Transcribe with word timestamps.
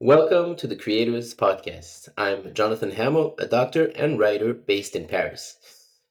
Welcome 0.00 0.56
to 0.56 0.66
the 0.66 0.76
Creators 0.76 1.34
Podcast. 1.34 2.10
I'm 2.18 2.52
Jonathan 2.52 2.90
Hamill, 2.90 3.34
a 3.38 3.46
doctor 3.46 3.86
and 3.96 4.18
writer 4.18 4.52
based 4.52 4.94
in 4.94 5.08
Paris. 5.08 5.56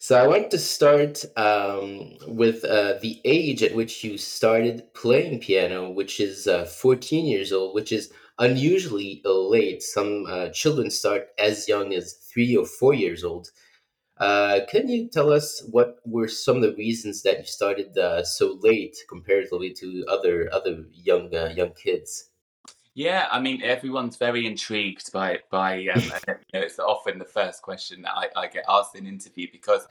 So 0.04 0.22
I 0.22 0.26
want 0.26 0.50
to 0.50 0.58
start 0.58 1.24
um, 1.34 2.18
with 2.28 2.62
uh, 2.62 2.98
the 3.00 3.22
age 3.24 3.62
at 3.62 3.74
which 3.74 4.04
you 4.04 4.18
started 4.18 4.92
playing 4.92 5.40
piano, 5.40 5.88
which 5.88 6.20
is 6.20 6.46
uh, 6.46 6.66
14 6.66 7.24
years 7.24 7.54
old, 7.54 7.74
which 7.74 7.90
is 7.90 8.12
unusually 8.38 9.22
late. 9.24 9.82
Some 9.82 10.26
uh, 10.28 10.50
children 10.50 10.90
start 10.90 11.28
as 11.38 11.66
young 11.68 11.94
as 11.94 12.12
three 12.30 12.54
or 12.54 12.66
four 12.66 12.92
years 12.92 13.24
old. 13.24 13.48
Uh, 14.18 14.60
can 14.68 14.88
you 14.88 15.08
tell 15.08 15.32
us 15.32 15.66
what 15.70 16.00
were 16.04 16.28
some 16.28 16.56
of 16.56 16.62
the 16.62 16.74
reasons 16.74 17.22
that 17.22 17.38
you 17.38 17.46
started 17.46 17.96
uh, 17.96 18.22
so 18.24 18.58
late 18.60 18.98
comparatively 19.08 19.72
to 19.72 20.04
other 20.06 20.50
other 20.52 20.84
young 20.92 21.34
uh, 21.34 21.54
young 21.56 21.72
kids? 21.72 22.28
Yeah, 22.96 23.26
I 23.32 23.40
mean, 23.40 23.60
everyone's 23.62 24.16
very 24.16 24.46
intrigued 24.46 25.12
by 25.12 25.40
by. 25.50 25.88
Um, 25.88 26.02
you 26.28 26.34
know, 26.54 26.60
it's 26.60 26.78
often 26.78 27.18
the 27.18 27.24
first 27.24 27.60
question 27.60 28.02
that 28.02 28.12
I, 28.14 28.28
I 28.36 28.46
get 28.46 28.64
asked 28.68 28.94
in 28.94 29.06
interview 29.06 29.48
because 29.50 29.88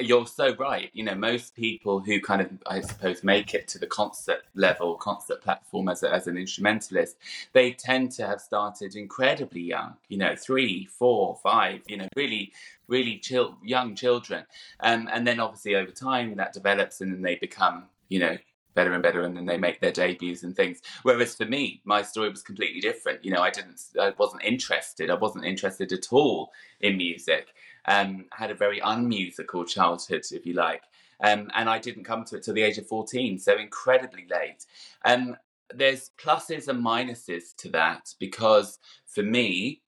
you're 0.00 0.26
so 0.26 0.56
right. 0.56 0.90
You 0.92 1.04
know, 1.04 1.14
most 1.14 1.54
people 1.54 2.00
who 2.00 2.20
kind 2.20 2.42
of, 2.42 2.50
I 2.66 2.80
suppose, 2.80 3.22
make 3.22 3.54
it 3.54 3.68
to 3.68 3.78
the 3.78 3.86
concert 3.86 4.40
level, 4.56 4.96
concert 4.96 5.42
platform 5.42 5.88
as 5.88 6.02
a, 6.02 6.12
as 6.12 6.26
an 6.26 6.36
instrumentalist, 6.36 7.16
they 7.52 7.72
tend 7.72 8.10
to 8.12 8.26
have 8.26 8.40
started 8.40 8.96
incredibly 8.96 9.62
young. 9.62 9.94
You 10.08 10.18
know, 10.18 10.34
three, 10.34 10.86
four, 10.86 11.38
five. 11.44 11.82
You 11.86 11.98
know, 11.98 12.08
really, 12.16 12.52
really 12.88 13.18
chill, 13.18 13.58
young 13.62 13.94
children, 13.94 14.44
um, 14.80 15.08
and 15.12 15.24
then 15.24 15.38
obviously 15.38 15.76
over 15.76 15.92
time 15.92 16.34
that 16.34 16.52
develops, 16.52 17.00
and 17.00 17.12
then 17.12 17.22
they 17.22 17.36
become, 17.36 17.84
you 18.08 18.18
know, 18.18 18.38
better 18.74 18.92
and 18.92 19.02
better 19.02 19.22
and 19.22 19.36
then 19.36 19.46
they 19.46 19.58
make 19.58 19.80
their 19.80 19.92
debuts 19.92 20.42
and 20.42 20.56
things. 20.56 20.80
Whereas 21.02 21.34
for 21.34 21.44
me 21.44 21.80
my 21.84 22.02
story 22.02 22.30
was 22.30 22.42
completely 22.42 22.80
different. 22.80 23.24
You 23.24 23.32
know 23.32 23.42
i 23.42 23.50
didn't 23.50 23.80
i 24.00 24.12
wasn't 24.18 24.44
interested. 24.44 25.10
I 25.10 25.14
wasn't 25.14 25.44
interested 25.44 25.92
at 25.92 26.12
all 26.12 26.50
in 26.80 26.96
music. 26.96 27.48
Um 27.86 28.26
had 28.32 28.50
a 28.50 28.54
very 28.54 28.80
unmusical 28.80 29.64
childhood 29.64 30.24
if 30.30 30.46
you 30.46 30.54
like. 30.54 30.82
Um 31.22 31.50
and 31.54 31.68
i 31.68 31.78
didn't 31.78 32.04
come 32.04 32.24
to 32.24 32.36
it 32.36 32.42
till 32.42 32.54
the 32.54 32.62
age 32.62 32.78
of 32.78 32.86
14 32.86 33.38
so 33.38 33.56
incredibly 33.56 34.26
late. 34.30 34.66
Um 35.04 35.36
there's 35.72 36.10
pluses 36.18 36.68
and 36.68 36.84
minuses 36.84 37.54
to 37.56 37.68
that 37.70 38.14
because 38.18 38.78
for 39.06 39.22
me 39.22 39.82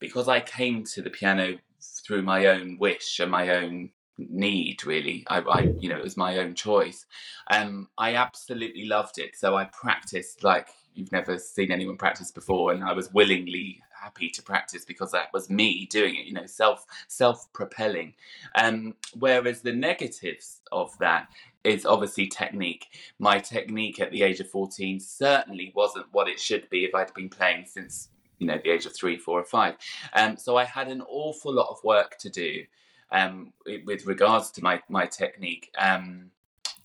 because 0.00 0.28
i 0.28 0.40
came 0.40 0.82
to 0.82 1.02
the 1.02 1.10
piano 1.10 1.56
through 1.80 2.22
my 2.22 2.46
own 2.46 2.76
wish 2.78 3.20
and 3.20 3.30
my 3.30 3.48
own 3.56 3.90
need 4.28 4.84
really. 4.84 5.24
I, 5.28 5.38
I, 5.40 5.60
you 5.78 5.88
know 5.88 5.96
it 5.96 6.04
was 6.04 6.16
my 6.16 6.38
own 6.38 6.54
choice. 6.54 7.06
Um 7.50 7.88
i 7.98 8.14
absolutely 8.14 8.86
loved 8.86 9.18
it. 9.18 9.36
So 9.36 9.56
i 9.56 9.64
practiced 9.64 10.44
like 10.44 10.68
you've 10.94 11.12
never 11.12 11.38
seen 11.38 11.70
anyone 11.70 11.96
practice 11.96 12.30
before 12.32 12.72
and 12.72 12.82
i 12.82 12.92
was 12.92 13.12
willingly 13.12 13.80
happy 14.02 14.28
to 14.28 14.42
practice 14.42 14.84
because 14.84 15.12
that 15.12 15.32
was 15.32 15.50
me 15.50 15.86
doing 15.90 16.16
it 16.16 16.26
you 16.26 16.32
know 16.32 16.46
self 16.46 16.84
self 17.06 17.52
propelling 17.52 18.14
um 18.56 18.94
whereas 19.18 19.60
the 19.60 19.72
negatives 19.72 20.60
of 20.72 20.96
that 20.98 21.28
is 21.62 21.84
obviously 21.84 22.26
technique. 22.26 22.86
My 23.18 23.38
technique 23.38 24.00
at 24.00 24.10
the 24.12 24.22
age 24.22 24.40
of 24.40 24.48
14 24.48 24.98
certainly 24.98 25.72
wasn't 25.74 26.06
what 26.12 26.28
it 26.28 26.40
should 26.40 26.68
be 26.70 26.84
if 26.84 26.94
i'd 26.94 27.12
been 27.14 27.28
playing 27.28 27.66
since 27.66 28.08
you 28.38 28.46
know 28.46 28.58
the 28.62 28.70
age 28.70 28.86
of 28.86 28.94
three 28.94 29.18
four 29.18 29.38
or 29.38 29.44
five. 29.44 29.76
Um 30.14 30.36
so 30.36 30.56
i 30.56 30.64
had 30.64 30.88
an 30.88 31.02
awful 31.02 31.52
lot 31.52 31.68
of 31.70 31.84
work 31.84 32.16
to 32.18 32.30
do 32.30 32.64
um, 33.12 33.52
with 33.84 34.06
regards 34.06 34.50
to 34.52 34.62
my 34.62 34.80
my 34.88 35.06
technique 35.06 35.70
um, 35.78 36.30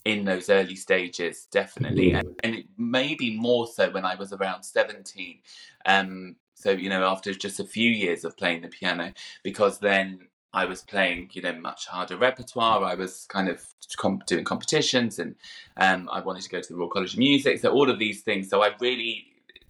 in 0.03 0.25
those 0.25 0.49
early 0.49 0.75
stages, 0.75 1.47
definitely, 1.51 2.13
and, 2.13 2.39
and 2.43 2.63
maybe 2.77 3.37
more 3.37 3.67
so 3.67 3.89
when 3.89 4.05
I 4.05 4.15
was 4.15 4.33
around 4.33 4.63
seventeen. 4.63 5.39
Um, 5.85 6.35
so 6.53 6.71
you 6.71 6.89
know, 6.89 7.05
after 7.05 7.33
just 7.33 7.59
a 7.59 7.65
few 7.65 7.89
years 7.89 8.23
of 8.23 8.37
playing 8.37 8.61
the 8.61 8.69
piano, 8.69 9.13
because 9.43 9.79
then 9.79 10.27
I 10.53 10.65
was 10.65 10.81
playing, 10.81 11.29
you 11.33 11.41
know, 11.41 11.53
much 11.53 11.85
harder 11.85 12.15
repertoire. 12.15 12.81
I 12.83 12.95
was 12.95 13.25
kind 13.27 13.49
of 13.49 13.61
comp- 13.97 14.25
doing 14.25 14.45
competitions, 14.45 15.19
and 15.19 15.35
um, 15.77 16.09
I 16.11 16.21
wanted 16.21 16.43
to 16.43 16.49
go 16.49 16.61
to 16.61 16.67
the 16.67 16.75
Royal 16.75 16.89
College 16.89 17.13
of 17.13 17.19
Music. 17.19 17.59
So 17.59 17.71
all 17.71 17.89
of 17.89 17.99
these 17.99 18.21
things. 18.21 18.49
So 18.49 18.63
I 18.63 18.71
really 18.79 19.27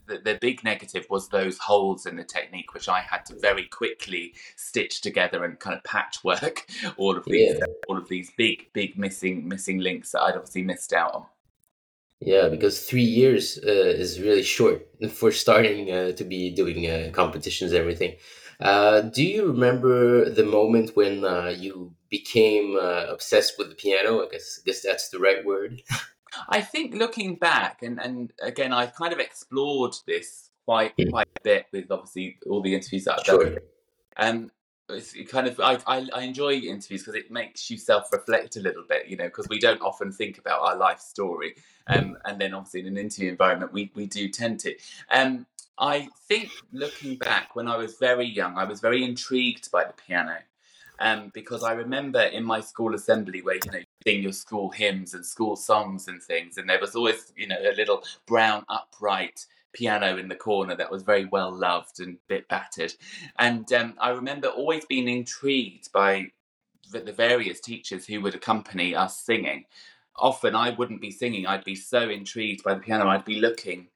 the, 0.07 0.17
the 0.17 0.37
big 0.39 0.63
negative 0.63 1.05
was 1.09 1.29
those 1.29 1.57
holes 1.57 2.05
in 2.05 2.15
the 2.15 2.23
technique, 2.23 2.73
which 2.73 2.89
I 2.89 3.01
had 3.01 3.25
to 3.27 3.39
very 3.39 3.65
quickly 3.65 4.33
stitch 4.55 5.01
together 5.01 5.43
and 5.43 5.59
kind 5.59 5.75
of 5.75 5.83
patchwork 5.83 6.65
all 6.97 7.17
of 7.17 7.25
these 7.25 7.55
yeah. 7.57 7.65
all 7.87 7.97
of 7.97 8.07
these 8.09 8.31
big 8.37 8.71
big 8.73 8.97
missing 8.97 9.47
missing 9.47 9.79
links 9.79 10.11
that 10.11 10.21
I'd 10.21 10.35
obviously 10.35 10.63
missed 10.63 10.93
out 10.93 11.13
on. 11.13 11.25
Yeah, 12.21 12.47
because 12.47 12.85
three 12.85 13.03
years 13.03 13.59
uh, 13.63 13.71
is 13.71 14.21
really 14.21 14.43
short 14.43 14.87
for 15.11 15.31
starting 15.31 15.91
uh, 15.91 16.11
to 16.13 16.23
be 16.23 16.51
doing 16.51 16.89
uh, 16.89 17.09
competitions 17.11 17.71
and 17.71 17.79
everything. 17.79 18.15
Uh, 18.59 19.01
do 19.01 19.23
you 19.23 19.47
remember 19.47 20.29
the 20.29 20.45
moment 20.45 20.95
when 20.95 21.25
uh, 21.25 21.53
you 21.57 21.93
became 22.09 22.77
uh, 22.81 23.05
obsessed 23.09 23.57
with 23.57 23.69
the 23.69 23.75
piano? 23.75 24.25
I 24.25 24.29
guess, 24.31 24.59
I 24.59 24.63
guess 24.65 24.81
that's 24.81 25.09
the 25.09 25.19
right 25.19 25.43
word. 25.43 25.81
I 26.49 26.61
think 26.61 26.95
looking 26.95 27.35
back, 27.35 27.83
and, 27.83 27.99
and 27.99 28.31
again, 28.41 28.73
I've 28.73 28.95
kind 28.95 29.13
of 29.13 29.19
explored 29.19 29.95
this 30.05 30.49
quite 30.65 30.95
mm. 30.97 31.09
quite 31.11 31.27
a 31.37 31.41
bit 31.43 31.67
with 31.71 31.91
obviously 31.91 32.37
all 32.49 32.61
the 32.61 32.73
interviews 32.73 33.05
that 33.05 33.19
I've 33.19 33.25
sure. 33.25 33.43
done. 33.43 33.59
Um, 34.17 34.51
it's 34.89 35.15
kind 35.29 35.47
of 35.47 35.59
I, 35.59 35.79
I, 35.87 36.07
I 36.13 36.21
enjoy 36.21 36.53
interviews 36.53 37.01
because 37.01 37.15
it 37.15 37.31
makes 37.31 37.69
you 37.71 37.77
self 37.77 38.11
reflect 38.11 38.55
a 38.55 38.59
little 38.59 38.83
bit, 38.87 39.07
you 39.07 39.17
know, 39.17 39.25
because 39.25 39.47
we 39.49 39.59
don't 39.59 39.81
often 39.81 40.11
think 40.11 40.37
about 40.37 40.61
our 40.61 40.75
life 40.75 40.99
story, 40.99 41.55
um, 41.87 42.17
and 42.25 42.39
then 42.39 42.53
obviously 42.53 42.81
in 42.81 42.87
an 42.87 42.97
interview 42.97 43.29
environment 43.29 43.73
we 43.73 43.91
we 43.95 44.05
do 44.05 44.29
tend 44.29 44.59
to. 44.61 44.75
Um, 45.09 45.45
I 45.77 46.07
think 46.27 46.49
looking 46.71 47.17
back 47.17 47.55
when 47.55 47.67
I 47.67 47.77
was 47.77 47.97
very 47.97 48.25
young, 48.25 48.57
I 48.57 48.63
was 48.63 48.79
very 48.79 49.03
intrigued 49.03 49.71
by 49.71 49.83
the 49.83 49.93
piano. 49.93 50.37
Um, 50.99 51.31
because 51.33 51.63
I 51.63 51.73
remember 51.73 52.21
in 52.21 52.43
my 52.43 52.61
school 52.61 52.95
assembly 52.95 53.41
where 53.41 53.55
you 53.55 53.71
know 53.71 53.77
you 53.79 53.85
sing 54.05 54.23
your 54.23 54.31
school 54.31 54.69
hymns 54.69 55.13
and 55.13 55.25
school 55.25 55.55
songs 55.55 56.07
and 56.07 56.21
things, 56.21 56.57
and 56.57 56.69
there 56.69 56.79
was 56.79 56.95
always 56.95 57.33
you 57.35 57.47
know 57.47 57.57
a 57.59 57.75
little 57.75 58.03
brown 58.25 58.63
upright 58.69 59.45
piano 59.73 60.17
in 60.17 60.29
the 60.29 60.35
corner 60.35 60.75
that 60.75 60.89
was 60.89 61.03
very 61.03 61.25
well 61.25 61.51
loved 61.51 61.99
and 61.99 62.15
a 62.15 62.19
bit 62.27 62.47
battered. 62.47 62.93
And 63.37 63.71
um, 63.73 63.95
I 63.99 64.09
remember 64.09 64.47
always 64.47 64.85
being 64.85 65.09
intrigued 65.09 65.91
by 65.91 66.31
the, 66.91 67.01
the 67.01 67.11
various 67.11 67.59
teachers 67.59 68.05
who 68.07 68.21
would 68.21 68.35
accompany 68.35 68.95
us 68.95 69.19
singing. 69.19 69.65
Often 70.15 70.55
I 70.55 70.69
wouldn't 70.69 71.01
be 71.01 71.11
singing, 71.11 71.45
I'd 71.45 71.65
be 71.65 71.75
so 71.75 72.09
intrigued 72.09 72.63
by 72.63 72.73
the 72.73 72.79
piano, 72.79 73.09
I'd 73.09 73.25
be 73.25 73.41
looking 73.41 73.89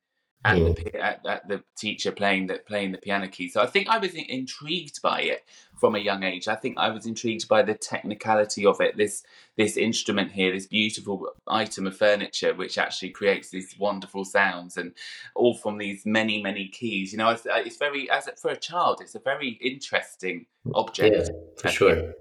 at, 0.45 0.57
mm. 0.57 0.75
the, 0.75 0.95
at, 1.03 1.25
at, 1.25 1.47
the 1.47 1.63
teacher 1.77 2.11
playing 2.11 2.47
the 2.47 2.59
playing 2.65 2.93
the 2.93 2.97
piano 2.97 3.27
key. 3.27 3.49
So 3.49 3.61
I 3.61 3.65
think 3.65 3.89
I 3.89 3.97
was 3.97 4.13
intrigued 4.13 5.01
by 5.01 5.21
it 5.21 5.43
from 5.77 5.95
a 5.95 5.99
young 5.99 6.23
age. 6.23 6.47
I 6.47 6.55
think 6.55 6.77
I 6.77 6.89
was 6.89 7.05
intrigued 7.05 7.47
by 7.49 7.61
the 7.61 7.73
technicality 7.73 8.65
of 8.65 8.79
it. 8.79 8.95
This 8.95 9.23
this 9.57 9.75
instrument 9.75 10.31
here, 10.31 10.53
this 10.53 10.67
beautiful 10.67 11.27
item 11.47 11.87
of 11.87 11.97
furniture, 11.97 12.53
which 12.53 12.77
actually 12.77 13.09
creates 13.09 13.49
these 13.49 13.75
wonderful 13.77 14.23
sounds, 14.23 14.77
and 14.77 14.93
all 15.35 15.55
from 15.55 15.77
these 15.77 16.05
many 16.05 16.41
many 16.41 16.69
keys. 16.69 17.11
You 17.11 17.17
know, 17.17 17.29
it's, 17.29 17.45
it's 17.45 17.77
very 17.77 18.09
as 18.09 18.29
for 18.41 18.51
a 18.51 18.57
child, 18.57 19.01
it's 19.01 19.15
a 19.15 19.19
very 19.19 19.59
interesting 19.61 20.45
object. 20.73 21.15
Yeah, 21.17 21.61
for 21.61 21.67
sure. 21.67 22.13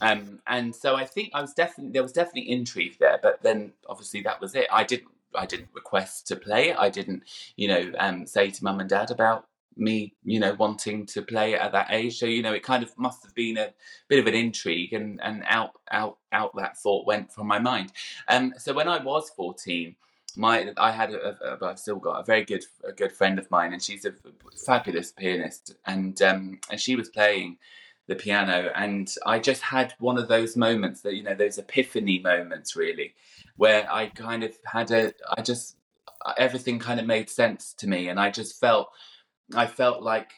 Um, 0.00 0.40
and 0.48 0.74
so 0.74 0.96
I 0.96 1.04
think 1.04 1.30
I 1.32 1.40
was 1.40 1.54
definitely 1.54 1.92
there 1.92 2.02
was 2.02 2.12
definitely 2.12 2.50
intrigue 2.50 2.96
there, 2.98 3.20
but 3.22 3.40
then 3.42 3.72
obviously 3.88 4.20
that 4.22 4.40
was 4.40 4.56
it. 4.56 4.66
I 4.72 4.82
didn't 4.82 5.12
I 5.34 5.46
didn't 5.46 5.68
request 5.72 6.26
to 6.28 6.36
play 6.36 6.70
it. 6.70 6.76
I 6.78 6.88
didn't, 6.88 7.24
you 7.56 7.68
know, 7.68 7.92
um, 7.98 8.26
say 8.26 8.50
to 8.50 8.64
mum 8.64 8.80
and 8.80 8.88
dad 8.88 9.10
about 9.10 9.46
me, 9.76 10.14
you 10.24 10.38
know, 10.38 10.54
wanting 10.54 11.06
to 11.06 11.22
play 11.22 11.54
at 11.54 11.72
that 11.72 11.88
age. 11.90 12.18
So, 12.18 12.26
you 12.26 12.42
know, 12.42 12.52
it 12.52 12.62
kind 12.62 12.82
of 12.82 12.96
must 12.98 13.22
have 13.24 13.34
been 13.34 13.56
a 13.56 13.72
bit 14.08 14.18
of 14.18 14.26
an 14.26 14.34
intrigue 14.34 14.92
and, 14.92 15.20
and 15.22 15.42
out, 15.46 15.72
out, 15.90 16.18
out 16.32 16.54
that 16.56 16.76
thought 16.76 17.06
went 17.06 17.32
from 17.32 17.46
my 17.46 17.58
mind. 17.58 17.92
Um, 18.28 18.52
so 18.58 18.72
when 18.72 18.88
I 18.88 19.02
was 19.02 19.30
14, 19.30 19.96
my 20.36 20.72
I 20.76 20.90
had 20.90 21.12
a, 21.12 21.36
a, 21.42 21.66
I've 21.66 21.78
still 21.78 21.96
got 21.96 22.20
a 22.20 22.24
very 22.24 22.44
good 22.44 22.64
a 22.84 22.92
good 22.92 23.12
friend 23.12 23.38
of 23.38 23.50
mine, 23.50 23.72
and 23.72 23.82
she's 23.82 24.04
a 24.04 24.14
fabulous 24.64 25.12
pianist, 25.12 25.74
and 25.86 26.20
um, 26.22 26.58
and 26.70 26.80
she 26.80 26.96
was 26.96 27.10
playing 27.10 27.58
the 28.08 28.16
piano, 28.16 28.70
and 28.74 29.12
I 29.24 29.38
just 29.38 29.62
had 29.62 29.94
one 29.98 30.18
of 30.18 30.28
those 30.28 30.56
moments 30.56 31.02
that 31.02 31.14
you 31.14 31.22
know 31.22 31.34
those 31.34 31.58
epiphany 31.58 32.18
moments 32.18 32.74
really, 32.76 33.14
where 33.56 33.86
I 33.90 34.06
kind 34.06 34.44
of 34.44 34.56
had 34.64 34.90
a, 34.90 35.12
I 35.36 35.42
just, 35.42 35.76
everything 36.36 36.78
kind 36.78 37.00
of 37.00 37.06
made 37.06 37.28
sense 37.30 37.74
to 37.74 37.88
me. 37.88 38.08
And 38.08 38.18
I 38.18 38.30
just 38.30 38.58
felt, 38.58 38.88
I 39.54 39.66
felt 39.66 40.02
like, 40.02 40.30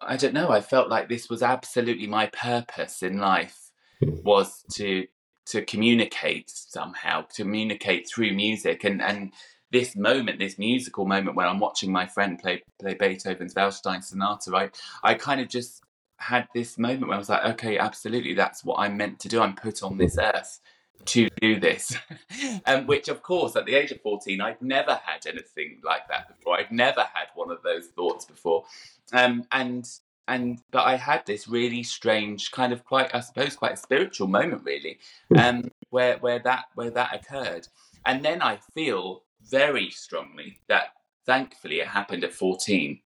I 0.00 0.16
don't 0.16 0.34
know, 0.34 0.50
I 0.50 0.60
felt 0.60 0.88
like 0.88 1.08
this 1.08 1.28
was 1.28 1.42
absolutely 1.42 2.06
my 2.06 2.26
purpose 2.26 3.02
in 3.02 3.18
life 3.18 3.70
hmm. 4.02 4.10
was 4.24 4.64
to, 4.74 5.06
to 5.46 5.64
communicate 5.64 6.50
somehow, 6.50 7.22
to 7.22 7.42
communicate 7.42 8.08
through 8.08 8.32
music. 8.32 8.84
And, 8.84 9.00
and 9.00 9.32
this 9.70 9.94
moment, 9.96 10.38
this 10.38 10.58
musical 10.58 11.06
moment 11.06 11.36
when 11.36 11.46
I'm 11.46 11.60
watching 11.60 11.92
my 11.92 12.06
friend 12.06 12.38
play, 12.38 12.62
play 12.80 12.94
Beethoven's 12.94 13.54
Waldstein 13.54 14.02
Sonata, 14.02 14.50
right? 14.50 14.76
I 15.02 15.14
kind 15.14 15.40
of 15.40 15.48
just 15.48 15.82
had 16.18 16.48
this 16.54 16.78
moment 16.78 17.08
where 17.08 17.16
I 17.16 17.18
was 17.18 17.28
like, 17.28 17.44
okay, 17.54 17.78
absolutely, 17.78 18.34
that's 18.34 18.64
what 18.64 18.78
I'm 18.78 18.96
meant 18.96 19.20
to 19.20 19.28
do. 19.28 19.40
I'm 19.40 19.54
put 19.54 19.82
on 19.82 19.98
this 19.98 20.18
earth 20.18 20.60
to 21.06 21.28
do 21.40 21.60
this. 21.60 21.96
um, 22.66 22.86
which, 22.86 23.08
of 23.08 23.22
course, 23.22 23.56
at 23.56 23.66
the 23.66 23.74
age 23.74 23.92
of 23.92 24.00
14, 24.00 24.40
I'd 24.40 24.60
never 24.62 24.94
had 25.04 25.26
anything 25.26 25.80
like 25.84 26.08
that 26.08 26.28
before. 26.28 26.58
I'd 26.58 26.72
never 26.72 27.02
had 27.12 27.28
one 27.34 27.50
of 27.50 27.62
those 27.62 27.86
thoughts 27.88 28.24
before. 28.24 28.64
Um, 29.12 29.44
and 29.52 29.88
and 30.28 30.60
but 30.72 30.84
I 30.84 30.96
had 30.96 31.24
this 31.24 31.46
really 31.48 31.82
strange 31.82 32.50
kind 32.50 32.72
of 32.72 32.84
quite 32.84 33.14
I 33.14 33.20
suppose 33.20 33.54
quite 33.54 33.74
a 33.74 33.76
spiritual 33.76 34.26
moment 34.26 34.64
really 34.64 34.98
hmm. 35.28 35.38
um, 35.38 35.70
where 35.90 36.18
where 36.18 36.40
that 36.40 36.64
where 36.74 36.90
that 36.90 37.14
occurred 37.14 37.68
and 38.04 38.24
then 38.24 38.42
I 38.42 38.58
feel 38.74 39.22
very 39.48 39.90
strongly 39.90 40.58
that 40.68 40.88
thankfully 41.26 41.80
it 41.80 41.86
happened 41.86 42.24
at 42.24 42.32
14 42.32 43.00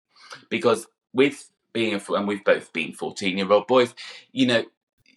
because 0.50 0.86
with 1.14 1.50
being 1.74 1.94
a 1.94 2.14
and 2.14 2.28
we've 2.28 2.44
both 2.44 2.72
been 2.74 2.94
14 2.94 3.38
year 3.38 3.52
old 3.52 3.68
boys 3.68 3.94
you 4.32 4.46
know 4.46 4.64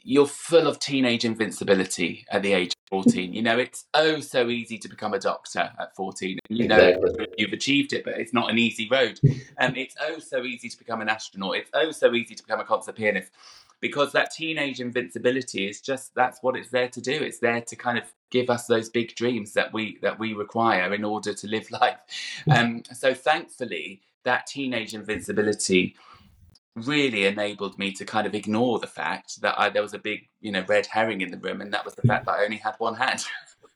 you're 0.02 0.26
full 0.26 0.66
of 0.66 0.78
teenage 0.78 1.24
invincibility 1.24 2.24
at 2.30 2.42
the 2.42 2.52
age 2.52 2.72
of 2.72 3.04
14. 3.04 3.32
You 3.32 3.42
know, 3.42 3.58
it's 3.58 3.86
oh 3.94 4.20
so 4.20 4.48
easy 4.48 4.78
to 4.78 4.88
become 4.88 5.14
a 5.14 5.18
doctor 5.18 5.70
at 5.78 5.94
14. 5.94 6.38
You 6.48 6.68
know, 6.68 6.76
exactly. 6.76 7.26
you've 7.36 7.52
achieved 7.52 7.92
it, 7.92 8.04
but 8.04 8.14
it's 8.14 8.32
not 8.32 8.50
an 8.50 8.58
easy 8.58 8.88
road. 8.90 9.20
And 9.58 9.72
um, 9.72 9.76
it's 9.76 9.94
oh 10.00 10.18
so 10.18 10.44
easy 10.44 10.70
to 10.70 10.78
become 10.78 11.02
an 11.02 11.10
astronaut. 11.10 11.56
It's 11.56 11.70
oh 11.74 11.90
so 11.90 12.14
easy 12.14 12.34
to 12.34 12.42
become 12.42 12.60
a 12.60 12.64
concert 12.64 12.96
pianist 12.96 13.30
because 13.80 14.12
that 14.12 14.30
teenage 14.30 14.80
invincibility 14.80 15.68
is 15.68 15.82
just 15.82 16.14
that's 16.14 16.42
what 16.42 16.56
it's 16.56 16.70
there 16.70 16.88
to 16.88 17.00
do. 17.00 17.12
It's 17.12 17.40
there 17.40 17.60
to 17.60 17.76
kind 17.76 17.98
of 17.98 18.04
give 18.30 18.48
us 18.48 18.66
those 18.66 18.88
big 18.88 19.14
dreams 19.16 19.52
that 19.52 19.70
we 19.74 19.98
that 20.00 20.18
we 20.18 20.32
require 20.32 20.94
in 20.94 21.04
order 21.04 21.34
to 21.34 21.46
live 21.46 21.70
life. 21.80 21.98
Um, 22.50 22.82
so 22.92 23.12
thankfully, 23.12 24.00
that 24.24 24.46
teenage 24.46 24.94
invincibility 24.94 25.94
really 26.76 27.26
enabled 27.26 27.78
me 27.78 27.92
to 27.92 28.04
kind 28.04 28.26
of 28.26 28.34
ignore 28.34 28.78
the 28.78 28.86
fact 28.86 29.40
that 29.42 29.58
I, 29.58 29.70
there 29.70 29.82
was 29.82 29.94
a 29.94 29.98
big, 29.98 30.28
you 30.40 30.52
know, 30.52 30.64
red 30.68 30.86
herring 30.86 31.20
in 31.20 31.30
the 31.30 31.38
room, 31.38 31.60
and 31.60 31.72
that 31.72 31.84
was 31.84 31.94
the 31.94 32.02
fact 32.02 32.26
that 32.26 32.32
I 32.32 32.44
only 32.44 32.58
had 32.58 32.74
one 32.78 32.94
hand. 32.94 33.24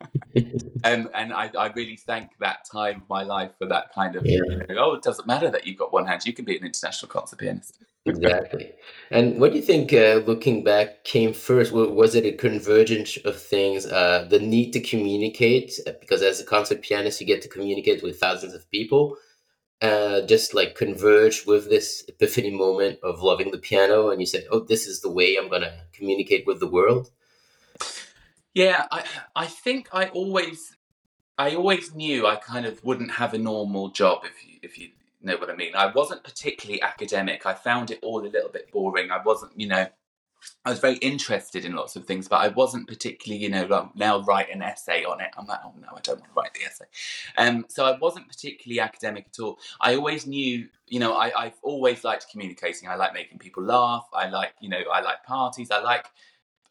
um, 0.85 1.09
and 1.15 1.33
I, 1.33 1.51
I, 1.59 1.73
really 1.75 1.97
thank 1.97 2.31
that 2.41 2.59
time 2.71 3.03
of 3.03 3.09
my 3.09 3.23
life 3.23 3.53
for 3.59 3.67
that 3.67 3.93
kind 3.95 4.17
of, 4.17 4.27
yeah. 4.27 4.39
you 4.49 4.75
know, 4.75 4.91
oh, 4.91 4.95
it 4.95 5.03
doesn't 5.03 5.27
matter 5.27 5.51
that 5.51 5.67
you've 5.67 5.79
got 5.79 5.93
one 5.93 6.07
hand; 6.07 6.25
you 6.25 6.33
can 6.33 6.45
be 6.45 6.57
an 6.57 6.65
international 6.65 7.09
concert 7.09 7.39
pianist. 7.39 7.79
exactly. 8.05 8.73
And 9.11 9.41
what 9.41 9.53
do 9.53 9.57
you 9.57 9.63
think, 9.63 9.93
uh, 9.93 10.23
looking 10.27 10.63
back, 10.63 11.05
came 11.05 11.33
first? 11.33 11.73
Was 11.73 12.15
it 12.15 12.27
a 12.27 12.33
convergence 12.33 13.17
of 13.25 13.41
things? 13.41 13.87
Uh, 13.87 14.27
the 14.29 14.41
need 14.41 14.73
to 14.73 14.81
communicate, 14.81 15.79
because 16.01 16.23
as 16.23 16.41
a 16.41 16.45
concert 16.45 16.83
pianist, 16.83 17.21
you 17.21 17.27
get 17.27 17.43
to 17.43 17.49
communicate 17.49 18.03
with 18.03 18.21
thousands 18.21 18.55
of 18.55 18.71
people 18.71 19.17
uh, 19.83 20.23
just 20.23 20.55
like 20.55 20.75
converge 20.75 21.45
with 21.47 21.69
this 21.69 22.05
epiphany 22.09 22.51
moment 22.51 22.99
of 23.03 23.23
loving 23.23 23.51
the 23.51 23.59
piano 23.59 24.11
and 24.11 24.21
you 24.21 24.27
said 24.27 24.45
oh 24.51 24.61
this 24.61 24.87
is 24.87 25.01
the 25.01 25.11
way 25.11 25.37
i'm 25.37 25.49
going 25.49 25.63
to 25.63 25.81
communicate 25.93 26.47
with 26.47 26.61
the 26.61 26.71
world. 26.71 27.11
Yeah 28.55 28.87
i 28.91 29.05
i 29.35 29.47
think 29.47 29.89
i 29.93 30.07
always 30.09 30.77
i 31.37 31.55
always 31.55 31.95
knew 31.95 32.27
i 32.27 32.37
kind 32.37 32.67
of 32.67 32.83
wouldn't 32.85 33.13
have 33.13 33.35
a 33.35 33.39
normal 33.39 33.89
job 33.91 34.23
if 34.25 34.47
you 34.47 34.59
if 34.63 34.79
you 34.79 34.91
know 35.21 35.37
what 35.37 35.51
i 35.51 35.57
mean. 35.57 35.75
I 35.75 35.87
wasn't 35.91 36.23
particularly 36.23 36.83
academic. 36.83 37.47
I 37.47 37.55
found 37.55 37.91
it 37.91 37.99
all 38.03 38.21
a 38.21 38.29
little 38.29 38.51
bit 38.51 38.71
boring. 38.71 39.11
I 39.11 39.23
wasn't 39.23 39.53
you 39.59 39.67
know 39.67 39.87
I 40.65 40.71
was 40.71 40.79
very 40.79 40.97
interested 40.97 41.65
in 41.65 41.75
lots 41.75 41.97
of 41.97 42.07
things, 42.07 42.29
but 42.29 42.37
I 42.37 42.49
wasn't 42.49 42.89
particularly, 42.89 43.43
you 43.43 43.51
know, 43.51 43.67
like 43.67 43.95
now 43.95 44.23
write 44.23 44.51
an 44.51 44.63
essay 44.63 45.05
on 45.05 45.21
it. 45.21 45.31
I'm 45.37 45.47
like, 45.47 45.61
oh 45.65 45.75
no, 45.81 45.89
I 45.89 46.01
don't 46.01 46.21
want 46.21 46.25
to 46.25 46.41
write 46.41 46.55
the 46.55 46.65
essay. 46.65 46.87
Um, 47.37 47.67
so 47.69 47.85
I 47.85 47.99
wasn't 47.99 48.29
particularly 48.29 48.81
academic 48.81 49.27
at 49.29 49.43
all. 49.43 49.59
I 49.81 49.95
always 49.95 50.27
knew, 50.27 50.69
you 50.87 51.01
know, 51.01 51.15
I, 51.15 51.33
I've 51.37 51.59
always 51.63 52.05
liked 52.05 52.31
communicating. 52.31 52.89
I 52.89 52.97
like 52.97 53.13
making 53.13 53.39
people 53.39 53.63
laugh. 53.63 54.07
I 54.15 54.29
like, 54.29 54.55
you 54.61 54.69
know, 54.69 54.83
I 54.93 55.01
like 55.01 55.23
parties. 55.25 55.71
I 55.71 55.81
like 55.81 56.07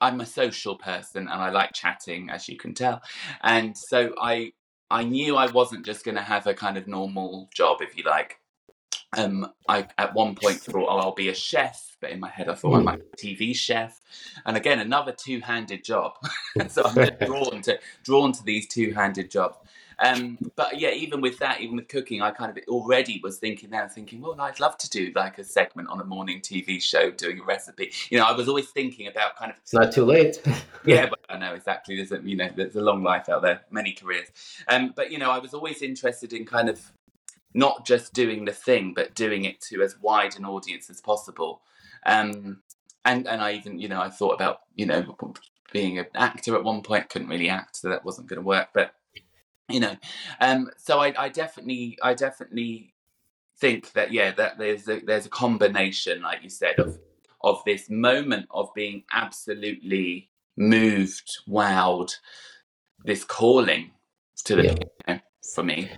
I'm 0.01 0.19
a 0.19 0.25
social 0.25 0.75
person 0.75 1.29
and 1.29 1.41
I 1.41 1.49
like 1.49 1.71
chatting, 1.73 2.29
as 2.29 2.49
you 2.49 2.57
can 2.57 2.73
tell. 2.73 3.01
And 3.41 3.77
so 3.77 4.13
I 4.21 4.53
I 4.91 5.03
knew 5.03 5.37
I 5.37 5.49
wasn't 5.49 5.85
just 5.85 6.05
going 6.05 6.17
to 6.17 6.21
have 6.21 6.45
a 6.45 6.53
kind 6.53 6.77
of 6.77 6.87
normal 6.87 7.49
job, 7.53 7.77
if 7.81 7.97
you 7.97 8.03
like. 8.03 8.37
Um, 9.17 9.51
I 9.67 9.87
at 9.97 10.13
one 10.13 10.35
point 10.35 10.57
thought, 10.57 10.87
oh, 10.89 10.97
I'll 10.97 11.13
be 11.13 11.29
a 11.29 11.35
chef, 11.35 11.97
but 12.01 12.11
in 12.11 12.19
my 12.19 12.29
head 12.29 12.49
I 12.49 12.55
thought 12.55 12.73
mm. 12.73 12.79
I 12.79 12.81
might 12.81 13.17
be 13.17 13.31
a 13.31 13.35
TV 13.35 13.55
chef, 13.55 14.01
and 14.45 14.57
again 14.57 14.79
another 14.79 15.11
two-handed 15.11 15.83
job. 15.83 16.13
so 16.67 16.83
I'm 16.85 17.09
drawn 17.25 17.61
to 17.63 17.79
drawn 18.03 18.31
to 18.33 18.43
these 18.43 18.67
two-handed 18.67 19.29
jobs. 19.29 19.57
Um, 19.99 20.37
but 20.55 20.79
yeah, 20.79 20.91
even 20.91 21.21
with 21.21 21.39
that, 21.39 21.61
even 21.61 21.75
with 21.75 21.87
cooking, 21.87 22.21
I 22.21 22.31
kind 22.31 22.55
of 22.55 22.63
already 22.67 23.19
was 23.23 23.37
thinking 23.37 23.69
now, 23.69 23.87
thinking, 23.87 24.21
well, 24.21 24.39
I'd 24.39 24.59
love 24.59 24.77
to 24.79 24.89
do 24.89 25.11
like 25.15 25.37
a 25.37 25.43
segment 25.43 25.89
on 25.89 25.99
a 26.01 26.03
morning 26.03 26.41
TV 26.41 26.81
show 26.81 27.11
doing 27.11 27.39
a 27.39 27.43
recipe. 27.43 27.91
You 28.09 28.17
know, 28.19 28.25
I 28.25 28.31
was 28.33 28.47
always 28.47 28.69
thinking 28.69 29.07
about 29.07 29.35
kind 29.35 29.51
of. 29.51 29.57
It's 29.57 29.73
not 29.73 29.91
too 29.91 30.05
late. 30.05 30.41
yeah, 30.85 31.07
but 31.07 31.19
I 31.29 31.37
know 31.37 31.53
exactly. 31.53 31.95
There's 31.95 32.11
a 32.11 32.21
you 32.21 32.35
know, 32.35 32.49
there's 32.55 32.75
a 32.75 32.81
long 32.81 33.03
life 33.03 33.29
out 33.29 33.41
there, 33.41 33.61
many 33.71 33.93
careers. 33.93 34.27
Um, 34.67 34.93
but 34.95 35.11
you 35.11 35.17
know, 35.17 35.31
I 35.31 35.39
was 35.39 35.53
always 35.53 35.81
interested 35.81 36.33
in 36.33 36.45
kind 36.45 36.69
of 36.69 36.91
not 37.53 37.85
just 37.85 38.13
doing 38.13 38.45
the 38.45 38.51
thing, 38.51 38.93
but 38.93 39.15
doing 39.15 39.45
it 39.45 39.61
to 39.61 39.81
as 39.81 39.99
wide 39.99 40.37
an 40.37 40.45
audience 40.45 40.89
as 40.89 41.01
possible. 41.01 41.61
Um, 42.05 42.61
and 43.05 43.27
and 43.27 43.41
I 43.41 43.53
even 43.53 43.79
you 43.79 43.87
know 43.87 44.01
I 44.01 44.09
thought 44.09 44.33
about 44.33 44.61
you 44.75 44.85
know 44.85 45.15
being 45.71 45.99
an 45.99 46.05
actor 46.15 46.55
at 46.55 46.63
one 46.63 46.81
point, 46.81 47.09
couldn't 47.09 47.27
really 47.27 47.49
act, 47.49 47.77
so 47.77 47.89
that 47.89 48.05
wasn't 48.05 48.27
going 48.27 48.41
to 48.41 48.45
work. 48.45 48.69
But 48.73 48.93
you 49.69 49.79
know, 49.79 49.95
um, 50.39 50.69
so 50.77 50.99
I, 50.99 51.13
I 51.17 51.29
definitely 51.29 51.97
I 52.01 52.13
definitely 52.13 52.93
think 53.57 53.93
that 53.93 54.11
yeah 54.11 54.31
that 54.31 54.57
there's 54.57 54.87
a, 54.87 54.99
there's 54.99 55.25
a 55.25 55.29
combination, 55.29 56.21
like 56.21 56.43
you 56.43 56.49
said, 56.49 56.79
of 56.79 56.99
of 57.41 57.61
this 57.65 57.89
moment 57.89 58.47
of 58.51 58.73
being 58.73 59.03
absolutely 59.11 60.29
moved, 60.55 61.29
wowed, 61.47 62.13
this 63.03 63.23
calling 63.23 63.91
to 64.45 64.55
the 64.55 64.63
yeah. 64.63 64.71
you 64.71 65.13
know, 65.15 65.19
for 65.53 65.63
me 65.63 65.91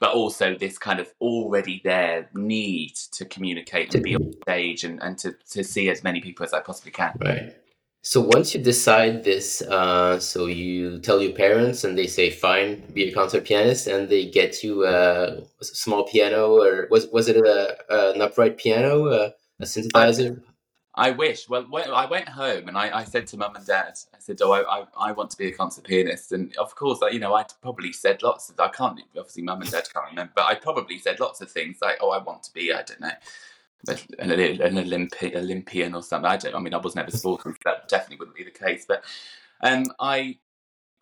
but 0.00 0.12
also 0.12 0.56
this 0.56 0.78
kind 0.78 0.98
of 0.98 1.12
already 1.20 1.80
there 1.84 2.28
need 2.34 2.94
to 3.12 3.24
communicate 3.26 3.94
and 3.94 4.02
be 4.02 4.16
on 4.16 4.32
stage 4.42 4.82
and, 4.82 5.00
and 5.02 5.18
to, 5.18 5.34
to 5.50 5.62
see 5.62 5.90
as 5.90 6.02
many 6.02 6.20
people 6.20 6.44
as 6.44 6.52
I 6.54 6.60
possibly 6.60 6.90
can. 6.90 7.12
Right. 7.20 7.54
So 8.02 8.22
once 8.22 8.54
you 8.54 8.62
decide 8.62 9.24
this, 9.24 9.60
uh, 9.60 10.18
so 10.18 10.46
you 10.46 11.00
tell 11.00 11.20
your 11.20 11.32
parents, 11.32 11.84
and 11.84 11.98
they 11.98 12.06
say, 12.06 12.30
"Fine, 12.30 12.82
be 12.94 13.10
a 13.10 13.12
concert 13.12 13.44
pianist," 13.44 13.86
and 13.86 14.08
they 14.08 14.24
get 14.24 14.64
you 14.64 14.86
a 14.86 15.42
small 15.60 16.04
piano, 16.04 16.56
or 16.56 16.88
was 16.90 17.08
was 17.08 17.28
it 17.28 17.36
a, 17.36 17.76
an 17.90 18.22
upright 18.22 18.56
piano, 18.56 19.08
a, 19.08 19.34
a 19.60 19.64
synthesizer? 19.64 20.40
I, 21.00 21.08
I 21.08 21.10
wish. 21.12 21.48
Well, 21.48 21.66
I 21.74 22.06
went 22.06 22.28
home 22.28 22.68
and 22.68 22.76
I, 22.76 22.98
I 22.98 23.04
said 23.04 23.26
to 23.28 23.36
mum 23.36 23.56
and 23.56 23.66
dad, 23.66 23.98
I 24.14 24.18
said, 24.18 24.38
"Oh, 24.42 24.52
I, 24.52 24.80
I, 24.80 24.86
I, 25.08 25.12
want 25.12 25.30
to 25.30 25.38
be 25.38 25.48
a 25.48 25.52
concert 25.52 25.84
pianist," 25.84 26.32
and 26.32 26.56
of 26.56 26.74
course, 26.76 26.98
you 27.10 27.18
know, 27.18 27.34
I 27.34 27.44
probably 27.62 27.92
said 27.92 28.22
lots 28.22 28.50
of. 28.50 28.60
I 28.60 28.68
can't 28.68 29.00
obviously, 29.16 29.42
mum 29.42 29.62
and 29.62 29.70
dad 29.70 29.88
can't 29.92 30.10
remember, 30.10 30.32
but 30.36 30.46
I 30.46 30.54
probably 30.54 30.98
said 30.98 31.20
lots 31.20 31.40
of 31.40 31.50
things 31.50 31.78
like, 31.80 31.98
"Oh, 32.00 32.10
I 32.10 32.18
want 32.18 32.42
to 32.44 32.52
be," 32.52 32.72
I 32.72 32.82
don't 32.82 33.00
know 33.00 33.10
an, 33.88 34.30
an 34.30 34.74
Olympi- 34.76 35.34
Olympian 35.34 35.94
or 35.94 36.02
something. 36.02 36.30
I 36.30 36.36
don't. 36.36 36.54
I 36.54 36.58
mean, 36.58 36.74
I 36.74 36.78
was 36.78 36.94
never 36.94 37.10
sporting, 37.10 37.52
so 37.52 37.58
that 37.64 37.88
definitely 37.88 38.16
wouldn't 38.16 38.36
be 38.36 38.44
the 38.44 38.50
case. 38.50 38.84
But 38.86 39.04
um, 39.62 39.86
I 39.98 40.38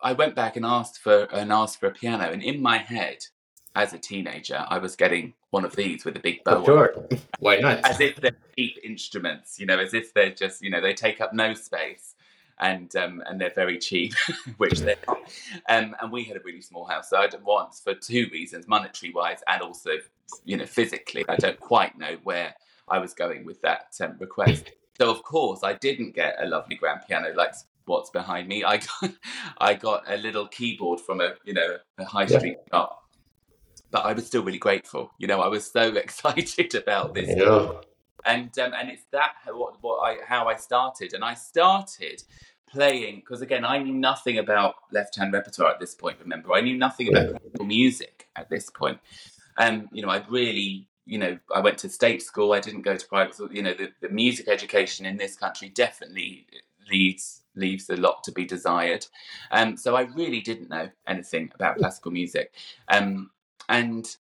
I 0.01 0.13
went 0.13 0.35
back 0.35 0.55
and 0.55 0.65
asked 0.65 0.99
for 0.99 1.23
and 1.25 1.51
asked 1.51 1.79
for 1.79 1.87
a 1.87 1.91
piano, 1.91 2.31
and 2.31 2.41
in 2.41 2.61
my 2.61 2.77
head, 2.77 3.25
as 3.75 3.93
a 3.93 3.97
teenager, 3.97 4.65
I 4.69 4.77
was 4.77 4.95
getting 4.95 5.33
one 5.51 5.65
of 5.65 5.75
these 5.75 6.05
with 6.05 6.15
a 6.15 6.19
big 6.19 6.43
bow. 6.43 6.63
Sure, 6.63 6.93
why 7.39 7.57
not? 7.57 7.85
As 7.85 7.99
if 7.99 8.15
they're 8.17 8.35
cheap 8.55 8.77
instruments, 8.83 9.59
you 9.59 9.65
know, 9.65 9.79
as 9.79 9.93
if 9.93 10.13
they're 10.13 10.31
just, 10.31 10.61
you 10.61 10.69
know, 10.69 10.81
they 10.81 10.93
take 10.93 11.21
up 11.21 11.33
no 11.33 11.53
space 11.53 12.15
and 12.59 12.95
um, 12.95 13.23
and 13.25 13.39
they're 13.39 13.53
very 13.55 13.77
cheap, 13.77 14.13
which 14.57 14.79
they're 14.79 14.97
not. 15.07 15.19
Um, 15.67 15.95
and 16.01 16.11
we 16.11 16.23
had 16.23 16.37
a 16.37 16.41
really 16.41 16.61
small 16.61 16.85
house, 16.85 17.09
so 17.09 17.17
I 17.17 17.27
did 17.27 17.43
want 17.43 17.75
for 17.75 17.93
two 17.93 18.27
reasons, 18.31 18.67
monetary 18.67 19.13
wise, 19.13 19.39
and 19.47 19.61
also, 19.61 19.91
you 20.45 20.57
know, 20.57 20.65
physically. 20.65 21.25
I 21.27 21.35
don't 21.35 21.59
quite 21.59 21.97
know 21.97 22.17
where 22.23 22.53
I 22.87 22.99
was 22.99 23.13
going 23.13 23.45
with 23.45 23.61
that 23.61 23.95
um, 24.01 24.15
request. 24.19 24.71
So 24.99 25.09
of 25.09 25.23
course 25.23 25.63
I 25.63 25.73
didn't 25.73 26.13
get 26.13 26.35
a 26.39 26.45
lovely 26.45 26.75
grand 26.75 27.01
piano 27.07 27.33
like 27.33 27.53
what's 27.85 28.09
behind 28.09 28.47
me. 28.47 28.63
I 28.63 28.77
got 28.77 29.11
I 29.57 29.73
got 29.73 30.03
a 30.07 30.17
little 30.17 30.47
keyboard 30.47 30.99
from 30.99 31.21
a 31.21 31.33
you 31.45 31.53
know 31.53 31.77
a 31.97 32.05
high 32.05 32.25
street 32.25 32.57
yeah. 32.71 32.79
shop. 32.79 32.98
But 33.91 34.05
I 34.05 34.13
was 34.13 34.27
still 34.27 34.43
really 34.43 34.59
grateful. 34.59 35.11
You 35.17 35.27
know, 35.27 35.41
I 35.41 35.47
was 35.47 35.69
so 35.69 35.95
excited 35.95 36.75
about 36.75 37.13
this. 37.13 37.29
And 38.25 38.57
um, 38.59 38.73
and 38.77 38.89
it's 38.89 39.03
that 39.11 39.33
what 39.47 39.81
what 39.81 39.99
I 39.99 40.17
how 40.25 40.47
I 40.47 40.55
started. 40.55 41.13
And 41.13 41.23
I 41.23 41.33
started 41.33 42.23
playing 42.69 43.15
because 43.17 43.41
again 43.41 43.65
I 43.65 43.79
knew 43.79 43.93
nothing 43.93 44.37
about 44.37 44.75
left 44.91 45.15
hand 45.17 45.33
repertoire 45.33 45.71
at 45.71 45.79
this 45.79 45.95
point. 45.95 46.17
Remember, 46.19 46.53
I 46.53 46.61
knew 46.61 46.77
nothing 46.77 47.09
about 47.09 47.29
classical 47.29 47.65
music 47.65 48.27
at 48.35 48.49
this 48.49 48.69
point. 48.69 48.99
Um, 49.57 49.89
you 49.91 50.01
know, 50.01 50.09
I'd 50.09 50.29
really 50.29 50.89
you 51.09 51.17
know, 51.17 51.39
I 51.53 51.59
went 51.59 51.79
to 51.79 51.89
state 51.89 52.21
school. 52.21 52.53
I 52.53 52.59
didn't 52.59 52.83
go 52.83 52.95
to 52.95 53.07
private 53.07 53.33
school. 53.33 53.51
You 53.51 53.63
know, 53.63 53.73
the, 53.73 53.89
the 53.99 54.09
music 54.09 54.47
education 54.47 55.07
in 55.07 55.17
this 55.17 55.35
country 55.35 55.69
definitely 55.69 56.45
leaves 56.89 57.41
leaves 57.55 57.89
a 57.89 57.95
lot 57.95 58.23
to 58.23 58.31
be 58.31 58.45
desired. 58.45 59.05
Um, 59.51 59.75
so 59.75 59.95
I 59.95 60.01
really 60.01 60.39
didn't 60.39 60.69
know 60.69 60.89
anything 61.07 61.51
about 61.55 61.77
classical 61.77 62.11
music, 62.11 62.53
um, 62.89 63.31
and 63.69 64.17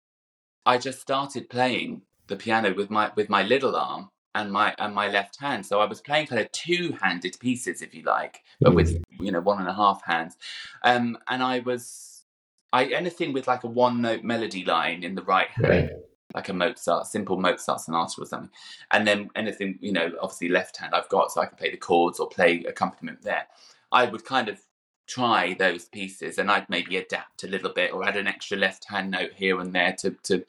I 0.64 0.78
just 0.78 1.00
started 1.00 1.48
playing 1.48 2.02
the 2.28 2.36
piano 2.36 2.74
with 2.74 2.90
my 2.90 3.10
with 3.16 3.28
my 3.28 3.42
little 3.42 3.74
arm 3.74 4.10
and 4.34 4.52
my 4.52 4.74
and 4.78 4.94
my 4.94 5.08
left 5.08 5.40
hand. 5.40 5.66
So 5.66 5.80
I 5.80 5.86
was 5.86 6.00
playing 6.00 6.28
kind 6.28 6.40
of 6.40 6.52
two 6.52 6.96
handed 7.02 7.36
pieces, 7.40 7.82
if 7.82 7.94
you 7.94 8.02
like, 8.02 8.42
but 8.60 8.74
with 8.74 8.94
mm. 8.94 9.02
you 9.18 9.32
know 9.32 9.40
one 9.40 9.58
and 9.58 9.68
a 9.68 9.74
half 9.74 10.04
hands, 10.04 10.36
um, 10.84 11.18
and 11.26 11.42
I 11.42 11.60
was 11.60 12.24
I 12.72 12.84
anything 12.84 13.32
with 13.32 13.48
like 13.48 13.64
a 13.64 13.68
one 13.68 14.02
note 14.02 14.22
melody 14.22 14.64
line 14.64 15.02
in 15.02 15.16
the 15.16 15.22
right 15.22 15.50
hand. 15.50 15.68
Right 15.68 15.90
like 16.34 16.50
a 16.50 16.52
Mozart, 16.52 17.06
simple 17.06 17.38
Mozart 17.38 17.80
sonata 17.80 18.20
or 18.20 18.26
something. 18.26 18.50
And 18.90 19.06
then 19.06 19.30
anything, 19.34 19.78
you 19.80 19.92
know, 19.92 20.12
obviously 20.20 20.50
left 20.50 20.76
hand 20.76 20.94
I've 20.94 21.08
got, 21.08 21.32
so 21.32 21.40
I 21.40 21.46
can 21.46 21.56
play 21.56 21.70
the 21.70 21.78
chords 21.78 22.20
or 22.20 22.28
play 22.28 22.64
accompaniment 22.68 23.22
there. 23.22 23.46
I 23.90 24.04
would 24.04 24.26
kind 24.26 24.50
of 24.50 24.60
try 25.08 25.54
those 25.54 25.86
pieces 25.86 26.38
and 26.38 26.50
I'd 26.50 26.68
maybe 26.68 26.96
adapt 26.96 27.42
a 27.42 27.48
little 27.48 27.72
bit 27.72 27.92
or 27.92 28.06
add 28.06 28.16
an 28.16 28.28
extra 28.28 28.56
left 28.56 28.88
hand 28.88 29.10
note 29.10 29.32
here 29.34 29.58
and 29.60 29.72
there 29.72 29.94
to 30.00 30.10
to 30.24 30.44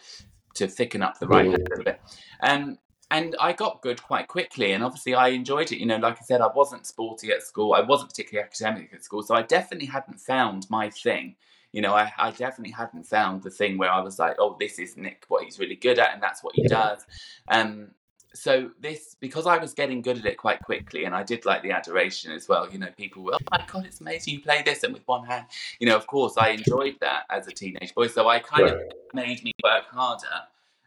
to 0.55 0.67
thicken 0.67 1.01
up 1.01 1.19
the 1.19 1.27
right 1.27 1.45
hand 1.45 1.67
a 1.67 1.69
little 1.69 1.85
bit. 1.85 2.01
Um, 2.41 2.77
and 3.11 3.35
I 3.39 3.53
got 3.53 3.81
good 3.81 4.03
quite 4.03 4.27
quickly, 4.27 4.73
and 4.73 4.83
obviously 4.83 5.15
I 5.15 5.29
enjoyed 5.29 5.71
it. 5.71 5.79
You 5.79 5.87
know, 5.87 5.97
like 5.97 6.17
I 6.21 6.25
said, 6.25 6.41
I 6.41 6.49
wasn't 6.53 6.85
sporty 6.85 7.31
at 7.31 7.41
school. 7.41 7.73
I 7.73 7.81
wasn't 7.81 8.11
particularly 8.11 8.45
academic 8.45 8.93
at 8.93 9.03
school, 9.03 9.23
so 9.23 9.33
I 9.33 9.41
definitely 9.41 9.87
hadn't 9.87 10.19
found 10.19 10.69
my 10.69 10.91
thing 10.91 11.35
you 11.71 11.81
know, 11.81 11.93
I, 11.93 12.11
I 12.17 12.31
definitely 12.31 12.71
hadn't 12.71 13.05
found 13.05 13.43
the 13.43 13.51
thing 13.51 13.77
where 13.77 13.91
I 13.91 14.01
was 14.01 14.17
like, 14.17 14.37
oh, 14.39 14.57
this 14.59 14.79
is 14.79 14.97
Nick, 14.97 15.25
what 15.27 15.43
he's 15.43 15.59
really 15.59 15.75
good 15.75 15.99
at, 15.99 16.13
and 16.13 16.21
that's 16.21 16.43
what 16.43 16.55
he 16.55 16.67
does. 16.67 17.05
Um, 17.47 17.91
so 18.33 18.69
this 18.79 19.15
because 19.19 19.47
I 19.47 19.57
was 19.57 19.73
getting 19.73 20.01
good 20.01 20.17
at 20.17 20.25
it 20.25 20.37
quite 20.37 20.61
quickly, 20.61 21.05
and 21.05 21.15
I 21.15 21.23
did 21.23 21.45
like 21.45 21.63
the 21.63 21.71
adoration 21.71 22.31
as 22.31 22.47
well. 22.47 22.69
You 22.71 22.79
know, 22.79 22.89
people 22.97 23.23
were, 23.23 23.33
oh 23.33 23.37
my 23.51 23.63
god, 23.67 23.85
it's 23.85 24.01
amazing 24.01 24.35
you 24.35 24.41
play 24.41 24.61
this 24.63 24.83
and 24.83 24.93
with 24.93 25.07
one 25.07 25.25
hand. 25.25 25.45
You 25.79 25.87
know, 25.87 25.95
of 25.95 26.07
course, 26.07 26.37
I 26.37 26.49
enjoyed 26.49 26.97
that 27.01 27.23
as 27.29 27.47
a 27.47 27.51
teenage 27.51 27.93
boy, 27.95 28.07
so 28.07 28.27
I 28.27 28.39
kind 28.39 28.63
right. 28.63 28.73
of 28.73 28.81
made 29.13 29.43
me 29.43 29.53
work 29.63 29.85
harder. 29.91 30.27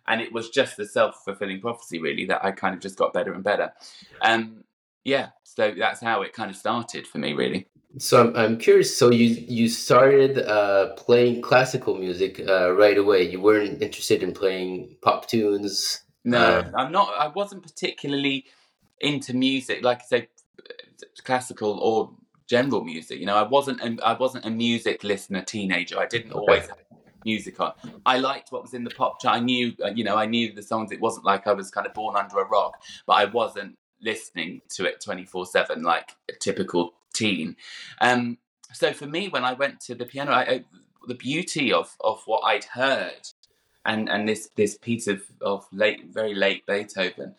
And 0.07 0.21
it 0.21 0.33
was 0.33 0.51
just 0.51 0.77
the 0.77 0.87
self 0.87 1.23
fulfilling 1.25 1.61
prophecy, 1.61 2.01
really, 2.01 2.25
that 2.27 2.45
I 2.45 2.51
kind 2.53 2.75
of 2.75 2.81
just 2.81 2.97
got 2.97 3.13
better 3.13 3.33
and 3.33 3.45
better. 3.45 3.73
Um, 4.21 4.65
yeah, 5.05 5.31
so 5.43 5.73
that's 5.77 6.01
how 6.01 6.23
it 6.23 6.33
kind 6.33 6.51
of 6.51 6.57
started 6.57 7.07
for 7.07 7.19
me, 7.19 7.33
really. 7.33 7.67
So 7.99 8.21
I'm, 8.21 8.37
I'm 8.37 8.59
curious. 8.59 8.97
So 8.97 9.11
you 9.11 9.27
you 9.49 9.69
started 9.69 10.39
uh, 10.39 10.95
playing 10.95 11.43
classical 11.43 11.97
music 11.97 12.41
uh, 12.49 12.73
right 12.73 12.97
away. 12.97 13.29
You 13.29 13.41
weren't 13.41 13.83
interested 13.83 14.23
in 14.23 14.33
playing 14.33 14.97
pop 15.03 15.29
tunes. 15.29 16.03
No, 16.25 16.39
uh, 16.39 16.71
I'm 16.75 16.93
not. 16.93 17.13
I 17.19 17.29
wasn't 17.29 17.63
particularly 17.63 18.47
into 19.01 19.35
music, 19.35 19.83
like 19.83 20.03
I 20.03 20.05
say, 20.05 20.29
classical 21.25 21.79
or 21.81 22.11
general 22.49 22.85
music. 22.85 23.19
You 23.19 23.27
know, 23.27 23.37
I 23.37 23.43
wasn't. 23.43 23.81
I 24.03 24.13
wasn't 24.15 24.45
a 24.45 24.51
music 24.51 25.05
listener 25.05 25.43
teenager. 25.43 25.99
I 25.99 26.07
didn't 26.07 26.33
okay. 26.33 26.39
always 26.39 26.67
have 26.69 26.79
music 27.25 27.61
on. 27.61 27.73
I 28.07 28.19
liked 28.19 28.53
what 28.53 28.63
was 28.63 28.75
in 28.75 28.85
the 28.85 28.91
pop 28.91 29.21
chart. 29.21 29.37
I 29.37 29.41
knew, 29.41 29.73
uh, 29.85 29.91
you 29.95 30.05
know, 30.05 30.17
I 30.17 30.27
knew 30.27 30.53
the 30.53 30.63
songs. 30.63 30.93
It 30.93 31.01
wasn't 31.01 31.25
like 31.25 31.47
I 31.47 31.53
was 31.53 31.71
kind 31.71 31.87
of 31.87 31.95
born 31.95 32.17
under 32.17 32.39
a 32.39 32.45
rock, 32.45 32.83
but 33.07 33.15
I 33.15 33.25
wasn't 33.27 33.79
listening 34.01 34.61
to 34.71 34.85
it 34.85 35.01
24 35.01 35.47
7 35.47 35.83
like 35.83 36.13
a 36.29 36.35
typical 36.35 36.95
teen. 37.13 37.57
Um, 38.01 38.39
so 38.73 38.93
for 38.93 39.07
me, 39.07 39.29
when 39.29 39.45
I 39.45 39.53
went 39.53 39.81
to 39.83 39.95
the 39.95 40.05
piano, 40.05 40.33
I, 40.33 40.43
I, 40.43 40.65
the 41.07 41.15
beauty 41.15 41.73
of, 41.73 41.97
of 42.01 42.23
what 42.27 42.41
I'd 42.41 42.65
heard 42.65 43.29
and, 43.85 44.09
and 44.09 44.29
this, 44.29 44.51
this 44.57 44.77
piece 44.77 45.07
of, 45.07 45.23
of 45.41 45.67
late, 45.73 46.07
very 46.13 46.35
late 46.35 46.67
Beethoven, 46.67 47.35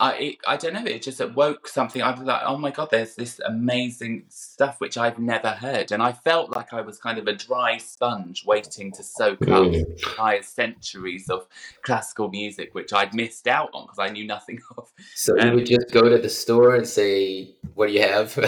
I 0.00 0.12
it, 0.14 0.36
I 0.46 0.56
don't 0.56 0.74
know. 0.74 0.84
It 0.84 1.02
just 1.02 1.20
awoke 1.20 1.66
something. 1.66 2.00
I 2.00 2.12
was 2.12 2.20
like, 2.20 2.42
oh 2.44 2.56
my 2.56 2.70
god, 2.70 2.90
there's 2.90 3.16
this 3.16 3.40
amazing 3.44 4.26
stuff 4.28 4.80
which 4.80 4.96
I've 4.96 5.18
never 5.18 5.50
heard, 5.50 5.90
and 5.90 6.00
I 6.00 6.12
felt 6.12 6.54
like 6.54 6.72
I 6.72 6.82
was 6.82 6.98
kind 6.98 7.18
of 7.18 7.26
a 7.26 7.32
dry 7.32 7.78
sponge 7.78 8.44
waiting 8.46 8.92
to 8.92 9.02
soak 9.02 9.42
up 9.42 9.64
mm. 9.64 9.74
entire 9.74 10.42
centuries 10.42 11.28
of 11.28 11.48
classical 11.82 12.28
music 12.28 12.74
which 12.76 12.92
I'd 12.92 13.12
missed 13.12 13.48
out 13.48 13.70
on 13.74 13.86
because 13.86 13.98
I 13.98 14.08
knew 14.08 14.24
nothing 14.24 14.60
of. 14.78 14.92
So 15.16 15.36
um, 15.38 15.48
you 15.48 15.54
would 15.56 15.66
just 15.66 15.90
go 15.90 16.08
to 16.08 16.18
the 16.18 16.28
store 16.28 16.76
and 16.76 16.86
say, 16.86 17.56
"What 17.74 17.88
do 17.88 17.92
you 17.92 18.02
have?" 18.02 18.38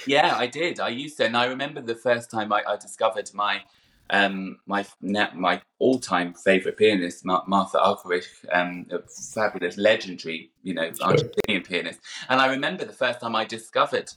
yeah, 0.06 0.34
I 0.36 0.46
did. 0.46 0.78
I 0.78 0.90
used 0.90 1.16
to, 1.18 1.24
and 1.24 1.38
I 1.38 1.46
remember 1.46 1.80
the 1.80 1.94
first 1.94 2.30
time 2.30 2.52
I, 2.52 2.62
I 2.68 2.76
discovered 2.76 3.30
my 3.32 3.62
um, 4.10 4.58
my 4.66 4.84
my 5.02 5.62
all 5.78 5.98
time 5.98 6.34
favorite 6.34 6.76
pianist, 6.76 7.24
Martha 7.24 7.78
Argerich, 7.78 8.26
um, 8.52 8.86
a 8.90 9.00
fabulous, 9.34 9.76
legendary, 9.76 10.50
you 10.62 10.74
know. 10.74 10.90
Argentinian 10.90 11.66
pianist. 11.66 12.00
And 12.28 12.40
I 12.40 12.46
remember 12.46 12.84
the 12.84 12.92
first 12.92 13.20
time 13.20 13.34
I 13.34 13.44
discovered 13.44 14.12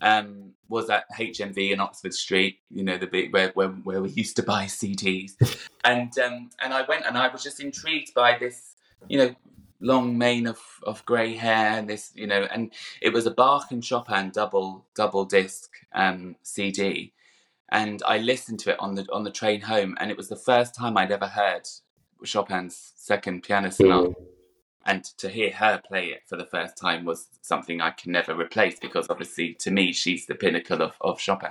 um, 0.00 0.52
was 0.68 0.90
at 0.90 1.04
HMV 1.18 1.72
in 1.72 1.80
Oxford 1.80 2.12
Street, 2.12 2.58
you 2.70 2.84
know, 2.84 2.98
the 2.98 3.06
big 3.06 3.32
where 3.32 3.50
where, 3.54 3.68
where 3.68 4.02
we 4.02 4.10
used 4.10 4.36
to 4.36 4.42
buy 4.42 4.64
CDs, 4.64 5.32
and 5.84 6.16
um, 6.18 6.50
and 6.62 6.74
I 6.74 6.82
went 6.82 7.06
and 7.06 7.16
I 7.16 7.28
was 7.28 7.42
just 7.42 7.60
intrigued 7.60 8.12
by 8.14 8.38
this, 8.38 8.74
you 9.08 9.18
know, 9.18 9.34
long 9.80 10.16
mane 10.16 10.46
of, 10.46 10.58
of 10.82 11.04
grey 11.04 11.34
hair 11.34 11.78
and 11.78 11.88
this, 11.88 12.12
you 12.14 12.26
know, 12.26 12.46
and 12.50 12.72
it 13.00 13.12
was 13.12 13.26
a 13.26 13.30
Bach 13.30 13.70
and 13.70 13.84
Chopin 13.84 14.30
double 14.30 14.86
double 14.94 15.24
disc 15.24 15.70
um, 15.94 16.36
CD, 16.42 17.12
and 17.70 18.02
I 18.06 18.18
listened 18.18 18.60
to 18.60 18.72
it 18.72 18.80
on 18.80 18.94
the 18.94 19.06
on 19.12 19.24
the 19.24 19.30
train 19.30 19.60
home, 19.60 19.96
and 20.00 20.10
it 20.10 20.16
was 20.16 20.28
the 20.28 20.36
first 20.36 20.74
time 20.74 20.96
I'd 20.96 21.12
ever 21.12 21.26
heard 21.26 21.68
Chopin's 22.24 22.92
Second 22.96 23.42
Piano 23.42 23.70
Sonata. 23.70 24.08
Mm. 24.08 24.14
And 24.88 25.02
to 25.18 25.28
hear 25.28 25.50
her 25.50 25.82
play 25.84 26.10
it 26.10 26.22
for 26.26 26.36
the 26.36 26.46
first 26.46 26.76
time 26.76 27.04
was 27.04 27.26
something 27.42 27.80
I 27.80 27.90
can 27.90 28.12
never 28.12 28.36
replace 28.36 28.78
because 28.78 29.08
obviously 29.10 29.54
to 29.54 29.72
me 29.72 29.92
she's 29.92 30.26
the 30.26 30.36
pinnacle 30.36 30.80
of, 30.80 30.94
of 31.00 31.20
Chopin. 31.20 31.50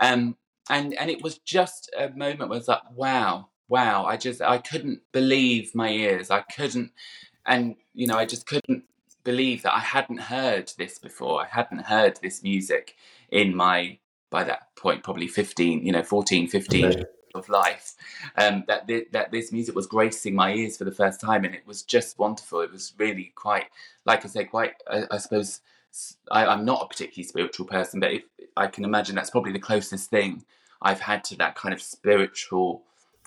Um, 0.00 0.36
and 0.70 0.94
and 0.94 1.10
it 1.10 1.22
was 1.22 1.38
just 1.38 1.90
a 1.98 2.08
moment 2.08 2.48
where 2.48 2.58
it's 2.58 2.68
like, 2.68 2.80
wow, 2.94 3.48
wow, 3.68 4.06
I 4.06 4.16
just 4.16 4.40
I 4.40 4.58
couldn't 4.58 5.02
believe 5.12 5.74
my 5.74 5.90
ears. 5.90 6.30
I 6.30 6.40
couldn't 6.40 6.92
and 7.44 7.76
you 7.92 8.06
know, 8.06 8.16
I 8.16 8.24
just 8.24 8.46
couldn't 8.46 8.84
believe 9.24 9.62
that 9.62 9.74
I 9.74 9.80
hadn't 9.80 10.20
heard 10.20 10.72
this 10.78 10.98
before. 10.98 11.42
I 11.42 11.48
hadn't 11.48 11.82
heard 11.82 12.18
this 12.22 12.42
music 12.42 12.96
in 13.30 13.54
my 13.54 13.98
by 14.30 14.44
that 14.44 14.74
point 14.76 15.02
probably 15.02 15.28
15 15.28 15.84
you 15.84 15.92
know 15.92 16.02
14 16.02 16.48
15 16.48 16.84
okay. 16.84 17.04
of 17.34 17.48
life 17.48 17.94
um, 18.36 18.64
that 18.66 18.88
th- 18.88 19.08
that 19.12 19.30
this 19.30 19.52
music 19.52 19.74
was 19.74 19.86
gracing 19.86 20.34
my 20.34 20.52
ears 20.54 20.76
for 20.76 20.84
the 20.84 20.92
first 20.92 21.20
time 21.20 21.44
and 21.44 21.54
it 21.54 21.66
was 21.66 21.82
just 21.82 22.18
wonderful 22.18 22.60
it 22.60 22.72
was 22.72 22.94
really 22.98 23.32
quite 23.34 23.66
like 24.06 24.24
i 24.24 24.28
say 24.28 24.44
quite 24.44 24.74
I, 24.90 25.04
I 25.10 25.18
suppose 25.18 25.60
I, 26.30 26.52
am 26.52 26.64
not 26.64 26.82
a 26.82 26.86
particularly 26.86 27.26
spiritual 27.26 27.66
person, 27.66 28.00
but 28.00 28.12
if, 28.12 28.22
I 28.56 28.66
can 28.66 28.84
imagine 28.84 29.14
that's 29.14 29.30
probably 29.30 29.52
the 29.52 29.58
closest 29.58 30.10
thing 30.10 30.44
I've 30.82 31.00
had 31.00 31.24
to 31.24 31.36
that 31.36 31.56
kind 31.56 31.74
of 31.74 31.82
spiritual 31.82 32.84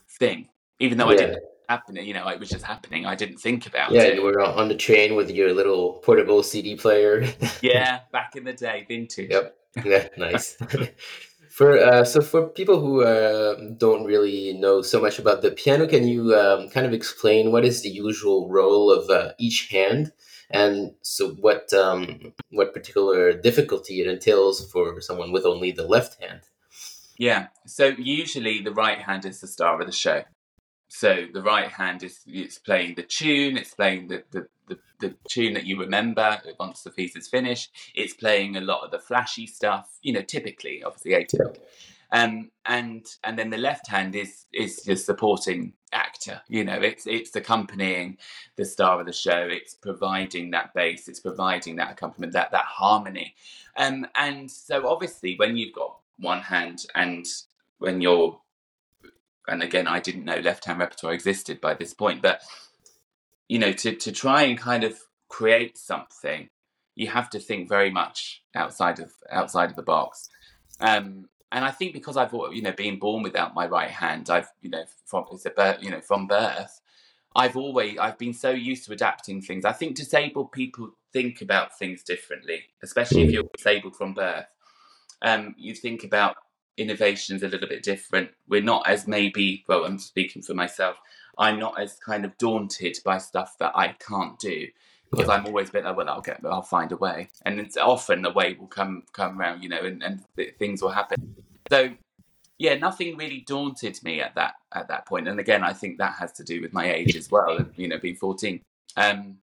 thing. 0.10 0.50
Even 0.80 0.98
though 0.98 1.10
yeah. 1.10 1.14
I 1.14 1.18
didn't 1.18 1.44
happen, 1.70 1.96
you 1.98 2.14
know, 2.14 2.28
it 2.28 2.40
was 2.40 2.50
just 2.50 2.64
happening. 2.64 3.06
I 3.06 3.16
didn't 3.16 3.38
think 3.38 3.68
about 3.68 3.92
yeah, 3.92 4.04
it. 4.04 4.08
Yeah, 4.10 4.14
you 4.16 4.24
were 4.24 4.42
on 4.42 4.68
the 4.68 4.76
train 4.76 5.16
with 5.16 5.30
your 5.30 5.54
little 5.54 5.94
portable 6.04 6.44
CD 6.44 6.76
player. 6.76 7.28
yeah, 7.62 8.02
back 8.12 8.36
in 8.36 8.44
the 8.44 8.54
day, 8.54 8.86
vintage. 8.88 9.30
Yep. 9.30 9.56
Yeah, 9.84 10.08
nice. 10.18 10.58
for 11.50 11.78
uh, 11.78 12.04
so 12.04 12.22
for 12.22 12.48
people 12.50 12.80
who 12.80 13.04
uh, 13.04 13.56
don't 13.78 14.06
really 14.06 14.54
know 14.54 14.82
so 14.82 15.00
much 15.02 15.20
about 15.20 15.42
the 15.42 15.52
piano, 15.52 15.88
can 15.88 16.08
you 16.08 16.36
um, 16.36 16.70
kind 16.70 16.86
of 16.86 16.94
explain 16.94 17.52
what 17.52 17.66
is 17.66 17.82
the 17.82 17.90
usual 17.90 18.50
role 18.50 18.92
of 18.92 19.10
uh, 19.10 19.34
each 19.38 19.70
hand? 19.70 20.12
and 20.54 20.94
so 21.02 21.32
what 21.32 21.74
um, 21.74 22.34
what 22.52 22.74
particular 22.74 23.34
difficulty 23.34 24.02
it 24.02 24.08
entails 24.08 24.72
for 24.72 25.02
someone 25.02 25.32
with 25.32 25.46
only 25.46 25.72
the 25.72 25.88
left 25.88 26.22
hand. 26.22 26.42
Yeah, 27.18 27.48
so 27.66 27.88
usually 27.88 28.62
the 28.62 28.74
right 28.74 29.00
hand 29.00 29.26
is 29.26 29.42
the 29.42 29.48
star 29.48 29.80
of 29.80 29.88
the 29.88 29.94
show. 29.94 30.24
So 30.88 31.26
the 31.34 31.42
right 31.42 31.70
hand 31.70 32.04
is 32.04 32.20
it's 32.28 32.60
playing 32.60 32.96
the 32.96 33.04
tune, 33.04 33.58
it's 33.58 33.74
playing 33.74 34.08
the, 34.08 34.24
the, 34.32 34.48
the, 34.68 34.80
the 35.00 35.16
tune 35.28 35.54
that 35.54 35.66
you 35.66 35.80
remember 35.80 36.40
once 36.60 36.84
the 36.84 36.92
piece 36.92 37.16
is 37.16 37.28
finished. 37.28 37.72
It's 37.96 38.14
playing 38.14 38.56
a 38.56 38.62
lot 38.62 38.84
of 38.84 38.92
the 38.92 39.00
flashy 39.00 39.48
stuff, 39.48 39.98
you 40.02 40.14
know, 40.14 40.22
typically, 40.22 40.84
obviously 40.84 41.12
atypical. 41.12 41.58
Yeah. 41.58 41.64
Um, 42.14 42.52
and 42.66 43.08
and 43.24 43.40
then 43.40 43.50
the 43.50 43.58
left 43.58 43.88
hand 43.88 44.16
is 44.16 44.46
is 44.54 44.84
just 44.86 45.08
supporting 45.08 45.74
actor. 45.92 46.42
You 46.48 46.64
know, 46.64 46.80
it's 46.80 47.08
it's 47.08 47.36
accompanying 47.36 48.18
the 48.56 48.66
star 48.66 49.00
of 49.00 49.08
the 49.08 49.14
show. 49.14 49.48
It's 49.50 49.74
providing 49.74 50.52
that 50.52 50.76
bass. 50.76 51.08
It's 51.08 51.20
providing 51.20 51.78
that 51.78 51.92
accompaniment, 51.92 52.34
that 52.34 52.52
that 52.52 52.66
harmony. 52.66 53.34
Um, 53.78 54.06
and 54.16 54.50
so 54.50 54.88
obviously, 54.88 55.36
when 55.38 55.58
you've 55.58 55.74
got 55.74 55.98
one 56.20 56.42
hand 56.42 56.86
and 56.94 57.26
when 57.80 58.00
you're, 58.00 58.40
and 59.48 59.64
again, 59.64 59.88
I 59.88 60.00
didn't 60.00 60.26
know 60.26 60.38
left 60.38 60.66
hand 60.66 60.80
repertoire 60.80 61.14
existed 61.14 61.60
by 61.60 61.74
this 61.74 61.96
point, 61.96 62.22
but 62.22 62.44
you 63.48 63.60
know, 63.60 63.72
to 63.72 63.96
to 63.96 64.12
try 64.12 64.44
and 64.44 64.58
kind 64.58 64.84
of 64.84 64.98
create 65.30 65.78
something, 65.78 66.48
you 66.96 67.08
have 67.08 67.30
to 67.32 67.40
think 67.40 67.70
very 67.70 67.92
much 67.92 68.44
outside 68.56 69.00
of 69.00 69.12
outside 69.32 69.70
of 69.70 69.76
the 69.76 69.84
box. 69.84 70.30
Um, 70.80 71.30
and 71.52 71.64
I 71.64 71.72
think 71.72 71.94
because 71.94 72.18
I've 72.18 72.34
you 72.52 72.62
know 72.62 72.72
been 72.72 73.00
born 73.00 73.24
without 73.24 73.54
my 73.54 73.68
right 73.68 73.90
hand, 73.90 74.30
I've 74.30 74.50
you 74.62 74.70
know 74.70 74.84
from 75.06 75.26
it's 75.32 75.46
a 75.46 75.52
birth, 75.52 75.78
you 75.82 75.92
know 75.92 76.02
from 76.02 76.28
birth, 76.28 76.82
I've 77.36 77.56
always 77.56 77.98
I've 77.98 78.18
been 78.18 78.34
so 78.34 78.52
used 78.52 78.86
to 78.86 78.94
adapting 78.94 79.42
things. 79.42 79.66
I 79.66 79.72
think 79.72 79.96
disabled 79.96 80.52
people 80.52 80.92
think 81.12 81.42
about 81.42 81.78
things 81.78 82.04
differently, 82.04 82.64
especially 82.82 83.24
if 83.24 83.32
you're 83.32 83.44
disabled 83.56 83.96
from 83.96 84.14
birth. 84.14 84.46
Um, 85.22 85.56
you 85.58 85.74
think 85.74 86.04
about 86.04 86.36
innovations 86.78 87.44
a 87.44 87.48
little 87.48 87.70
bit 87.70 87.84
different. 87.84 88.32
We're 88.48 88.62
not 88.62 88.88
as 88.88 89.08
maybe 89.08 89.64
well. 89.68 89.86
I'm 89.86 90.00
speaking 90.00 90.42
for 90.42 90.54
myself. 90.54 90.98
I'm 91.38 91.60
not 91.60 91.80
as 91.80 91.96
kind 91.96 92.26
of 92.26 92.38
daunted 92.38 92.98
by 93.04 93.18
stuff 93.18 93.58
that 93.60 93.72
I 93.76 93.96
can't 94.00 94.38
do 94.40 94.68
because 95.12 95.28
yeah. 95.28 95.36
I'm 95.36 95.46
always 95.46 95.70
a 95.70 95.72
bit 95.72 95.84
like, 95.86 95.96
well, 95.96 96.10
I'll 96.10 96.22
get, 96.22 96.40
I'll 96.44 96.64
find 96.64 96.92
a 96.92 96.98
way, 96.98 97.30
and 97.46 97.60
it's 97.60 97.78
often 97.78 98.26
a 98.26 98.32
way 98.32 98.58
will 98.60 98.68
come 98.68 99.04
come 99.14 99.40
around, 99.40 99.62
you 99.62 99.70
know, 99.70 99.80
and, 99.80 100.02
and 100.04 100.24
things 100.58 100.82
will 100.82 100.90
happen. 100.90 101.36
So, 101.70 101.92
yeah, 102.58 102.76
nothing 102.76 103.16
really 103.16 103.42
daunted 103.48 104.02
me 104.04 104.22
at 104.22 104.34
that 104.36 104.56
at 104.74 104.88
that 104.88 105.06
point. 105.06 105.28
And 105.28 105.40
again, 105.40 105.64
I 105.64 105.74
think 105.74 106.00
that 106.00 106.14
has 106.14 106.32
to 106.34 106.44
do 106.44 106.62
with 106.62 106.74
my 106.74 106.92
age 106.92 107.16
as 107.16 107.30
well, 107.30 107.64
you 107.76 107.88
know, 107.88 108.00
being 108.00 108.16
14. 108.16 108.60
Um, 108.98 109.38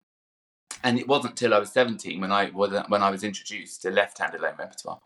and 0.82 0.98
it 0.98 1.06
wasn't 1.06 1.36
till 1.36 1.54
I 1.54 1.58
was 1.58 1.70
17 1.72 2.20
when 2.20 2.32
I 2.32 2.50
was 2.50 2.72
when 2.88 3.02
I 3.02 3.10
was 3.10 3.22
introduced 3.22 3.82
to 3.82 3.90
left-handed 3.90 4.40
alone 4.40 4.54
repertoire. 4.58 4.98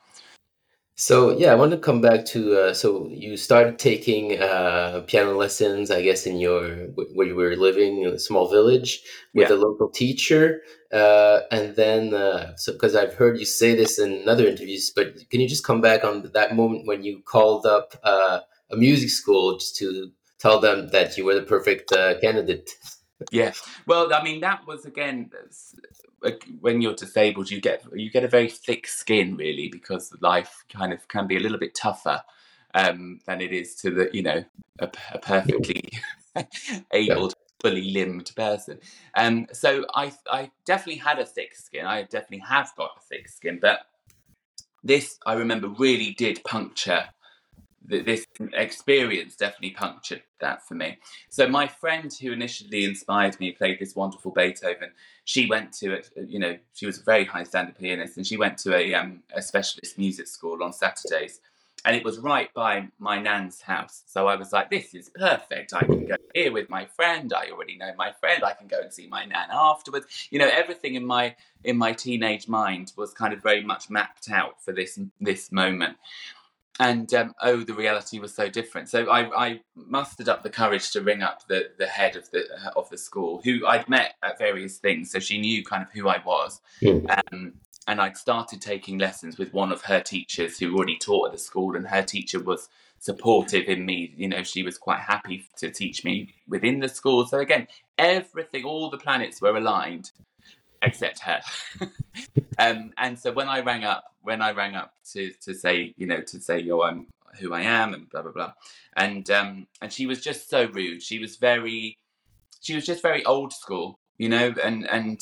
So 0.96 1.36
yeah, 1.36 1.50
I 1.50 1.56
want 1.56 1.72
to 1.72 1.78
come 1.78 2.00
back 2.00 2.24
to 2.26 2.56
uh, 2.56 2.74
so 2.74 3.08
you 3.10 3.36
started 3.36 3.80
taking 3.80 4.40
uh, 4.40 5.02
piano 5.08 5.36
lessons, 5.36 5.90
I 5.90 6.02
guess, 6.02 6.24
in 6.24 6.38
your 6.38 6.86
where 7.14 7.26
you 7.26 7.34
were 7.34 7.56
living 7.56 8.02
in 8.02 8.12
a 8.14 8.18
small 8.18 8.48
village 8.48 9.02
with 9.34 9.50
yeah. 9.50 9.56
a 9.56 9.58
local 9.58 9.88
teacher, 9.88 10.62
uh, 10.92 11.40
and 11.50 11.74
then 11.74 12.14
uh, 12.14 12.54
so 12.56 12.72
because 12.72 12.94
I've 12.94 13.14
heard 13.14 13.40
you 13.40 13.44
say 13.44 13.74
this 13.74 13.98
in 13.98 14.28
other 14.28 14.46
interviews, 14.46 14.92
but 14.94 15.28
can 15.30 15.40
you 15.40 15.48
just 15.48 15.64
come 15.66 15.80
back 15.80 16.04
on 16.04 16.30
that 16.32 16.54
moment 16.54 16.86
when 16.86 17.02
you 17.02 17.22
called 17.24 17.66
up 17.66 17.94
uh, 18.04 18.40
a 18.70 18.76
music 18.76 19.10
school 19.10 19.58
just 19.58 19.74
to 19.78 20.12
tell 20.38 20.60
them 20.60 20.90
that 20.90 21.18
you 21.18 21.24
were 21.24 21.34
the 21.34 21.42
perfect 21.42 21.90
uh, 21.90 22.20
candidate? 22.20 22.70
Yeah, 23.30 23.52
well, 23.86 24.12
I 24.12 24.22
mean 24.22 24.40
that 24.40 24.66
was 24.66 24.84
again 24.84 25.30
when 26.60 26.80
you're 26.80 26.94
disabled, 26.94 27.50
you 27.50 27.60
get 27.60 27.84
you 27.94 28.10
get 28.10 28.24
a 28.24 28.28
very 28.28 28.48
thick 28.48 28.86
skin, 28.86 29.36
really, 29.36 29.68
because 29.68 30.12
life 30.20 30.64
kind 30.72 30.92
of 30.92 31.06
can 31.08 31.26
be 31.26 31.36
a 31.36 31.40
little 31.40 31.58
bit 31.58 31.74
tougher 31.74 32.22
um, 32.74 33.20
than 33.26 33.40
it 33.40 33.52
is 33.52 33.74
to 33.76 33.90
the 33.90 34.10
you 34.12 34.22
know 34.22 34.44
a, 34.78 34.90
a 35.12 35.18
perfectly 35.18 35.90
able, 36.92 37.32
fully 37.60 37.90
limbed 37.92 38.32
person. 38.36 38.78
Um, 39.16 39.46
so 39.52 39.86
I 39.94 40.12
I 40.30 40.50
definitely 40.64 41.00
had 41.00 41.18
a 41.18 41.26
thick 41.26 41.54
skin. 41.54 41.86
I 41.86 42.02
definitely 42.02 42.44
have 42.48 42.72
got 42.76 42.90
a 42.98 43.00
thick 43.00 43.28
skin, 43.28 43.58
but 43.60 43.80
this 44.82 45.18
I 45.26 45.34
remember 45.34 45.68
really 45.68 46.12
did 46.12 46.42
puncture 46.44 47.04
this 47.86 48.26
experience 48.54 49.36
definitely 49.36 49.70
punctured 49.70 50.22
that 50.40 50.66
for 50.66 50.74
me. 50.74 50.98
So 51.28 51.48
my 51.48 51.66
friend 51.66 52.12
who 52.12 52.32
initially 52.32 52.84
inspired 52.84 53.38
me 53.40 53.52
played 53.52 53.78
this 53.78 53.94
wonderful 53.94 54.30
Beethoven. 54.30 54.90
She 55.24 55.46
went 55.46 55.72
to 55.74 55.94
it, 55.94 56.10
you 56.28 56.38
know, 56.38 56.56
she 56.74 56.86
was 56.86 56.98
a 57.00 57.02
very 57.02 57.24
high 57.24 57.44
standard 57.44 57.78
pianist, 57.78 58.16
and 58.16 58.26
she 58.26 58.36
went 58.36 58.58
to 58.58 58.74
a 58.74 58.94
um, 58.94 59.22
a 59.34 59.42
specialist 59.42 59.98
music 59.98 60.28
school 60.28 60.62
on 60.62 60.72
Saturdays, 60.72 61.40
and 61.84 61.94
it 61.94 62.04
was 62.04 62.18
right 62.18 62.52
by 62.54 62.88
my 62.98 63.20
nan's 63.20 63.60
house. 63.60 64.02
So 64.06 64.28
I 64.28 64.36
was 64.36 64.52
like, 64.52 64.70
this 64.70 64.94
is 64.94 65.10
perfect. 65.10 65.74
I 65.74 65.80
can 65.80 66.06
go 66.06 66.16
here 66.34 66.52
with 66.52 66.70
my 66.70 66.86
friend. 66.86 67.32
I 67.34 67.50
already 67.50 67.76
know 67.76 67.92
my 67.96 68.12
friend. 68.12 68.42
I 68.44 68.54
can 68.54 68.66
go 68.66 68.80
and 68.80 68.92
see 68.92 69.06
my 69.06 69.24
nan 69.24 69.48
afterwards. 69.52 70.06
You 70.30 70.38
know, 70.38 70.50
everything 70.50 70.94
in 70.94 71.04
my 71.04 71.36
in 71.64 71.76
my 71.76 71.92
teenage 71.92 72.48
mind 72.48 72.92
was 72.96 73.12
kind 73.12 73.34
of 73.34 73.42
very 73.42 73.62
much 73.62 73.90
mapped 73.90 74.30
out 74.30 74.62
for 74.62 74.72
this 74.72 74.98
this 75.20 75.52
moment 75.52 75.96
and 76.80 77.12
um, 77.14 77.34
oh, 77.40 77.62
the 77.62 77.74
reality 77.74 78.18
was 78.18 78.34
so 78.34 78.48
different. 78.48 78.88
So 78.88 79.08
I, 79.08 79.46
I, 79.46 79.60
mustered 79.76 80.28
up 80.28 80.42
the 80.42 80.50
courage 80.50 80.90
to 80.92 81.00
ring 81.00 81.22
up 81.22 81.46
the, 81.46 81.70
the 81.78 81.86
head 81.86 82.16
of 82.16 82.30
the 82.30 82.44
of 82.74 82.90
the 82.90 82.98
school, 82.98 83.40
who 83.44 83.66
I'd 83.66 83.88
met 83.88 84.14
at 84.22 84.38
various 84.38 84.78
things, 84.78 85.10
so 85.10 85.20
she 85.20 85.38
knew 85.38 85.64
kind 85.64 85.82
of 85.82 85.92
who 85.92 86.08
I 86.08 86.20
was. 86.24 86.60
Mm. 86.82 87.18
Um, 87.32 87.52
and 87.86 88.00
I'd 88.00 88.16
started 88.16 88.62
taking 88.62 88.98
lessons 88.98 89.38
with 89.38 89.52
one 89.52 89.70
of 89.70 89.82
her 89.82 90.00
teachers 90.00 90.58
who 90.58 90.74
already 90.74 90.98
taught 90.98 91.26
at 91.26 91.32
the 91.32 91.38
school, 91.38 91.76
and 91.76 91.86
her 91.86 92.02
teacher 92.02 92.40
was 92.40 92.68
supportive 92.98 93.68
in 93.68 93.84
me. 93.84 94.14
You 94.16 94.28
know, 94.28 94.42
she 94.42 94.62
was 94.62 94.78
quite 94.78 95.00
happy 95.00 95.46
to 95.58 95.70
teach 95.70 96.04
me 96.04 96.34
within 96.48 96.80
the 96.80 96.88
school. 96.88 97.26
So 97.26 97.38
again, 97.38 97.68
everything, 97.98 98.64
all 98.64 98.90
the 98.90 98.98
planets 98.98 99.40
were 99.40 99.56
aligned 99.56 100.10
except 100.84 101.20
her. 101.20 101.40
um, 102.58 102.92
and 102.98 103.18
so 103.18 103.32
when 103.32 103.48
I 103.48 103.60
rang 103.60 103.84
up, 103.84 104.04
when 104.22 104.42
I 104.42 104.52
rang 104.52 104.74
up 104.74 104.94
to 105.12 105.32
to 105.42 105.54
say, 105.54 105.94
you 105.96 106.06
know, 106.06 106.20
to 106.20 106.40
say, 106.40 106.58
yo, 106.60 106.82
I'm 106.82 107.06
who 107.38 107.52
I 107.52 107.62
am, 107.62 107.94
and 107.94 108.08
blah 108.08 108.22
blah 108.22 108.32
blah, 108.32 108.52
and 108.96 109.28
um, 109.30 109.66
and 109.80 109.92
she 109.92 110.06
was 110.06 110.20
just 110.20 110.48
so 110.48 110.66
rude. 110.66 111.02
She 111.02 111.18
was 111.18 111.36
very, 111.36 111.98
she 112.60 112.74
was 112.74 112.86
just 112.86 113.02
very 113.02 113.24
old 113.24 113.52
school, 113.52 113.98
you 114.18 114.28
know, 114.28 114.54
and 114.62 114.88
and 114.88 115.20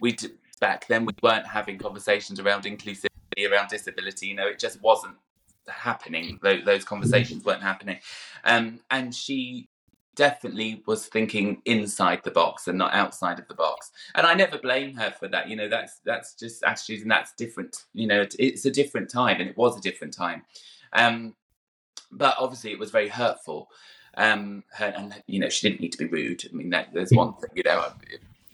we 0.00 0.16
back 0.60 0.86
then 0.88 1.04
we 1.04 1.14
weren't 1.22 1.46
having 1.46 1.78
conversations 1.78 2.40
around 2.40 2.64
inclusivity, 2.64 3.50
around 3.50 3.68
disability. 3.68 4.28
You 4.28 4.34
know, 4.34 4.46
it 4.46 4.58
just 4.58 4.80
wasn't 4.82 5.16
happening. 5.68 6.38
Those, 6.42 6.64
those 6.64 6.84
conversations 6.84 7.44
weren't 7.44 7.62
happening, 7.62 7.98
um, 8.44 8.80
and 8.90 9.14
she 9.14 9.68
definitely 10.14 10.82
was 10.86 11.06
thinking 11.06 11.60
inside 11.64 12.20
the 12.24 12.30
box 12.30 12.68
and 12.68 12.78
not 12.78 12.94
outside 12.94 13.38
of 13.38 13.48
the 13.48 13.54
box. 13.54 13.90
And 14.14 14.26
i 14.26 14.34
never 14.34 14.58
blame 14.58 14.94
her 14.96 15.10
for 15.10 15.28
that 15.28 15.48
you 15.48 15.56
know 15.56 15.68
that's 15.68 16.00
that's 16.04 16.34
just 16.34 16.62
attitudes 16.64 17.02
and 17.02 17.10
that's 17.10 17.32
different 17.34 17.84
you 17.92 18.06
know 18.06 18.26
it's 18.38 18.64
a 18.64 18.70
different 18.70 19.10
time 19.10 19.40
and 19.40 19.48
it 19.48 19.56
was 19.56 19.76
a 19.76 19.80
different 19.80 20.14
time. 20.14 20.42
Um 20.92 21.34
but 22.10 22.36
obviously 22.38 22.72
it 22.72 22.78
was 22.78 22.90
very 22.90 23.08
hurtful 23.08 23.68
um 24.16 24.62
her, 24.72 24.92
and 24.96 25.22
you 25.26 25.40
know 25.40 25.48
she 25.48 25.68
didn't 25.68 25.80
need 25.80 25.92
to 25.92 25.98
be 25.98 26.06
rude. 26.06 26.44
I 26.50 26.54
mean 26.54 26.70
that, 26.70 26.92
there's 26.92 27.12
one 27.12 27.34
thing 27.34 27.50
you 27.54 27.62
know 27.64 27.92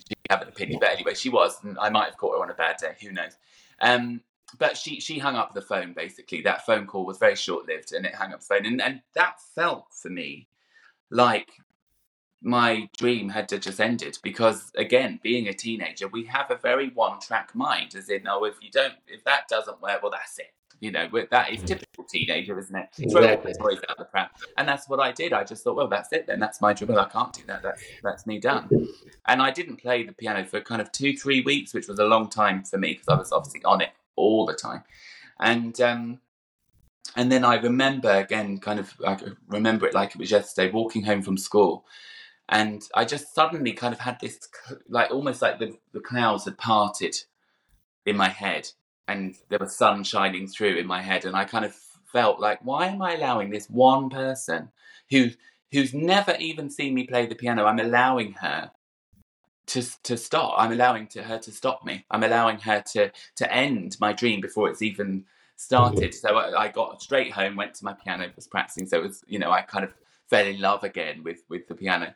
she 0.08 0.14
have 0.30 0.42
an 0.42 0.48
opinion 0.48 0.78
but 0.80 0.90
anyway 0.90 1.14
she 1.14 1.28
was 1.28 1.62
and 1.62 1.78
i 1.78 1.88
might 1.88 2.06
have 2.06 2.16
caught 2.16 2.36
her 2.36 2.42
on 2.42 2.50
a 2.50 2.54
bad 2.54 2.76
day 2.78 2.94
who 3.00 3.12
knows? 3.12 3.36
Um 3.80 4.22
but 4.58 4.76
she 4.76 5.00
she 5.00 5.18
hung 5.18 5.36
up 5.36 5.54
the 5.54 5.62
phone 5.62 5.92
basically. 5.92 6.40
That 6.42 6.66
phone 6.66 6.86
call 6.86 7.06
was 7.06 7.18
very 7.18 7.36
short 7.36 7.66
lived 7.66 7.92
and 7.92 8.04
it 8.04 8.14
hung 8.14 8.32
up 8.32 8.40
the 8.40 8.46
phone. 8.46 8.66
And, 8.66 8.82
and 8.82 9.00
that 9.14 9.40
felt 9.54 9.86
for 9.92 10.08
me 10.08 10.48
like 11.10 11.50
my 12.42 12.88
dream 12.96 13.28
had 13.28 13.48
to 13.48 13.58
just 13.58 13.80
ended 13.80 14.18
because 14.22 14.72
again 14.76 15.20
being 15.22 15.48
a 15.48 15.52
teenager 15.52 16.08
we 16.08 16.24
have 16.24 16.50
a 16.50 16.56
very 16.56 16.88
one 16.90 17.20
track 17.20 17.54
mind 17.54 17.94
as 17.94 18.08
in 18.08 18.26
oh 18.26 18.44
if 18.44 18.54
you 18.62 18.70
don't 18.70 18.94
if 19.06 19.22
that 19.24 19.46
doesn't 19.48 19.82
work 19.82 20.02
well 20.02 20.10
that's 20.10 20.38
it 20.38 20.54
You 20.80 20.90
know, 20.90 21.08
that 21.30 21.52
is 21.52 21.62
typical 21.62 22.04
teenager, 22.04 22.58
isn't 22.58 22.74
it? 22.74 22.88
Exactly. 22.98 23.52
Throw 23.52 23.68
toys 23.68 23.82
out 23.90 23.98
the 23.98 24.06
pram, 24.06 24.28
and 24.56 24.66
that's 24.66 24.88
what 24.88 24.98
I 24.98 25.12
did. 25.12 25.34
I 25.34 25.44
just 25.44 25.62
thought, 25.62 25.76
well, 25.76 25.88
that's 25.88 26.10
it. 26.12 26.26
Then 26.26 26.40
that's 26.40 26.62
my 26.62 26.72
job. 26.72 26.88
Well, 26.88 27.00
I 27.00 27.08
can't 27.08 27.34
do 27.34 27.42
that. 27.48 27.62
That's 27.62 27.82
that's 28.02 28.26
me 28.26 28.38
done. 28.40 28.66
And 29.26 29.42
I 29.42 29.50
didn't 29.50 29.76
play 29.76 30.04
the 30.04 30.14
piano 30.14 30.42
for 30.42 30.58
kind 30.62 30.80
of 30.80 30.90
two, 30.90 31.14
three 31.14 31.42
weeks, 31.42 31.74
which 31.74 31.86
was 31.86 31.98
a 31.98 32.06
long 32.06 32.30
time 32.30 32.64
for 32.64 32.78
me 32.78 32.94
because 32.94 33.08
I 33.08 33.16
was 33.18 33.30
obviously 33.30 33.62
on 33.64 33.82
it 33.82 33.90
all 34.16 34.46
the 34.46 34.54
time. 34.54 34.82
And 35.38 35.78
um, 35.82 36.20
and 37.16 37.30
then 37.30 37.44
I 37.44 37.56
remember 37.56 38.10
again, 38.10 38.58
kind 38.58 38.78
of, 38.80 38.94
I 39.06 39.18
remember 39.48 39.86
it 39.86 39.94
like 39.94 40.10
it 40.10 40.18
was 40.18 40.30
yesterday, 40.30 40.70
walking 40.70 41.04
home 41.04 41.22
from 41.22 41.36
school, 41.36 41.84
and 42.48 42.82
I 42.94 43.04
just 43.04 43.34
suddenly 43.34 43.72
kind 43.72 43.94
of 43.94 44.00
had 44.00 44.18
this, 44.20 44.38
like 44.88 45.10
almost 45.10 45.42
like 45.42 45.58
the 45.58 45.76
the 45.92 46.00
clouds 46.00 46.44
had 46.44 46.58
parted 46.58 47.16
in 48.06 48.16
my 48.16 48.28
head, 48.28 48.70
and 49.08 49.34
there 49.48 49.58
was 49.58 49.76
sun 49.76 50.04
shining 50.04 50.46
through 50.46 50.76
in 50.76 50.86
my 50.86 51.02
head, 51.02 51.24
and 51.24 51.36
I 51.36 51.44
kind 51.44 51.64
of 51.64 51.74
felt 52.12 52.40
like, 52.40 52.58
why 52.62 52.86
am 52.86 53.02
I 53.02 53.14
allowing 53.14 53.50
this 53.50 53.68
one 53.68 54.10
person 54.10 54.70
who 55.10 55.30
who's 55.72 55.94
never 55.94 56.36
even 56.38 56.70
seen 56.70 56.94
me 56.94 57.04
play 57.06 57.26
the 57.26 57.34
piano? 57.34 57.64
I'm 57.64 57.80
allowing 57.80 58.32
her 58.34 58.72
to 59.66 59.82
to 60.02 60.16
stop. 60.16 60.54
I'm 60.56 60.72
allowing 60.72 61.06
to 61.08 61.22
her 61.22 61.38
to 61.38 61.52
stop 61.52 61.84
me. 61.84 62.04
I'm 62.10 62.24
allowing 62.24 62.58
her 62.60 62.82
to 62.92 63.12
to 63.36 63.52
end 63.52 63.96
my 64.00 64.12
dream 64.12 64.40
before 64.40 64.68
it's 64.68 64.82
even 64.82 65.24
started. 65.60 66.14
So 66.14 66.36
I, 66.36 66.64
I, 66.64 66.68
got 66.68 67.02
straight 67.02 67.32
home, 67.32 67.56
went 67.56 67.74
to 67.74 67.84
my 67.84 67.92
piano, 67.92 68.30
was 68.34 68.46
practicing. 68.46 68.86
So 68.86 68.98
it 68.98 69.02
was, 69.02 69.24
you 69.28 69.38
know, 69.38 69.50
I 69.50 69.62
kind 69.62 69.84
of 69.84 69.92
fell 70.28 70.46
in 70.46 70.60
love 70.60 70.84
again 70.84 71.22
with 71.22 71.42
with 71.48 71.68
the 71.68 71.74
piano, 71.74 72.14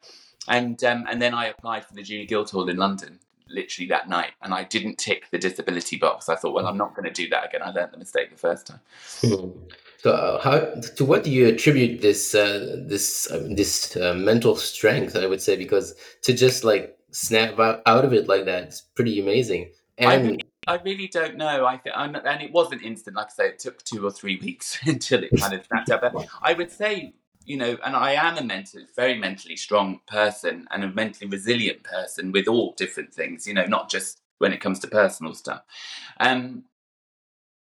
and 0.49 0.83
um, 0.85 1.05
and 1.09 1.21
then 1.21 1.35
I 1.35 1.47
applied 1.47 1.85
for 1.85 1.95
the 1.95 2.03
Junior 2.03 2.27
Guildhall 2.27 2.69
in 2.69 2.77
London 2.77 3.21
literally 3.49 3.89
that 3.89 4.09
night, 4.09 4.33
and 4.43 4.55
I 4.55 4.65
didn't 4.65 4.97
tick 4.97 5.31
the 5.31 5.39
disability 5.39 5.97
box. 5.97 6.29
I 6.29 6.37
thought, 6.37 6.55
well, 6.55 6.67
I'm 6.67 6.79
not 6.79 6.95
going 6.97 7.05
to 7.05 7.13
do 7.13 7.29
that 7.29 7.47
again. 7.47 7.61
I 7.63 7.71
learned 7.71 7.93
the 7.93 7.99
mistake 7.99 8.31
the 8.31 8.39
first 8.39 8.67
time. 8.67 8.81
Hmm. 9.21 9.51
So, 9.99 10.11
uh, 10.13 10.41
how 10.41 10.59
to 10.81 11.05
what 11.05 11.25
do 11.25 11.31
you 11.31 11.49
attribute 11.49 12.03
this 12.03 12.35
uh, 12.35 12.77
this 12.79 13.31
uh, 13.31 13.47
this 13.51 13.97
uh, 13.97 14.15
mental 14.15 14.57
strength? 14.57 15.17
I 15.17 15.27
would 15.27 15.43
say 15.43 15.57
because 15.57 15.95
to 16.23 16.33
just 16.33 16.65
like 16.65 16.99
snap 17.11 17.59
out, 17.59 17.83
out 17.87 18.05
of 18.05 18.13
it 18.13 18.29
like 18.29 18.45
that, 18.47 18.65
it's 18.65 18.81
pretty 18.81 19.21
amazing. 19.21 19.71
And 19.97 20.43
I 20.67 20.77
really, 20.77 21.09
don't 21.09 21.37
know. 21.37 21.67
I 21.67 21.77
think, 21.77 21.95
and 21.97 22.43
it 22.43 22.53
wasn't 22.53 22.83
instant. 22.83 23.17
Like 23.17 23.27
I 23.27 23.31
say, 23.31 23.49
it 23.49 23.59
took 23.59 23.83
two 23.85 24.07
or 24.07 24.11
three 24.11 24.37
weeks 24.43 24.79
until 24.85 25.23
it 25.23 25.31
kind 25.39 25.55
of 25.55 25.65
snapped 25.67 25.91
up. 25.91 26.01
But 26.01 26.27
I 26.43 26.53
would 26.53 26.71
say, 26.71 27.15
you 27.45 27.57
know, 27.57 27.77
and 27.85 27.95
I 27.95 28.13
am 28.13 28.39
a 28.39 28.43
mental, 28.43 28.81
very 28.97 29.19
mentally 29.19 29.57
strong 29.57 30.01
person 30.07 30.67
and 30.71 30.85
a 30.85 30.89
mentally 30.89 31.29
resilient 31.29 31.83
person 31.85 32.33
with 32.33 32.49
all 32.49 32.75
different 32.77 33.13
things. 33.13 33.47
You 33.47 33.55
know, 33.55 33.67
not 33.67 33.91
just 33.91 34.21
when 34.39 34.53
it 34.53 34.61
comes 34.61 34.79
to 34.81 34.89
personal 34.89 35.35
stuff. 35.35 35.63
Um, 36.21 36.65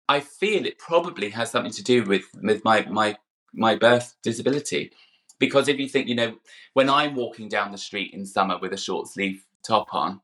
I 0.09 0.21
feel 0.21 0.67
it 0.67 0.79
probably 0.79 1.31
has 1.31 1.51
something 1.51 1.73
to 1.73 1.85
do 1.85 2.05
with 2.05 2.25
with 2.43 2.65
my 2.65 2.85
my 2.87 3.17
my 3.53 3.77
birth 3.77 4.17
disability. 4.23 4.93
Because 5.39 5.69
if 5.69 5.79
you 5.79 5.89
think, 5.89 6.07
you 6.07 6.15
know, 6.15 6.37
when 6.75 6.91
I'm 6.91 7.15
walking 7.15 7.49
down 7.49 7.73
the 7.73 7.79
street 7.79 8.13
in 8.13 8.27
summer 8.27 8.59
with 8.59 8.75
a 8.75 8.77
short 8.77 9.09
sleeve 9.09 9.47
top 9.67 9.95
on, 9.95 10.21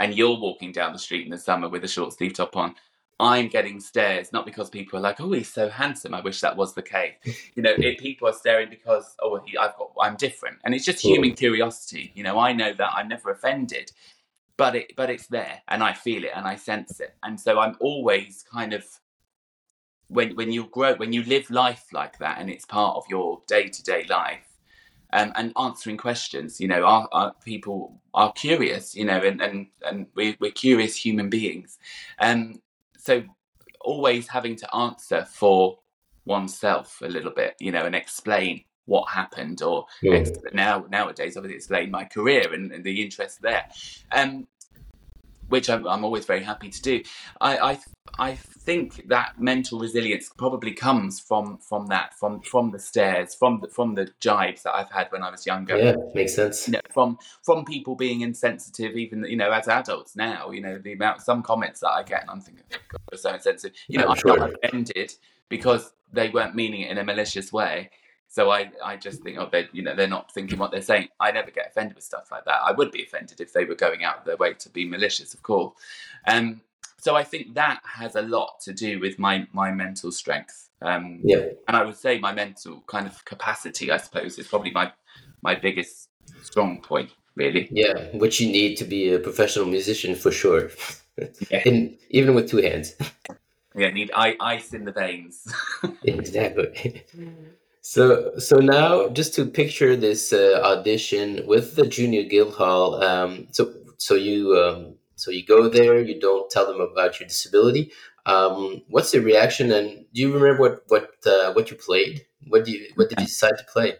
and 0.00 0.16
you're 0.16 0.38
walking 0.38 0.72
down 0.72 0.92
the 0.92 0.98
street 0.98 1.24
in 1.24 1.30
the 1.30 1.38
summer 1.38 1.68
with 1.68 1.84
a 1.84 1.88
short 1.88 2.14
sleeve 2.14 2.32
top 2.32 2.56
on, 2.56 2.74
I'm 3.20 3.48
getting 3.48 3.80
stares, 3.80 4.32
not 4.32 4.46
because 4.46 4.70
people 4.70 4.98
are 4.98 5.02
like, 5.02 5.20
"Oh, 5.20 5.30
he's 5.32 5.52
so 5.52 5.68
handsome." 5.68 6.14
I 6.14 6.22
wish 6.22 6.40
that 6.40 6.56
was 6.56 6.74
the 6.74 6.82
case. 6.82 7.14
You 7.54 7.62
know, 7.62 7.74
it, 7.76 7.98
people 7.98 8.26
are 8.28 8.32
staring 8.32 8.70
because, 8.70 9.14
"Oh, 9.20 9.38
he, 9.44 9.58
I've 9.58 9.76
got, 9.76 9.92
I'm 10.00 10.16
different," 10.16 10.56
and 10.64 10.74
it's 10.74 10.86
just 10.86 11.04
human 11.04 11.34
curiosity. 11.34 12.12
You 12.14 12.22
know, 12.24 12.38
I 12.38 12.52
know 12.54 12.72
that 12.72 12.92
I'm 12.94 13.08
never 13.08 13.30
offended, 13.30 13.92
but 14.56 14.74
it, 14.74 14.94
but 14.96 15.10
it's 15.10 15.26
there, 15.26 15.60
and 15.68 15.82
I 15.82 15.92
feel 15.92 16.24
it, 16.24 16.32
and 16.34 16.46
I 16.46 16.56
sense 16.56 16.98
it, 17.00 17.14
and 17.22 17.38
so 17.38 17.60
I'm 17.60 17.76
always 17.80 18.42
kind 18.50 18.72
of 18.72 18.84
when 20.08 20.34
when 20.34 20.50
you 20.50 20.64
grow, 20.64 20.94
when 20.94 21.12
you 21.12 21.22
live 21.24 21.50
life 21.50 21.84
like 21.92 22.16
that, 22.18 22.38
and 22.40 22.48
it's 22.48 22.64
part 22.64 22.96
of 22.96 23.04
your 23.10 23.42
day 23.46 23.68
to 23.68 23.82
day 23.82 24.06
life 24.08 24.49
um, 25.12 25.32
and 25.36 25.52
answering 25.58 25.96
questions. 25.96 26.60
You 26.60 26.68
know, 26.68 26.84
our, 26.84 27.08
our, 27.12 27.34
people 27.44 28.00
are 28.14 28.32
curious, 28.32 28.94
you 28.94 29.04
know, 29.04 29.18
and, 29.18 29.40
and, 29.40 29.66
and 29.84 30.06
we're, 30.14 30.36
we're 30.40 30.50
curious 30.50 30.96
human 30.96 31.30
beings. 31.30 31.78
Um, 32.18 32.60
so 32.96 33.22
always 33.80 34.28
having 34.28 34.56
to 34.56 34.74
answer 34.74 35.24
for 35.24 35.78
oneself 36.24 37.00
a 37.02 37.08
little 37.08 37.32
bit, 37.32 37.54
you 37.60 37.72
know, 37.72 37.86
and 37.86 37.94
explain 37.94 38.64
what 38.86 39.08
happened 39.08 39.62
or 39.62 39.86
yeah. 40.02 40.24
now 40.52 40.84
nowadays 40.90 41.36
obviously 41.36 41.56
explain 41.56 41.90
my 41.90 42.04
career 42.04 42.52
and, 42.52 42.72
and 42.72 42.82
the 42.82 43.00
interest 43.02 43.40
there. 43.40 43.68
Um, 44.10 44.48
which 45.50 45.68
I'm, 45.68 45.86
I'm, 45.86 46.04
always 46.04 46.24
very 46.24 46.42
happy 46.42 46.70
to 46.70 46.82
do. 46.82 47.02
I, 47.40 47.58
I, 47.58 47.78
I 48.18 48.34
think 48.34 49.08
that 49.08 49.40
mental 49.40 49.78
resilience 49.78 50.30
probably 50.36 50.72
comes 50.72 51.20
from 51.20 51.58
from 51.58 51.88
that, 51.88 52.14
from 52.18 52.40
from 52.40 52.70
the 52.70 52.78
stares, 52.78 53.34
from 53.34 53.60
the 53.60 53.68
from 53.68 53.94
the 53.94 54.08
jibes 54.20 54.62
that 54.62 54.74
I've 54.74 54.90
had 54.90 55.08
when 55.10 55.22
I 55.22 55.30
was 55.30 55.46
younger. 55.46 55.76
Yeah, 55.76 55.96
makes 56.14 56.34
sense. 56.34 56.66
You 56.66 56.72
know, 56.72 56.80
from 56.90 57.18
from 57.42 57.64
people 57.64 57.94
being 57.94 58.22
insensitive, 58.22 58.96
even 58.96 59.24
you 59.24 59.36
know 59.36 59.50
as 59.50 59.68
adults 59.68 60.16
now. 60.16 60.50
You 60.50 60.60
know 60.60 60.78
the 60.78 60.92
amount 60.92 61.22
some 61.22 61.42
comments 61.42 61.80
that 61.80 61.90
I 61.90 62.02
get, 62.02 62.22
and 62.22 62.30
I'm 62.30 62.40
thinking, 62.40 62.64
oh, 62.72 62.98
God, 63.10 63.20
so 63.20 63.34
insensitive. 63.34 63.76
You 63.88 63.98
know, 63.98 64.08
I'm 64.08 64.16
sure. 64.16 64.52
offended 64.64 65.12
because 65.48 65.92
they 66.12 66.28
weren't 66.30 66.54
meaning 66.54 66.82
it 66.82 66.90
in 66.90 66.98
a 66.98 67.04
malicious 67.04 67.52
way. 67.52 67.90
So 68.32 68.50
I, 68.50 68.70
I 68.82 68.96
just 68.96 69.22
think, 69.24 69.38
oh, 69.38 69.48
they, 69.50 69.68
you 69.72 69.82
know, 69.82 69.96
they're 69.96 70.06
not 70.06 70.32
thinking 70.32 70.56
what 70.56 70.70
they're 70.70 70.82
saying. 70.82 71.08
I 71.18 71.32
never 71.32 71.50
get 71.50 71.66
offended 71.66 71.96
with 71.96 72.04
stuff 72.04 72.30
like 72.30 72.44
that. 72.44 72.60
I 72.64 72.70
would 72.70 72.92
be 72.92 73.02
offended 73.02 73.40
if 73.40 73.52
they 73.52 73.64
were 73.64 73.74
going 73.74 74.04
out 74.04 74.18
of 74.18 74.24
their 74.24 74.36
way 74.36 74.54
to 74.54 74.68
be 74.68 74.88
malicious, 74.88 75.34
of 75.34 75.42
course. 75.42 75.74
Um, 76.28 76.60
so 76.96 77.16
I 77.16 77.24
think 77.24 77.54
that 77.54 77.80
has 77.82 78.14
a 78.14 78.22
lot 78.22 78.60
to 78.60 78.72
do 78.72 79.00
with 79.00 79.18
my 79.18 79.48
my 79.52 79.72
mental 79.72 80.12
strength. 80.12 80.68
Um, 80.80 81.20
yeah. 81.24 81.46
And 81.66 81.76
I 81.76 81.84
would 81.84 81.96
say 81.96 82.20
my 82.20 82.32
mental 82.32 82.84
kind 82.86 83.06
of 83.06 83.24
capacity, 83.24 83.90
I 83.90 83.96
suppose, 83.96 84.38
is 84.38 84.46
probably 84.46 84.70
my 84.70 84.92
my 85.42 85.56
biggest 85.56 86.08
strong 86.42 86.80
point, 86.80 87.10
really. 87.34 87.68
Yeah, 87.72 88.16
which 88.16 88.40
you 88.40 88.52
need 88.52 88.76
to 88.76 88.84
be 88.84 89.12
a 89.12 89.18
professional 89.18 89.66
musician 89.66 90.14
for 90.14 90.30
sure. 90.30 90.70
Yeah. 91.50 91.62
in, 91.66 91.98
even 92.10 92.36
with 92.36 92.48
two 92.48 92.58
hands. 92.58 92.94
Yeah, 93.74 93.90
need 93.90 94.12
ice 94.14 94.72
in 94.72 94.84
the 94.84 94.92
veins. 94.92 95.52
exactly. 96.04 97.04
So, 97.82 98.38
so 98.38 98.56
now 98.56 99.08
just 99.08 99.34
to 99.34 99.46
picture 99.46 99.96
this 99.96 100.32
uh, 100.32 100.60
audition 100.62 101.46
with 101.46 101.76
the 101.76 101.86
Junior 101.86 102.24
Guildhall. 102.24 103.02
Um, 103.02 103.48
so, 103.52 103.72
so 103.96 104.14
you, 104.14 104.56
um, 104.56 104.94
so 105.16 105.30
you 105.30 105.44
go 105.44 105.68
there. 105.68 106.00
You 106.00 106.18
don't 106.20 106.50
tell 106.50 106.66
them 106.66 106.80
about 106.80 107.20
your 107.20 107.28
disability. 107.28 107.92
Um, 108.26 108.82
what's 108.88 109.12
the 109.12 109.20
reaction? 109.20 109.72
And 109.72 110.06
do 110.12 110.20
you 110.20 110.32
remember 110.32 110.60
what 110.60 110.84
what 110.88 111.10
uh, 111.26 111.52
what 111.52 111.70
you 111.70 111.76
played? 111.76 112.26
What 112.48 112.64
do 112.64 112.72
you 112.72 112.86
what 112.94 113.08
did 113.08 113.20
you 113.20 113.26
decide 113.26 113.58
to 113.58 113.64
play? 113.64 113.96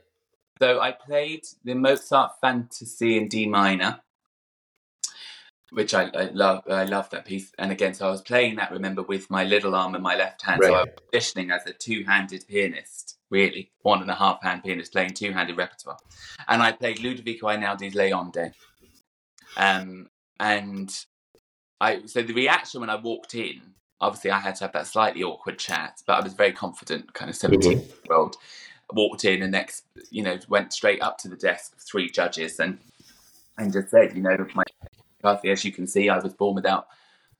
So 0.60 0.80
I 0.80 0.92
played 0.92 1.44
the 1.64 1.74
Mozart 1.74 2.32
Fantasy 2.40 3.16
in 3.16 3.28
D 3.28 3.46
minor, 3.46 4.00
which 5.70 5.94
I, 5.94 6.10
I 6.14 6.24
love. 6.32 6.64
I 6.68 6.84
love 6.84 7.08
that 7.10 7.24
piece. 7.24 7.52
And 7.58 7.72
again, 7.72 7.94
so 7.94 8.08
I 8.08 8.10
was 8.10 8.22
playing 8.22 8.56
that. 8.56 8.70
Remember, 8.70 9.02
with 9.02 9.30
my 9.30 9.44
little 9.44 9.74
arm 9.74 9.94
and 9.94 10.02
my 10.02 10.16
left 10.16 10.42
hand. 10.42 10.60
Right. 10.60 10.68
So 10.68 10.74
I 10.74 10.82
was 10.82 10.90
auditioning 11.12 11.54
as 11.54 11.66
a 11.66 11.72
two-handed 11.72 12.46
pianist 12.46 13.16
really, 13.30 13.70
one 13.82 14.02
and 14.02 14.10
a 14.10 14.14
half 14.14 14.42
hand 14.42 14.62
pianist 14.64 14.92
playing 14.92 15.14
two 15.14 15.32
handed 15.32 15.56
repertoire. 15.56 15.98
And 16.48 16.62
I 16.62 16.72
played 16.72 16.98
Ludovico 16.98 17.44
Einaudi's 17.44 17.94
Le 17.94 18.10
Onde. 18.10 18.52
Um, 19.56 20.08
and 20.38 20.92
I 21.80 22.06
so 22.06 22.22
the 22.22 22.34
reaction 22.34 22.80
when 22.80 22.90
I 22.90 22.96
walked 22.96 23.34
in, 23.34 23.60
obviously 24.00 24.30
I 24.30 24.40
had 24.40 24.56
to 24.56 24.64
have 24.64 24.72
that 24.72 24.86
slightly 24.86 25.22
awkward 25.22 25.58
chat, 25.58 26.02
but 26.06 26.14
I 26.14 26.20
was 26.20 26.34
very 26.34 26.52
confident, 26.52 27.12
kind 27.14 27.28
of 27.28 27.36
17 27.36 27.72
year 27.72 27.88
old. 28.10 28.36
Walked 28.92 29.24
in 29.24 29.42
and 29.42 29.52
next, 29.52 29.84
you 30.10 30.22
know, 30.22 30.36
went 30.48 30.72
straight 30.72 31.00
up 31.00 31.16
to 31.18 31.28
the 31.28 31.36
desk 31.36 31.74
of 31.74 31.80
three 31.80 32.10
judges 32.10 32.58
and 32.58 32.78
and 33.56 33.72
just 33.72 33.90
said, 33.90 34.16
you 34.16 34.22
know, 34.22 34.36
my 34.54 34.64
McCarthy, 35.22 35.50
as 35.50 35.64
you 35.64 35.72
can 35.72 35.86
see, 35.86 36.08
I 36.08 36.18
was 36.18 36.32
born 36.32 36.54
without 36.54 36.88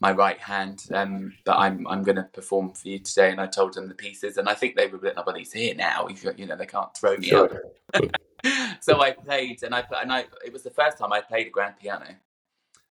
my 0.01 0.13
right 0.13 0.39
hand 0.39 0.87
um, 0.95 1.35
that 1.45 1.57
I'm 1.57 1.87
I'm 1.87 2.03
going 2.03 2.17
to 2.17 2.25
perform 2.25 2.71
for 2.71 2.89
you 2.89 2.99
today. 2.99 3.31
And 3.31 3.41
I 3.41 3.47
told 3.47 3.75
them 3.75 3.89
the 3.89 3.95
pieces, 3.95 4.39
and 4.39 4.49
I 4.49 4.55
think 4.55 4.75
they 4.75 4.87
were 4.87 4.99
like, 4.99 5.25
"Well, 5.25 5.37
he's 5.37 5.53
here 5.53 5.75
now. 5.75 6.09
you 6.37 6.47
know, 6.47 6.57
they 6.57 6.67
can't 6.67 6.95
throw 6.97 7.17
me 7.17 7.29
sure. 7.29 7.63
out." 7.95 8.17
so 8.81 9.01
I 9.01 9.13
played, 9.13 9.63
and 9.63 9.75
I 9.75 9.85
and 10.01 10.13
I 10.13 10.25
it 10.45 10.53
was 10.53 10.63
the 10.63 10.71
first 10.71 10.99
time 10.99 11.13
I 11.13 11.21
played 11.21 11.49
a 11.49 11.51
grand 11.51 11.77
piano, 11.79 12.17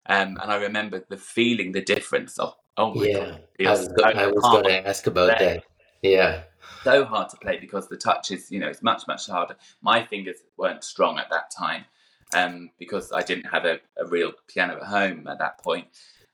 um, 0.06 0.38
and 0.40 0.52
I 0.52 0.56
remember 0.56 1.02
the 1.08 1.16
feeling, 1.16 1.72
the 1.72 1.80
difference. 1.80 2.38
Of, 2.38 2.54
oh 2.76 2.94
my 2.94 3.06
yeah, 3.06 3.14
god! 3.14 3.42
I 3.66 3.70
was, 3.70 3.86
so 3.86 3.94
was 3.94 4.42
going 4.42 4.64
to 4.64 4.86
ask 4.86 5.06
about 5.06 5.38
that. 5.38 5.64
Yeah, 6.02 6.42
so 6.84 7.04
hard 7.04 7.30
to 7.30 7.36
play 7.38 7.58
because 7.58 7.88
the 7.88 7.96
touch 7.96 8.30
is, 8.30 8.52
you 8.52 8.60
know, 8.60 8.68
it's 8.68 8.82
much 8.82 9.06
much 9.08 9.26
harder. 9.26 9.56
My 9.80 10.04
fingers 10.04 10.36
weren't 10.58 10.84
strong 10.84 11.18
at 11.18 11.30
that 11.30 11.50
time. 11.50 11.84
Um, 12.34 12.68
because 12.78 13.10
I 13.10 13.22
didn't 13.22 13.46
have 13.46 13.64
a, 13.64 13.80
a 13.96 14.06
real 14.06 14.32
piano 14.48 14.76
at 14.76 14.82
home 14.82 15.26
at 15.28 15.38
that 15.38 15.56
point. 15.64 15.86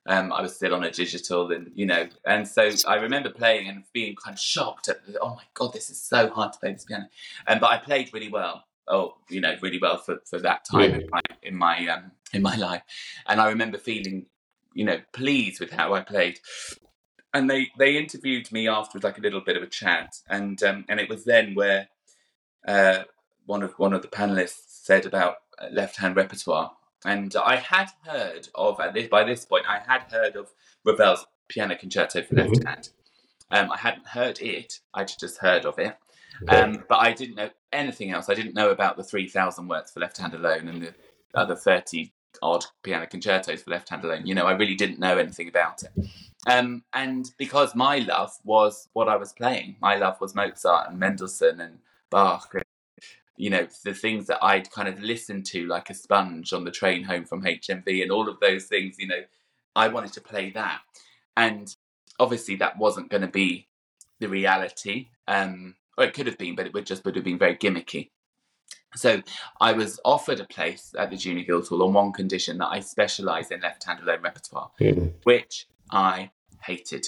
Um, 0.07 0.33
I 0.33 0.43
was 0.43 0.55
still 0.55 0.75
on 0.75 0.85
a 0.85 0.91
digital, 0.91 1.51
and 1.51 1.71
you 1.75 1.87
know, 1.87 2.09
and 2.27 2.47
so 2.47 2.71
I 2.87 2.97
remember 2.97 3.31
playing 3.31 3.69
and 3.69 3.85
being 3.93 4.15
kind 4.17 4.35
of 4.35 4.41
shocked 4.41 4.89
at, 4.89 4.99
oh 5.21 5.35
my 5.37 5.45
god, 5.55 5.73
this 5.73 5.89
is 5.89 6.01
so 6.01 6.29
hard 6.29 6.53
to 6.53 6.59
play 6.59 6.73
this 6.73 6.85
piano. 6.85 7.09
Um, 7.47 7.59
but 7.59 7.71
I 7.71 7.79
played 7.79 8.13
really 8.13 8.31
well. 8.31 8.65
Oh, 8.87 9.17
you 9.31 9.41
know, 9.41 9.57
really 9.63 9.79
well 9.81 9.97
for, 9.97 10.19
for 10.29 10.39
that 10.41 10.67
time 10.67 10.93
in 10.95 11.09
my 11.11 11.21
in 11.43 11.57
my 11.57 11.87
um, 11.89 12.13
in 12.35 12.43
my 12.43 12.57
life, 12.57 12.83
and 13.27 13.41
I 13.41 13.49
remember 13.49 13.79
feeling, 13.79 14.27
you 14.75 14.85
know, 14.85 15.01
pleased 15.13 15.59
with 15.61 15.71
how 15.71 15.95
I 15.95 16.01
played. 16.03 16.39
and 17.35 17.51
they 17.51 17.71
they 17.79 17.97
interviewed 17.97 18.51
me 18.53 18.69
afterwards, 18.69 19.05
like 19.05 19.19
a 19.19 19.23
little 19.23 19.41
bit 19.41 19.57
of 19.57 19.63
a 19.63 19.67
chat, 19.67 20.15
and 20.31 20.63
um, 20.63 20.85
and 20.89 21.01
it 21.01 21.09
was 21.09 21.25
then 21.25 21.55
where 21.55 21.89
uh, 22.67 23.03
one 23.47 23.63
of 23.63 23.73
one 23.79 23.93
of 23.93 24.03
the 24.03 24.09
panelists 24.09 24.83
said 24.85 25.05
about 25.05 25.37
left 25.71 25.97
hand 25.97 26.15
repertoire, 26.17 26.73
and 27.05 27.35
I 27.37 27.57
had 27.57 27.91
heard 28.05 28.49
of 28.55 28.81
at 28.81 28.95
this 28.95 29.09
by 29.09 29.25
this 29.25 29.45
point 29.45 29.65
I 29.69 29.81
had 29.87 30.03
heard 30.11 30.37
of 30.37 30.51
Ravel's 30.85 31.27
Piano 31.49 31.77
Concerto 31.77 32.23
for 32.23 32.35
Left 32.35 32.51
mm-hmm. 32.51 32.67
Hand. 32.67 32.89
Um, 33.51 33.71
I 33.71 33.77
hadn't 33.77 34.07
heard 34.07 34.41
it; 34.41 34.81
I'd 34.95 35.13
just 35.21 35.39
heard 35.39 35.65
of 35.67 35.79
it, 35.79 35.97
um, 36.49 36.85
but 36.89 36.97
I 36.97 37.13
didn't 37.13 37.37
know 37.37 37.51
anything 37.73 38.11
else. 38.11 38.29
I 38.29 38.35
didn't 38.35 38.55
know 38.55 38.71
about 38.71 38.97
the 38.97 39.05
three 39.05 39.29
thousand 39.29 39.69
works 39.69 39.93
for 39.93 40.01
left 40.01 40.19
hand 40.19 40.35
alone 40.35 40.69
and 40.69 40.83
the 40.83 40.95
other 41.35 41.55
thirty 41.55 42.13
odd 42.43 42.65
piano 42.83 43.07
concertos 43.07 43.63
for 43.63 43.71
left 43.71 43.89
hand 43.89 44.05
alone. 44.05 44.27
You 44.27 44.35
know, 44.35 44.47
I 44.47 44.53
really 44.53 44.75
didn't 44.75 44.99
know 44.99 45.19
anything 45.19 45.49
about 45.49 45.83
it. 45.83 45.93
Um, 46.47 46.85
and 46.93 47.31
because 47.39 47.75
my 47.75 47.99
love 47.99 48.33
was 48.45 48.89
what 48.93 49.09
I 49.09 49.17
was 49.17 49.33
playing, 49.33 49.77
my 49.81 49.97
love 49.97 50.21
was 50.21 50.35
Mozart 50.35 50.91
and 50.91 50.99
Mendelssohn 50.99 51.61
and 51.61 51.79
Bach, 52.11 52.55
you 53.37 53.51
know, 53.51 53.67
the 53.85 53.95
things 53.95 54.27
that 54.27 54.43
I'd 54.43 54.71
kind 54.71 54.89
of 54.89 55.01
listened 55.01 55.47
to 55.47 55.67
like 55.67 55.91
a 55.91 55.95
sponge 55.95 56.53
on 56.53 56.65
the 56.65 56.71
train 56.71 57.03
home 57.03 57.25
from 57.25 57.43
HMV 57.43 58.03
and 58.03 58.13
all 58.13 58.29
of 58.29 58.39
those 58.41 58.65
things, 58.65 58.97
you 58.99 59.09
know, 59.09 59.23
I 59.75 59.89
wanted 59.89 60.13
to 60.15 60.21
play 60.21 60.51
that. 60.51 60.81
And 61.37 61.75
obviously 62.21 62.57
that 62.57 62.79
wasn't 62.79 63.11
going 63.11 63.23
to 63.23 63.29
be 63.29 63.69
the 64.21 64.29
reality. 64.29 65.09
Um, 65.27 65.75
or 65.99 66.05
it 66.05 66.15
could 66.15 66.27
have 66.27 66.39
been, 66.39 66.55
but 66.55 66.67
it 66.67 66.75
would 66.75 66.87
just 66.87 67.05
would 67.05 67.17
have 67.17 67.25
been 67.25 67.39
very 67.39 67.57
gimmicky. 67.57 68.11
So 68.97 69.23
I 69.61 69.73
was 69.73 69.99
offered 70.05 70.39
a 70.39 70.47
place 70.47 70.95
at 70.97 71.11
the 71.11 71.17
Junior 71.17 71.45
Guildhall 71.45 71.83
on 71.83 71.93
one 71.93 72.13
condition 72.13 72.59
that 72.59 72.69
I 72.69 72.81
specialise 72.81 73.51
in 73.51 73.61
left-hand 73.61 74.01
alone 74.01 74.23
repertoire, 74.23 74.71
mm. 74.81 75.13
which 75.25 75.67
I 75.91 76.31
hated. 76.63 77.07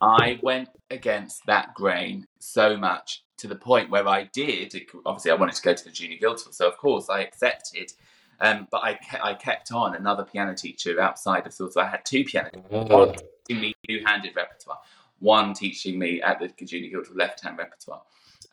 I 0.00 0.38
went 0.42 0.68
against 0.90 1.44
that 1.46 1.74
grain 1.74 2.26
so 2.38 2.76
much 2.76 3.24
to 3.38 3.48
the 3.48 3.56
point 3.56 3.90
where 3.90 4.06
I 4.06 4.24
did. 4.24 4.74
Obviously, 5.06 5.30
I 5.30 5.34
wanted 5.34 5.54
to 5.54 5.62
go 5.62 5.74
to 5.74 5.84
the 5.84 5.90
Junior 5.90 6.18
Guildhall, 6.18 6.52
so 6.52 6.68
of 6.68 6.76
course 6.76 7.08
I 7.08 7.20
accepted. 7.22 7.92
Um, 8.40 8.68
but 8.70 8.84
I, 8.84 8.94
ke- 8.94 9.20
I 9.20 9.34
kept 9.34 9.72
on 9.72 9.96
another 9.96 10.24
piano 10.24 10.54
teacher 10.54 11.00
outside 11.00 11.44
of 11.46 11.52
school, 11.52 11.70
so 11.70 11.80
I 11.80 11.86
had 11.86 12.04
two 12.04 12.22
piano 12.24 12.50
one 12.70 13.14
teaching 13.46 13.60
me 13.60 13.74
two-handed 13.88 14.36
repertoire, 14.36 14.78
one 15.18 15.54
teaching 15.54 15.98
me 15.98 16.22
at 16.22 16.38
the 16.38 16.64
Junior 16.64 16.90
Guildhall 16.90 17.16
left-hand 17.16 17.58
repertoire. 17.58 18.02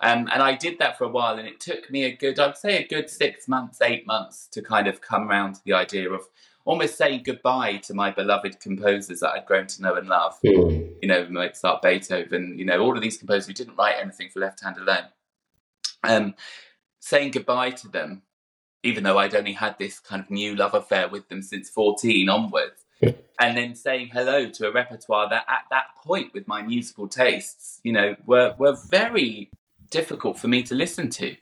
Um, 0.02 0.28
and 0.34 0.41
I 0.41 0.56
did 0.56 0.80
that 0.80 0.98
for 0.98 1.06
a 1.06 1.10
while, 1.10 1.38
and 1.38 1.48
it 1.48 1.60
took 1.60 1.89
me 1.91 2.06
a 2.06 2.15
good, 2.15 2.39
I'd 2.39 2.58
say, 2.58 2.84
a 2.84 2.88
good 2.88 3.10
six 3.10 3.48
months, 3.48 3.80
eight 3.82 4.06
months 4.08 4.48
to 4.48 4.62
kind 4.62 4.88
of 4.88 5.02
come 5.02 5.30
around 5.30 5.54
to 5.54 5.63
the 5.63 5.74
idea 5.74 6.12
of 6.12 6.28
almost 6.65 6.97
saying 6.97 7.21
goodbye 7.23 7.78
to 7.78 7.93
my 7.93 8.12
beloved 8.12 8.60
composers 8.60 9.19
that 9.19 9.30
I'd 9.30 9.45
grown 9.45 9.67
to 9.67 9.82
know 9.82 9.95
and 9.95 10.08
love. 10.08 10.38
Mm. 10.43 10.95
You 11.01 11.08
know, 11.08 11.28
Mozart, 11.30 11.82
Beethoven, 11.82 12.56
you 12.58 12.65
know, 12.65 12.80
all 12.80 12.95
of 12.95 13.01
these 13.01 13.17
composers 13.17 13.47
who 13.47 13.54
didn't 13.54 13.75
write 13.75 13.95
anything 14.01 14.30
for 14.30 14.39
left 14.39 14.63
hand 14.63 14.78
alone. 14.78 15.06
Um, 16.04 16.36
saying 16.99 17.32
goodbye 17.32 17.71
to 17.71 17.88
them, 17.88 18.23
even 18.84 19.04
though 19.04 19.17
I'd 19.17 19.36
only 19.36 19.54
had 19.54 19.78
this 19.78 19.99
kind 19.99 20.21
of 20.21 20.30
new 20.30 20.56
love 20.56 20.73
affair 20.73 21.08
with 21.08 21.30
them 21.30 21.41
since 21.41 21.69
14 21.69 22.28
onwards. 22.30 22.84
and 23.39 23.58
then 23.58 23.75
saying 23.75 24.10
hello 24.12 24.49
to 24.49 24.67
a 24.67 24.71
repertoire 24.71 25.30
that 25.30 25.45
at 25.47 25.65
that 25.69 25.88
point 26.04 26.34
with 26.34 26.47
my 26.47 26.62
musical 26.62 27.08
tastes, 27.08 27.80
you 27.84 27.91
know, 27.91 28.15
were 28.25 28.56
were 28.58 28.75
very 28.89 29.51
difficult 29.91 30.39
for 30.39 30.47
me 30.47 30.63
to 30.63 30.73
listen 30.73 31.10
to 31.10 31.36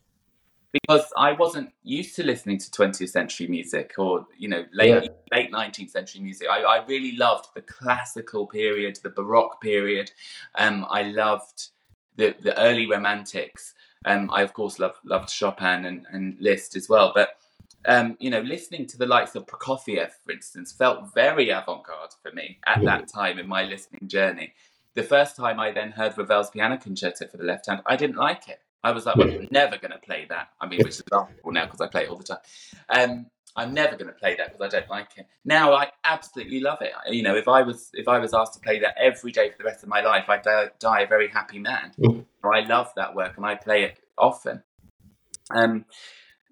because 0.74 1.06
I 1.16 1.34
wasn't 1.34 1.72
used 1.84 2.16
to 2.16 2.24
listening 2.24 2.58
to 2.58 2.72
20th 2.72 3.10
century 3.10 3.48
music 3.48 3.94
or 3.98 4.26
you 4.38 4.50
know 4.50 4.66
late 4.74 5.04
yeah. 5.04 5.10
late 5.32 5.52
19th 5.52 5.92
century 5.92 6.22
music. 6.22 6.48
I, 6.50 6.64
I, 6.64 6.86
really 6.86 7.16
loved 7.16 7.50
the 7.54 7.62
classical 7.62 8.48
period, 8.48 9.00
the 9.04 9.12
Baroque 9.12 9.62
period. 9.62 10.12
Um, 10.56 10.86
I 10.90 11.04
loved 11.04 11.70
the 12.18 12.36
the 12.42 12.60
early 12.60 12.88
Romantics. 12.88 13.76
Um, 14.06 14.30
I 14.34 14.42
of 14.42 14.54
course 14.54 14.80
loved 14.80 14.98
loved 15.06 15.30
Chopin 15.30 15.86
and, 15.86 16.06
and 16.12 16.38
Liszt 16.40 16.76
as 16.76 16.90
well. 16.90 17.12
But 17.14 17.30
um, 17.86 18.18
you 18.20 18.30
know, 18.30 18.42
listening 18.42 18.88
to 18.88 18.98
the 18.98 19.06
likes 19.06 19.36
of 19.36 19.46
Prokofiev, 19.46 20.12
for 20.26 20.32
instance, 20.32 20.72
felt 20.72 21.14
very 21.14 21.50
avant-garde 21.50 22.14
for 22.22 22.32
me 22.32 22.60
at 22.66 22.82
yeah. 22.82 22.98
that 22.98 23.08
time 23.08 23.38
in 23.38 23.48
my 23.48 23.64
listening 23.64 24.08
journey. 24.08 24.54
The 24.96 25.04
first 25.04 25.36
time 25.36 25.60
I 25.60 25.72
then 25.72 25.92
heard 25.92 26.18
Ravel's 26.18 26.50
Piano 26.50 26.78
Concerto 26.78 27.28
for 27.28 27.38
the 27.38 27.44
Left 27.44 27.68
Hand, 27.68 27.82
I 27.86 27.96
didn't 27.96 28.16
like 28.16 28.48
it. 28.48 28.62
I 28.84 28.92
was 28.92 29.06
like, 29.06 29.16
well, 29.16 29.30
I'm 29.30 29.48
never 29.52 29.78
going 29.78 29.92
to 29.92 30.00
play 30.00 30.26
that. 30.30 30.50
I 30.60 30.68
mean, 30.68 30.80
which 30.80 30.96
is 30.96 31.04
laughable 31.12 31.52
now 31.52 31.66
because 31.66 31.82
I 31.82 31.88
play 31.88 32.04
it 32.04 32.10
all 32.10 32.18
the 32.18 32.24
time. 32.24 32.40
Um, 32.90 33.26
I'm 33.56 33.74
never 33.74 33.96
going 33.96 34.08
to 34.08 34.18
play 34.18 34.36
that 34.36 34.52
because 34.52 34.74
I 34.74 34.80
don't 34.80 34.90
like 34.90 35.10
it. 35.16 35.28
Now 35.46 35.74
I 35.74 35.92
absolutely 36.04 36.60
love 36.60 36.80
it. 36.82 36.92
You 37.10 37.24
know, 37.24 37.36
if 37.36 37.48
I 37.48 37.62
was 37.62 37.92
if 37.94 38.08
I 38.08 38.18
was 38.20 38.34
asked 38.34 38.54
to 38.56 38.60
play 38.60 38.80
that 38.80 38.96
every 39.00 39.32
day 39.32 39.52
for 39.52 39.58
the 39.60 39.64
rest 39.64 39.84
of 39.84 39.90
my 39.90 40.02
life, 40.02 40.26
I'd 40.28 40.42
die, 40.42 40.70
die 40.80 41.02
a 41.02 41.08
very 41.08 41.28
happy 41.28 41.60
man. 41.60 41.92
Mm. 42.00 42.26
I 42.44 42.62
love 42.62 42.92
that 42.96 43.16
work 43.16 43.38
and 43.38 43.46
I 43.46 43.56
play 43.56 43.84
it 43.84 44.00
often. 44.18 44.64
Um, 45.52 45.86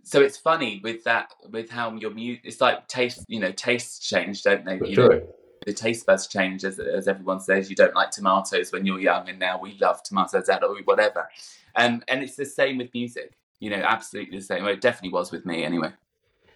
so 0.04 0.22
it's 0.22 0.38
funny 0.38 0.80
with 0.84 1.04
that 1.06 1.34
with 1.50 1.70
how 1.70 1.94
your 1.96 2.12
music. 2.12 2.44
It's 2.46 2.62
like 2.62 2.88
taste. 2.88 3.26
You 3.28 3.40
know, 3.40 3.52
tastes 3.52 4.08
change, 4.08 4.44
don't 4.44 4.64
they? 4.66 4.80
You 4.86 4.96
know, 4.96 5.22
the 5.66 5.74
taste 5.74 6.06
buds 6.06 6.28
change, 6.28 6.64
as, 6.64 6.80
as 6.80 7.08
everyone 7.08 7.40
says. 7.40 7.70
You 7.70 7.76
don't 7.76 7.94
like 7.94 8.12
tomatoes 8.12 8.72
when 8.72 8.86
you're 8.86 9.00
young, 9.00 9.30
and 9.30 9.40
now 9.40 9.60
we 9.60 9.78
love 9.80 10.02
tomatoes, 10.04 10.50
or 10.50 10.78
whatever. 10.86 11.30
Um, 11.76 12.04
and 12.08 12.24
it's 12.24 12.36
the 12.36 12.46
same 12.46 12.78
with 12.78 12.94
music, 12.94 13.34
you 13.60 13.70
know, 13.70 13.78
absolutely 13.78 14.38
the 14.38 14.44
same. 14.44 14.64
Well, 14.64 14.74
it 14.74 14.82
definitely 14.82 15.14
was 15.14 15.32
with 15.32 15.46
me 15.46 15.64
anyway. 15.64 15.92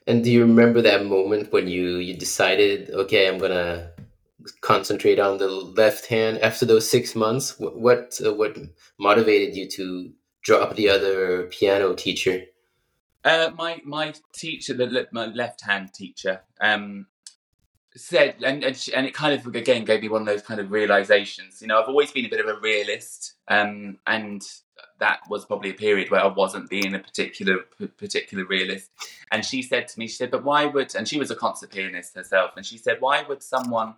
And 0.08 0.24
do 0.24 0.32
you 0.32 0.42
remember 0.42 0.82
that 0.82 1.06
moment 1.06 1.52
when 1.52 1.68
you 1.68 1.98
you 1.98 2.16
decided, 2.16 2.92
okay, 2.92 3.28
I'm 3.28 3.40
gonna 3.40 3.92
concentrate 4.62 5.20
on 5.20 5.38
the 5.38 5.48
left 5.48 6.06
hand 6.06 6.40
after 6.40 6.66
those 6.66 6.90
six 6.90 7.16
months? 7.16 7.60
What 7.60 7.78
what, 7.80 8.20
uh, 8.24 8.34
what 8.34 8.58
motivated 9.00 9.56
you 9.56 9.68
to 9.70 10.12
drop 10.44 10.76
the 10.76 10.90
other 10.90 11.44
piano 11.48 11.96
teacher? 11.96 12.44
Uh, 13.24 13.50
my 13.56 13.82
my 13.84 14.14
teacher, 14.34 14.76
the 14.76 15.08
my 15.12 15.26
left 15.26 15.62
hand 15.62 15.92
teacher, 15.94 16.42
um, 16.62 17.08
said, 17.96 18.36
and 18.44 18.64
and, 18.64 18.78
she, 18.78 18.94
and, 18.94 19.08
it 19.08 19.16
kind 19.16 19.34
of 19.34 19.56
again 19.56 19.86
gave 19.86 20.02
me 20.02 20.10
one 20.10 20.22
of 20.22 20.28
those 20.28 20.44
kind 20.44 20.60
of 20.60 20.72
realizations. 20.72 21.62
You 21.62 21.68
know, 21.68 21.82
I've 21.82 21.90
always 21.90 22.12
been 22.12 22.26
a 22.26 22.30
bit 22.30 22.40
of 22.40 22.48
a 22.48 22.60
realist, 22.60 23.34
um, 23.48 23.98
and 24.06 24.44
that 25.00 25.20
was 25.30 25.46
probably 25.46 25.72
a 25.72 25.76
period 25.76 26.10
where 26.10 26.24
I 26.24 26.28
wasn't 26.28 26.70
being 26.70 26.94
a 26.94 27.00
particular 27.00 27.60
particular 27.98 28.46
realist. 28.46 28.92
And 29.32 29.44
she 29.44 29.62
said 29.62 29.88
to 29.90 30.00
me, 30.00 30.08
she 30.08 30.16
said, 30.16 30.32
"But 30.32 30.44
why 30.44 30.66
would?" 30.66 30.96
And 30.96 31.08
she 31.08 31.20
was 31.20 31.32
a 31.32 31.36
concert 31.36 31.72
pianist 31.72 32.16
herself, 32.16 32.52
and 32.56 32.66
she 32.66 32.78
said, 32.78 33.02
"Why 33.02 33.24
would 33.24 33.44
someone 33.44 33.96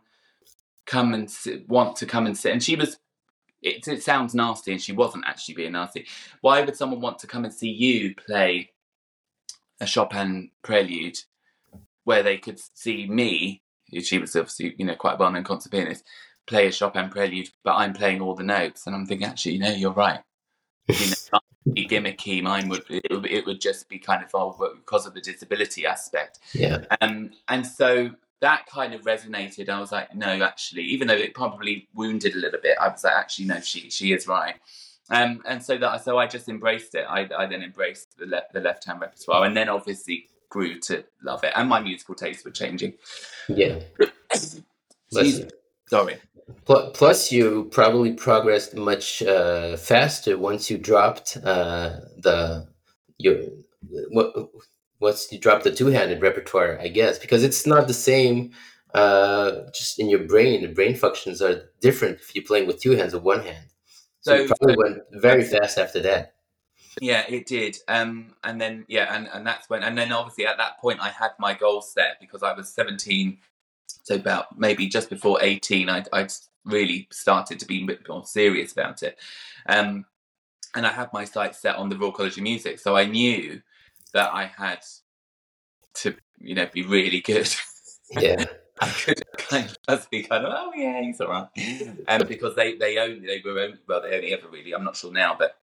come 0.85 1.13
and 1.13 1.29
sit, 1.29 1.67
want 1.69 1.95
to 1.97 2.05
come 2.05 2.25
and 2.25 2.37
sit?" 2.37 2.53
And 2.53 2.63
she 2.63 2.75
was. 2.75 2.97
It, 3.59 3.87
it 3.87 4.03
sounds 4.03 4.35
nasty, 4.35 4.71
and 4.71 4.81
she 4.81 4.93
wasn't 4.93 5.25
actually 5.25 5.55
being 5.55 5.71
nasty. 5.71 6.05
Why 6.41 6.61
would 6.61 6.75
someone 6.75 7.01
want 7.01 7.17
to 7.19 7.27
come 7.27 7.43
and 7.43 7.53
see 7.53 7.69
you 7.69 8.13
play 8.13 8.69
a 9.81 9.87
Chopin 9.87 10.51
prelude 10.63 11.17
where 12.03 12.21
they 12.21 12.37
could 12.37 12.59
see 12.75 13.07
me? 13.07 13.63
She 14.03 14.19
was 14.19 14.35
obviously, 14.35 14.75
you 14.77 14.85
know, 14.85 14.95
quite 14.95 15.15
a 15.15 15.17
well-known 15.17 15.43
concert 15.43 15.71
pianist. 15.71 16.05
Play 16.45 16.67
a 16.67 16.71
Chopin 16.71 17.09
prelude, 17.09 17.49
but 17.63 17.73
I'm 17.73 17.93
playing 17.93 18.21
all 18.21 18.35
the 18.35 18.43
notes, 18.43 18.85
and 18.85 18.95
I'm 18.95 19.07
thinking, 19.07 19.27
actually, 19.27 19.53
you 19.53 19.59
know, 19.59 19.71
you're 19.71 19.91
right 19.91 20.21
you 20.87 21.13
know, 21.33 21.39
be 21.73 21.87
gimmicky. 21.87 22.41
Mine 22.41 22.69
would 22.69 22.83
it, 22.89 23.11
would 23.11 23.25
it 23.25 23.45
would 23.45 23.61
just 23.61 23.89
be 23.89 23.99
kind 23.99 24.23
of 24.23 24.29
oh, 24.33 24.55
because 24.75 25.05
of 25.05 25.13
the 25.13 25.21
disability 25.21 25.85
aspect. 25.85 26.39
Yeah. 26.53 26.85
Um, 27.01 27.31
and 27.47 27.65
so 27.65 28.11
that 28.39 28.65
kind 28.67 28.93
of 28.93 29.01
resonated. 29.01 29.69
I 29.69 29.79
was 29.79 29.91
like, 29.91 30.15
no, 30.15 30.41
actually, 30.43 30.83
even 30.83 31.07
though 31.07 31.15
it 31.15 31.33
probably 31.33 31.87
wounded 31.93 32.35
a 32.35 32.37
little 32.37 32.59
bit, 32.61 32.77
I 32.79 32.87
was 32.87 33.03
like, 33.03 33.13
actually, 33.13 33.45
no, 33.45 33.59
she 33.59 33.89
she 33.89 34.13
is 34.13 34.27
right. 34.27 34.55
Um, 35.09 35.41
and 35.45 35.63
so 35.63 35.77
that 35.77 36.03
so 36.03 36.17
I 36.17 36.27
just 36.27 36.49
embraced 36.49 36.95
it. 36.95 37.05
I, 37.07 37.27
I 37.37 37.45
then 37.45 37.63
embraced 37.63 38.17
the 38.17 38.25
left 38.25 38.53
the 38.53 38.59
left 38.59 38.85
hand 38.85 39.01
repertoire, 39.01 39.45
and 39.45 39.55
then 39.55 39.69
obviously 39.69 40.27
grew 40.49 40.79
to 40.79 41.03
love 41.23 41.43
it. 41.43 41.53
And 41.55 41.67
my 41.69 41.79
musical 41.79 42.15
tastes 42.15 42.45
were 42.45 42.51
changing. 42.51 42.93
Yeah. 43.47 43.79
Sorry. 45.87 46.17
Plus, 46.65 47.31
you 47.31 47.67
probably 47.71 48.13
progressed 48.13 48.75
much 48.75 49.21
uh, 49.21 49.75
faster 49.77 50.37
once 50.37 50.69
you 50.69 50.77
dropped 50.77 51.37
uh, 51.43 51.99
the 52.17 52.67
your 53.17 53.37
what 54.11 54.33
once 54.99 55.31
you 55.31 55.39
dropped 55.39 55.63
the 55.63 55.71
two-handed 55.71 56.21
repertoire, 56.21 56.79
I 56.79 56.87
guess, 56.87 57.19
because 57.19 57.43
it's 57.43 57.67
not 57.67 57.87
the 57.87 57.93
same. 57.93 58.51
Uh, 58.93 59.69
just 59.73 59.99
in 59.99 60.09
your 60.09 60.23
brain, 60.23 60.61
the 60.61 60.69
brain 60.69 60.95
functions 60.95 61.41
are 61.41 61.69
different 61.81 62.19
if 62.19 62.33
you're 62.33 62.45
playing 62.45 62.67
with 62.67 62.81
two 62.81 62.91
hands 62.91 63.13
or 63.13 63.19
one 63.19 63.41
hand. 63.41 63.65
So, 64.21 64.35
so 64.35 64.41
you 64.41 64.47
probably 64.47 64.75
went 64.77 64.97
very 65.11 65.43
fast 65.43 65.77
after 65.77 66.01
that. 66.01 66.33
Yeah, 67.01 67.25
it 67.27 67.45
did. 67.45 67.77
Um, 67.87 68.33
and 68.43 68.59
then 68.59 68.85
yeah, 68.87 69.13
and, 69.15 69.29
and 69.31 69.45
that's 69.45 69.69
when 69.69 69.83
and 69.83 69.97
then 69.97 70.11
obviously 70.11 70.45
at 70.45 70.57
that 70.57 70.79
point 70.79 70.99
I 70.99 71.09
had 71.09 71.31
my 71.39 71.53
goal 71.53 71.81
set 71.81 72.17
because 72.19 72.41
I 72.41 72.53
was 72.53 72.69
17 72.69 73.37
so 74.07 74.15
about 74.15 74.57
maybe 74.57 74.87
just 74.87 75.09
before 75.09 75.37
18 75.41 75.89
I'd, 75.89 76.07
I'd 76.13 76.31
really 76.63 77.07
started 77.11 77.59
to 77.59 77.65
be 77.65 77.83
a 77.83 77.85
bit 77.85 78.07
more 78.07 78.25
serious 78.25 78.71
about 78.71 79.03
it. 79.03 79.17
Um, 79.67 80.05
and 80.75 80.85
i 80.85 80.89
had 80.89 81.11
my 81.13 81.23
sights 81.23 81.59
set 81.59 81.75
on 81.75 81.89
the 81.89 81.97
royal 81.97 82.11
college 82.11 82.37
of 82.37 82.43
music 82.43 82.77
so 82.77 82.95
i 82.95 83.05
knew 83.05 83.61
that 84.13 84.33
i 84.33 84.45
had 84.45 84.79
to 85.93 86.13
you 86.39 86.55
know 86.55 86.67
be 86.71 86.83
really 86.83 87.21
good. 87.21 87.53
Yeah. 88.09 88.45
I, 88.79 88.87
could, 88.87 89.21
kind 89.37 89.65
of 89.65 89.77
must 89.85 90.09
be 90.09 90.23
kind 90.23 90.45
of 90.45 90.53
oh 90.55 90.71
yeah 90.73 91.01
he's 91.01 91.19
all 91.19 91.27
right, 91.27 91.47
and 92.07 92.21
um, 92.21 92.25
because 92.25 92.55
they 92.55 92.77
they 92.77 92.97
only 92.99 93.19
they 93.19 93.41
were 93.43 93.59
only, 93.59 93.77
well 93.85 94.01
they 94.01 94.15
only 94.15 94.33
ever 94.33 94.47
really 94.47 94.73
I'm 94.73 94.85
not 94.85 94.95
sure 94.95 95.11
now 95.11 95.35
but 95.37 95.57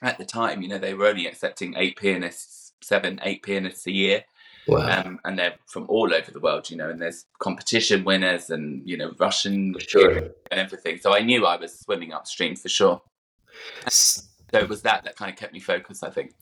at 0.00 0.16
the 0.16 0.24
time 0.24 0.62
you 0.62 0.68
know 0.68 0.78
they 0.78 0.94
were 0.94 1.08
only 1.08 1.26
accepting 1.26 1.74
eight 1.76 1.98
pianists 1.98 2.66
seven 2.80 3.20
eight 3.24 3.42
pianists 3.42 3.86
a 3.86 3.92
year. 3.92 4.24
Wow. 4.68 5.02
Um, 5.04 5.20
and 5.24 5.38
they're 5.38 5.54
from 5.66 5.86
all 5.88 6.12
over 6.12 6.30
the 6.30 6.40
world, 6.40 6.70
you 6.70 6.76
know, 6.76 6.90
and 6.90 7.00
there's 7.00 7.26
competition 7.38 8.04
winners 8.04 8.50
and, 8.50 8.82
you 8.88 8.96
know, 8.96 9.12
Russian 9.18 9.74
sure. 9.78 10.10
and 10.10 10.30
everything. 10.50 10.98
So 10.98 11.14
I 11.14 11.20
knew 11.20 11.46
I 11.46 11.56
was 11.56 11.78
swimming 11.78 12.12
upstream 12.12 12.56
for 12.56 12.68
sure. 12.68 13.00
So 13.88 14.22
it 14.52 14.68
was 14.68 14.82
that 14.82 15.04
that 15.04 15.16
kind 15.16 15.30
of 15.30 15.38
kept 15.38 15.52
me 15.52 15.60
focused, 15.60 16.04
I 16.04 16.10
think. 16.10 16.32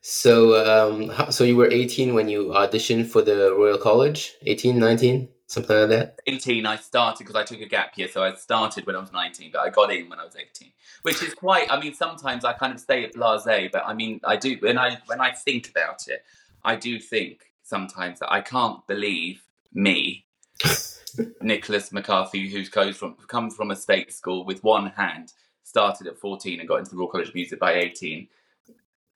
So, 0.00 0.56
um, 0.64 1.30
so 1.30 1.44
you 1.44 1.56
were 1.56 1.70
18 1.70 2.14
when 2.14 2.28
you 2.28 2.46
auditioned 2.46 3.08
for 3.08 3.20
the 3.20 3.54
Royal 3.54 3.78
College? 3.78 4.34
18, 4.46 4.78
19, 4.78 5.28
something 5.46 5.76
like 5.76 5.88
that? 5.90 6.20
18, 6.26 6.64
I 6.64 6.76
started 6.76 7.18
because 7.18 7.34
I 7.34 7.44
took 7.44 7.60
a 7.60 7.66
gap 7.66 7.98
year. 7.98 8.08
So 8.08 8.22
I 8.22 8.34
started 8.34 8.86
when 8.86 8.96
I 8.96 9.00
was 9.00 9.12
19, 9.12 9.50
but 9.52 9.60
I 9.60 9.70
got 9.70 9.92
in 9.92 10.08
when 10.08 10.20
I 10.20 10.24
was 10.24 10.36
18, 10.36 10.70
which 11.02 11.22
is 11.22 11.34
quite, 11.34 11.70
I 11.70 11.80
mean, 11.80 11.94
sometimes 11.94 12.44
I 12.44 12.52
kind 12.52 12.72
of 12.72 12.80
stay 12.80 13.04
at 13.04 13.12
blase, 13.12 13.70
but 13.72 13.82
I 13.84 13.92
mean, 13.92 14.20
I 14.24 14.36
do, 14.36 14.56
when 14.60 14.78
I, 14.78 14.98
when 15.06 15.20
I 15.20 15.32
think 15.32 15.68
about 15.68 16.08
it, 16.08 16.24
I 16.64 16.76
do 16.76 16.98
think 16.98 17.47
sometimes 17.68 18.20
that 18.20 18.32
I 18.32 18.40
can't 18.40 18.86
believe 18.86 19.42
me, 19.72 20.24
Nicholas 21.42 21.92
McCarthy, 21.92 22.48
who's 22.48 22.68
comes 22.68 22.96
from, 22.96 23.14
come 23.26 23.50
from 23.50 23.70
a 23.70 23.76
state 23.76 24.12
school 24.12 24.44
with 24.44 24.64
one 24.64 24.86
hand, 24.88 25.32
started 25.64 26.06
at 26.06 26.18
14 26.18 26.60
and 26.60 26.68
got 26.68 26.78
into 26.78 26.92
the 26.92 26.96
Royal 26.96 27.08
College 27.08 27.28
of 27.28 27.34
Music 27.34 27.58
by 27.58 27.74
18 27.74 28.26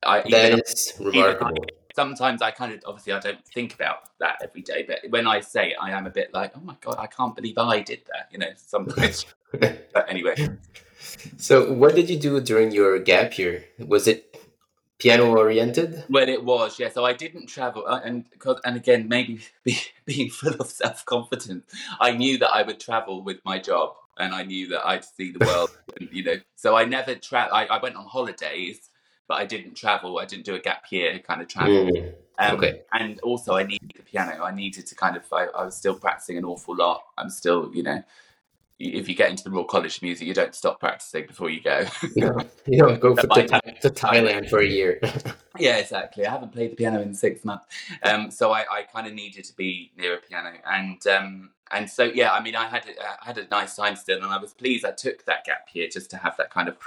I, 0.05 0.21
that 0.29 0.59
is 0.59 0.93
remarkable. 0.99 1.65
sometimes 1.95 2.41
I 2.41 2.51
kind 2.51 2.73
of 2.73 2.81
obviously 2.85 3.13
I 3.13 3.19
don't 3.19 3.43
think 3.45 3.73
about 3.73 4.17
that 4.19 4.39
every 4.43 4.61
day, 4.61 4.85
but 4.87 4.99
when 5.09 5.27
I 5.27 5.39
say 5.39 5.71
it, 5.71 5.77
I 5.81 5.91
am 5.91 6.05
a 6.05 6.09
bit 6.09 6.33
like, 6.33 6.51
oh 6.55 6.61
my 6.61 6.75
god, 6.81 6.95
I 6.99 7.07
can't 7.07 7.35
believe 7.35 7.57
I 7.57 7.79
did 7.81 8.01
that. 8.11 8.29
You 8.31 8.39
know, 8.39 8.51
sometimes. 8.55 9.25
but 9.51 10.05
anyway. 10.07 10.35
So, 11.37 11.71
what 11.73 11.95
did 11.95 12.09
you 12.09 12.17
do 12.17 12.39
during 12.39 12.71
your 12.71 12.97
gap 12.99 13.37
year? 13.37 13.65
Was 13.79 14.07
it 14.07 14.37
piano 15.03 15.35
oriented? 15.35 16.03
Well, 16.09 16.27
it 16.27 16.43
was, 16.43 16.79
yeah. 16.79 16.89
So 16.89 17.05
I 17.05 17.13
didn't 17.13 17.47
travel, 17.47 17.83
uh, 17.87 18.01
and 18.03 18.25
and 18.63 18.75
again, 18.75 19.07
maybe 19.07 19.41
be, 19.63 19.77
being 20.05 20.29
full 20.29 20.55
of 20.59 20.67
self 20.67 21.05
confidence, 21.05 21.65
I 21.99 22.11
knew 22.11 22.37
that 22.39 22.49
I 22.49 22.63
would 22.63 22.79
travel 22.79 23.21
with 23.21 23.37
my 23.45 23.59
job, 23.59 23.95
and 24.17 24.33
I 24.33 24.43
knew 24.43 24.67
that 24.69 24.87
I'd 24.87 25.05
see 25.05 25.31
the 25.31 25.45
world. 25.45 25.77
and, 25.99 26.09
you 26.11 26.23
know, 26.23 26.35
so 26.55 26.75
I 26.75 26.85
never 26.85 27.15
tra- 27.15 27.49
I, 27.51 27.65
I 27.65 27.81
went 27.81 27.95
on 27.95 28.05
holidays 28.05 28.89
but 29.27 29.35
I 29.35 29.45
didn't 29.45 29.75
travel. 29.75 30.19
I 30.19 30.25
didn't 30.25 30.45
do 30.45 30.55
a 30.55 30.59
gap 30.59 30.83
year 30.91 31.19
kind 31.19 31.41
of 31.41 31.47
travel. 31.47 31.85
Mm, 31.85 32.13
um, 32.39 32.55
okay. 32.55 32.81
And 32.91 33.19
also, 33.21 33.55
I 33.55 33.63
needed 33.63 33.91
the 33.95 34.03
piano. 34.03 34.43
I 34.43 34.53
needed 34.53 34.85
to 34.87 34.95
kind 34.95 35.15
of. 35.15 35.23
I, 35.31 35.45
I, 35.45 35.65
was 35.65 35.77
still 35.77 35.95
practicing 35.95 36.37
an 36.37 36.45
awful 36.45 36.75
lot. 36.75 37.03
I'm 37.17 37.29
still, 37.29 37.71
you 37.73 37.83
know, 37.83 38.03
if 38.79 39.07
you 39.07 39.15
get 39.15 39.29
into 39.29 39.43
the 39.43 39.49
Royal 39.49 39.65
College 39.65 39.97
of 39.97 40.03
Music, 40.03 40.27
you 40.27 40.33
don't 40.33 40.55
stop 40.55 40.79
practicing 40.79 41.27
before 41.27 41.49
you 41.49 41.61
go. 41.61 41.85
no, 42.15 42.37
you 42.65 42.79
don't 42.79 42.99
go 42.99 43.15
for 43.15 43.27
to, 43.27 43.47
to, 43.81 43.89
Thailand 43.89 44.49
for 44.49 44.59
a 44.59 44.67
year. 44.67 44.99
yeah, 45.59 45.77
exactly. 45.77 46.25
I 46.25 46.31
haven't 46.31 46.51
played 46.51 46.71
the 46.71 46.75
piano 46.75 47.01
in 47.01 47.13
six 47.13 47.45
months, 47.45 47.65
um, 48.03 48.31
so 48.31 48.51
I, 48.51 48.61
I 48.61 48.83
kind 48.91 49.07
of 49.07 49.13
needed 49.13 49.45
to 49.45 49.55
be 49.55 49.91
near 49.97 50.15
a 50.15 50.17
piano, 50.17 50.53
and 50.65 51.05
um, 51.07 51.51
and 51.71 51.89
so 51.89 52.03
yeah, 52.03 52.31
I 52.31 52.41
mean, 52.41 52.55
I 52.55 52.67
had 52.67 52.83
I 53.21 53.25
had 53.25 53.37
a 53.37 53.47
nice 53.47 53.75
time 53.75 53.95
still, 53.95 54.17
and 54.17 54.31
I 54.31 54.37
was 54.37 54.53
pleased 54.53 54.85
I 54.85 54.91
took 54.91 55.25
that 55.25 55.45
gap 55.45 55.67
year 55.73 55.87
just 55.91 56.09
to 56.11 56.17
have 56.17 56.37
that 56.37 56.49
kind 56.49 56.67
of 56.67 56.77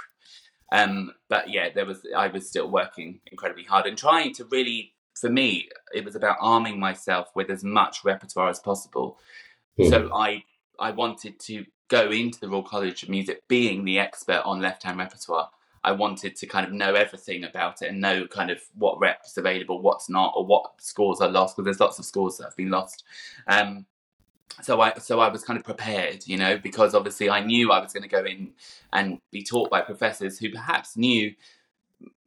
um, 0.71 1.11
but 1.29 1.49
yeah, 1.49 1.69
there 1.73 1.85
was 1.85 2.05
I 2.15 2.27
was 2.27 2.47
still 2.47 2.69
working 2.69 3.19
incredibly 3.31 3.63
hard 3.63 3.85
and 3.85 3.97
trying 3.97 4.33
to 4.35 4.45
really, 4.45 4.93
for 5.15 5.29
me, 5.29 5.69
it 5.93 6.03
was 6.03 6.15
about 6.15 6.37
arming 6.41 6.79
myself 6.79 7.29
with 7.35 7.49
as 7.49 7.63
much 7.63 8.03
repertoire 8.03 8.49
as 8.49 8.59
possible. 8.59 9.17
Mm. 9.79 9.89
So 9.89 10.09
I 10.13 10.43
I 10.79 10.91
wanted 10.91 11.39
to 11.41 11.65
go 11.87 12.11
into 12.11 12.39
the 12.39 12.49
Royal 12.49 12.63
College 12.63 13.03
of 13.03 13.09
Music 13.09 13.47
being 13.47 13.85
the 13.85 13.99
expert 13.99 14.41
on 14.45 14.61
left 14.61 14.83
hand 14.83 14.97
repertoire. 14.97 15.49
I 15.83 15.91
wanted 15.91 16.35
to 16.35 16.47
kind 16.47 16.65
of 16.65 16.73
know 16.73 16.95
everything 16.95 17.43
about 17.45 17.81
it 17.81 17.89
and 17.89 18.01
know 18.01 18.27
kind 18.27 18.51
of 18.51 18.59
what 18.75 18.99
reps 18.99 19.37
available, 19.37 19.81
what's 19.81 20.09
not, 20.09 20.33
or 20.35 20.45
what 20.45 20.81
scores 20.81 21.21
are 21.21 21.29
lost 21.29 21.55
because 21.55 21.65
there's 21.65 21.79
lots 21.79 21.99
of 21.99 22.05
scores 22.05 22.37
that 22.37 22.45
have 22.45 22.57
been 22.57 22.69
lost. 22.71 23.05
Um, 23.47 23.85
so 24.61 24.81
I 24.81 24.95
so 24.95 25.19
I 25.19 25.29
was 25.29 25.43
kind 25.43 25.57
of 25.57 25.63
prepared, 25.63 26.27
you 26.27 26.37
know, 26.37 26.57
because 26.57 26.93
obviously 26.93 27.29
I 27.29 27.43
knew 27.43 27.71
I 27.71 27.81
was 27.81 27.93
going 27.93 28.03
to 28.03 28.09
go 28.09 28.25
in 28.25 28.51
and 28.91 29.21
be 29.31 29.43
taught 29.43 29.69
by 29.69 29.81
professors 29.81 30.39
who 30.39 30.49
perhaps 30.49 30.97
knew 30.97 31.33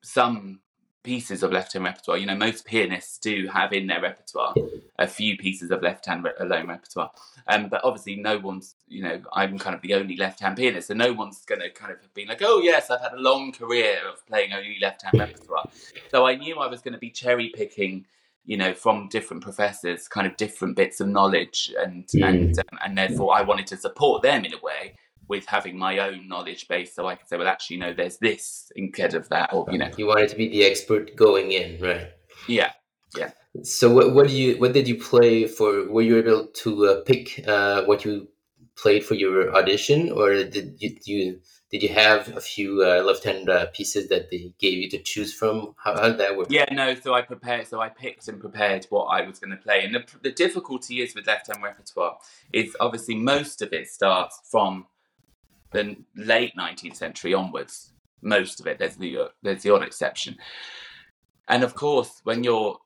some 0.02 0.60
pieces 1.02 1.42
of 1.42 1.52
left 1.52 1.72
hand 1.72 1.84
repertoire. 1.84 2.18
You 2.18 2.26
know, 2.26 2.36
most 2.36 2.64
pianists 2.64 3.18
do 3.18 3.48
have 3.52 3.72
in 3.72 3.86
their 3.86 4.00
repertoire 4.00 4.54
a 4.98 5.06
few 5.06 5.36
pieces 5.36 5.70
of 5.70 5.82
left 5.82 6.06
hand 6.06 6.24
re- 6.24 6.32
alone 6.38 6.68
repertoire. 6.68 7.10
Um, 7.46 7.68
but 7.68 7.82
obviously, 7.84 8.16
no 8.16 8.38
one's, 8.38 8.74
you 8.88 9.02
know, 9.02 9.20
I'm 9.32 9.58
kind 9.58 9.74
of 9.74 9.82
the 9.82 9.94
only 9.94 10.16
left 10.16 10.40
hand 10.40 10.56
pianist, 10.56 10.88
so 10.88 10.94
no 10.94 11.12
one's 11.12 11.44
going 11.44 11.60
to 11.60 11.70
kind 11.70 11.92
of 11.92 11.98
be 12.14 12.26
like, 12.26 12.42
oh, 12.42 12.60
yes, 12.60 12.90
I've 12.90 13.00
had 13.00 13.12
a 13.12 13.20
long 13.20 13.52
career 13.52 13.98
of 14.12 14.24
playing 14.26 14.52
only 14.52 14.78
left 14.80 15.02
hand 15.02 15.18
repertoire. 15.18 15.68
So 16.10 16.26
I 16.26 16.36
knew 16.36 16.58
I 16.58 16.66
was 16.66 16.80
going 16.80 16.94
to 16.94 16.98
be 16.98 17.10
cherry 17.10 17.50
picking 17.54 18.06
you 18.46 18.56
know, 18.56 18.72
from 18.72 19.06
different 19.08 19.42
professors, 19.42 20.08
kind 20.08 20.26
of 20.26 20.36
different 20.36 20.74
bits 20.74 20.98
of 20.98 21.06
knowledge, 21.06 21.72
and 21.78 22.06
mm. 22.08 22.26
and 22.26 22.58
um, 22.58 22.78
and 22.84 22.98
therefore 22.98 23.36
I 23.36 23.42
wanted 23.42 23.66
to 23.68 23.76
support 23.76 24.22
them 24.22 24.44
in 24.44 24.54
a 24.54 24.58
way 24.58 24.96
with 25.30 25.46
having 25.46 25.78
my 25.78 25.98
own 25.98 26.28
knowledge 26.28 26.68
base, 26.68 26.92
so 26.92 27.06
I 27.06 27.14
could 27.14 27.28
say, 27.28 27.38
well, 27.38 27.46
actually, 27.46 27.78
no, 27.78 27.94
there's 27.94 28.18
this 28.18 28.70
instead 28.76 29.14
of 29.14 29.28
that, 29.30 29.54
or 29.54 29.64
you 29.70 29.78
know, 29.78 29.90
you 29.96 30.06
wanted 30.06 30.28
to 30.30 30.36
be 30.36 30.48
the 30.48 30.64
expert 30.64 31.16
going 31.16 31.52
in, 31.52 31.80
right? 31.80 32.08
Yeah, 32.48 32.72
yeah. 33.16 33.30
So 33.62 33.90
what 33.90 34.12
what 34.14 34.28
do 34.28 34.36
you 34.36 34.58
what 34.58 34.72
did 34.72 34.86
you 34.88 34.98
play 34.98 35.46
for? 35.46 35.88
Were 35.88 36.02
you 36.02 36.18
able 36.18 36.48
to 36.62 36.70
uh, 36.86 37.00
pick 37.02 37.42
uh, 37.48 37.84
what 37.84 38.04
you 38.04 38.28
played 38.76 39.04
for 39.04 39.14
your 39.14 39.54
audition, 39.54 40.10
or 40.10 40.34
did 40.44 40.76
you, 40.78 40.96
you 41.04 41.40
did 41.70 41.84
you 41.84 41.90
have 41.90 42.36
a 42.36 42.40
few 42.40 42.82
uh, 42.82 43.00
left-hand 43.04 43.48
uh, 43.48 43.66
pieces 43.72 44.08
that 44.08 44.30
they 44.30 44.52
gave 44.58 44.78
you 44.78 44.90
to 44.90 44.98
choose 44.98 45.32
from? 45.32 45.74
How, 45.76 45.94
how 45.94 46.08
did 46.08 46.18
that 46.18 46.36
work? 46.36 46.48
Yeah, 46.50 46.66
no. 46.72 46.94
So 46.96 47.14
I 47.14 47.22
prepared. 47.22 47.68
So 47.68 47.80
I 47.80 47.88
picked 47.88 48.26
and 48.26 48.40
prepared 48.40 48.86
what 48.90 49.04
I 49.04 49.24
was 49.24 49.38
going 49.38 49.52
to 49.52 49.56
play. 49.56 49.84
And 49.84 49.94
the, 49.94 50.04
the 50.20 50.32
difficulty 50.32 51.00
is 51.00 51.14
with 51.14 51.28
left-hand 51.28 51.62
repertoire 51.62 52.16
is 52.52 52.76
obviously 52.80 53.14
most 53.14 53.62
of 53.62 53.72
it 53.72 53.86
starts 53.88 54.40
from 54.50 54.86
the 55.72 55.96
late 56.16 56.52
19th 56.58 56.96
century 56.96 57.34
onwards. 57.34 57.92
Most 58.22 58.60
of 58.60 58.66
it. 58.66 58.78
There's 58.78 58.96
the 58.96 59.16
uh, 59.16 59.28
there's 59.42 59.62
the 59.62 59.70
odd 59.70 59.82
exception. 59.82 60.36
And 61.48 61.64
of 61.64 61.74
course, 61.74 62.20
when 62.24 62.44
you're 62.44 62.78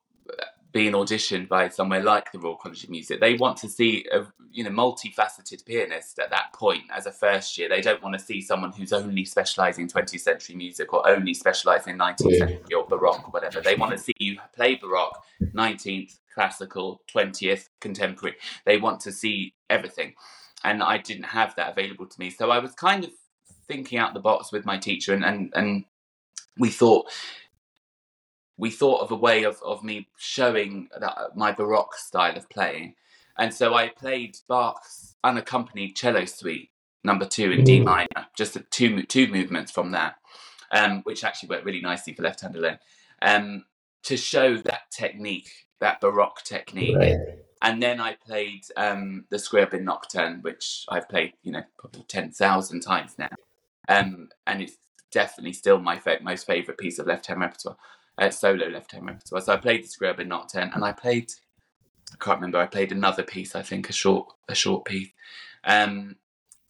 being 0.75 0.93
auditioned 0.93 1.49
by 1.49 1.69
somewhere 1.69 2.03
like 2.03 2.33
the 2.33 2.39
Royal 2.39 2.57
College 2.57 2.83
of 2.83 2.91
Music. 2.91 3.21
They 3.21 3.35
want 3.35 3.57
to 3.59 3.69
see 3.69 4.05
a 4.13 4.27
you 4.51 4.65
know 4.65 4.71
multifaceted 4.71 5.65
pianist 5.65 6.19
at 6.19 6.31
that 6.31 6.53
point 6.53 6.83
as 6.93 7.07
a 7.07 7.13
first 7.13 7.57
year. 7.57 7.69
They 7.69 7.81
don't 7.81 8.03
want 8.03 8.19
to 8.19 8.25
see 8.25 8.41
someone 8.41 8.73
who's 8.73 8.93
only 8.93 9.25
specialising 9.25 9.85
in 9.85 9.89
20th 9.89 10.21
century 10.21 10.57
music 10.57 10.93
or 10.93 11.09
only 11.09 11.33
specialising 11.33 11.93
in 11.93 11.99
19th 11.99 12.17
yeah. 12.29 12.39
century 12.39 12.75
or 12.75 12.87
Baroque 12.89 13.29
or 13.29 13.31
whatever. 13.31 13.61
They 13.61 13.77
want 13.77 13.93
to 13.93 13.99
see 13.99 14.15
you 14.19 14.37
play 14.53 14.75
Baroque, 14.75 15.17
19th, 15.55 16.19
classical, 16.35 17.03
20th, 17.15 17.69
contemporary. 17.81 18.35
They 18.67 18.77
want 18.77 18.99
to 19.03 19.13
see 19.13 19.55
everything. 19.71 20.15
And 20.65 20.83
I 20.83 20.99
didn't 20.99 21.25
have 21.25 21.55
that 21.57 21.73
available 21.73 22.07
to 22.07 22.21
me. 22.21 22.31
So 22.31 22.51
I 22.51 22.59
was 22.59 22.73
kind 22.73 23.05
of 23.05 23.11
thinking 23.69 23.99
out 23.99 24.15
the 24.15 24.21
box 24.21 24.51
with 24.53 24.65
my 24.65 24.79
teacher 24.79 25.15
and, 25.15 25.25
and, 25.25 25.53
and 25.55 25.85
we 26.59 26.71
thought 26.71 27.11
we 28.57 28.71
thought 28.71 29.01
of 29.01 29.11
a 29.11 29.17
way 29.17 29.43
of, 29.43 29.61
of 29.65 29.83
me 29.83 30.09
showing 30.17 30.89
that 30.99 31.19
uh, 31.19 31.29
my 31.35 31.53
baroque 31.53 31.95
style 31.95 32.37
of 32.37 32.49
playing 32.49 32.95
and 33.39 33.53
so 33.53 33.75
i 33.75 33.89
played 33.89 34.37
bach's 34.49 35.17
unaccompanied 35.25 35.97
cello 35.97 36.25
suite 36.25 36.71
number 37.03 37.27
two 37.27 37.51
in 37.51 37.65
d 37.65 37.81
minor 37.81 38.27
just 38.37 38.57
two 38.71 39.03
two 39.05 39.27
movements 39.29 39.71
from 39.71 39.93
that 39.93 40.17
um, 40.73 41.03
which 41.05 41.23
actually 41.23 41.49
worked 41.49 41.65
really 41.65 41.81
nicely 41.81 42.13
for 42.15 42.23
left 42.23 42.41
hand 42.41 42.57
alone 42.57 42.79
um, 43.23 43.65
to 44.03 44.17
show 44.17 44.57
that 44.57 44.91
technique 44.91 45.51
that 45.81 46.01
baroque 46.01 46.43
technique 46.45 46.97
right. 46.97 47.17
And 47.65 47.83
then 47.83 48.01
i 48.01 48.15
played 48.15 48.63
um, 48.77 49.25
the 49.31 49.37
scriabin 49.37 49.83
nocturne 49.83 50.39
which 50.43 50.87
i've 50.89 51.09
played 51.09 51.33
you 51.43 51.51
know 51.51 51.63
probably 51.79 52.05
10,000 52.07 52.81
times 52.81 53.17
now 53.19 53.31
um, 53.89 54.29
and 54.47 54.63
it's 54.63 54.77
definitely 55.11 55.53
still 55.53 55.79
my 55.81 55.99
fa- 55.99 56.19
most 56.23 56.47
favorite 56.47 56.79
piece 56.79 57.01
of 57.01 57.07
left 57.07 57.27
hand 57.27 57.41
repertoire 57.41 57.77
uh, 58.19 58.31
solo 58.31 58.67
left 58.69 58.93
hand 58.93 59.07
repertoire. 59.07 59.41
So 59.41 59.53
I 59.53 59.57
played 59.57 59.85
the 59.85 59.89
Scriabin 59.89 60.29
Nocturne, 60.29 60.71
and 60.75 60.85
I 60.85 60.93
played. 60.93 61.33
I 62.13 62.17
can't 62.25 62.39
remember. 62.39 62.59
I 62.59 62.67
played 62.67 62.93
another 62.93 63.23
piece. 63.23 63.55
I 63.55 63.63
think 63.63 63.89
a 63.89 63.93
short 63.93 64.33
a 64.49 64.55
short 64.55 64.85
piece. 64.85 65.11
Um, 65.65 66.17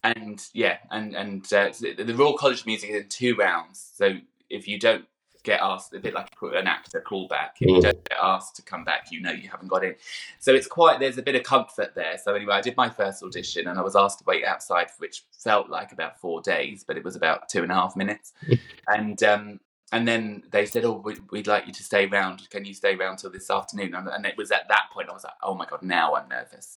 and 0.03 0.43
yeah, 0.53 0.77
and 0.91 1.15
and 1.15 1.53
uh, 1.53 1.71
the 1.79 2.15
Royal 2.15 2.37
College 2.37 2.61
of 2.61 2.65
Music 2.67 2.89
is 2.89 3.03
in 3.03 3.09
two 3.09 3.35
rounds. 3.35 3.91
So 3.95 4.15
if 4.49 4.67
you 4.67 4.79
don't 4.79 5.05
get 5.45 5.61
asked, 5.61 5.93
a 5.93 5.99
bit 5.99 6.13
like 6.13 6.29
an 6.41 6.67
actor 6.67 7.01
callback, 7.05 7.51
if 7.61 7.69
you 7.69 7.77
mm. 7.77 7.81
don't 7.81 8.09
get 8.09 8.17
asked 8.21 8.55
to 8.57 8.61
come 8.61 8.83
back, 8.83 9.11
you 9.11 9.21
know 9.21 9.31
you 9.31 9.47
haven't 9.49 9.69
got 9.69 9.83
in. 9.83 9.95
So 10.39 10.53
it's 10.53 10.67
quite 10.67 10.99
there's 10.99 11.17
a 11.17 11.21
bit 11.21 11.35
of 11.35 11.43
comfort 11.43 11.93
there. 11.95 12.17
So 12.21 12.33
anyway, 12.33 12.55
I 12.55 12.61
did 12.61 12.75
my 12.75 12.89
first 12.89 13.23
audition, 13.23 13.67
and 13.67 13.79
I 13.79 13.81
was 13.81 13.95
asked 13.95 14.19
to 14.19 14.25
wait 14.25 14.43
outside, 14.43 14.87
which 14.97 15.23
felt 15.31 15.69
like 15.69 15.91
about 15.91 16.19
four 16.19 16.41
days, 16.41 16.83
but 16.85 16.97
it 16.97 17.03
was 17.03 17.15
about 17.15 17.47
two 17.47 17.63
and 17.63 17.71
a 17.71 17.75
half 17.75 17.95
minutes. 17.95 18.33
and 18.87 19.21
um, 19.23 19.59
and 19.93 20.07
then 20.07 20.43
they 20.51 20.65
said, 20.65 20.83
"Oh, 20.83 21.03
we'd 21.31 21.47
like 21.47 21.67
you 21.67 21.73
to 21.73 21.83
stay 21.83 22.07
around. 22.07 22.49
Can 22.49 22.65
you 22.65 22.73
stay 22.73 22.95
around 22.95 23.17
till 23.17 23.31
this 23.31 23.49
afternoon?" 23.49 23.93
And, 23.93 24.25
it 24.25 24.35
was 24.37 24.51
at 24.51 24.67
that 24.67 24.89
point 24.91 25.09
I 25.09 25.13
was 25.13 25.23
like, 25.23 25.33
"Oh 25.43 25.53
my 25.53 25.65
god, 25.65 25.83
now 25.83 26.15
I'm 26.15 26.27
nervous." 26.27 26.77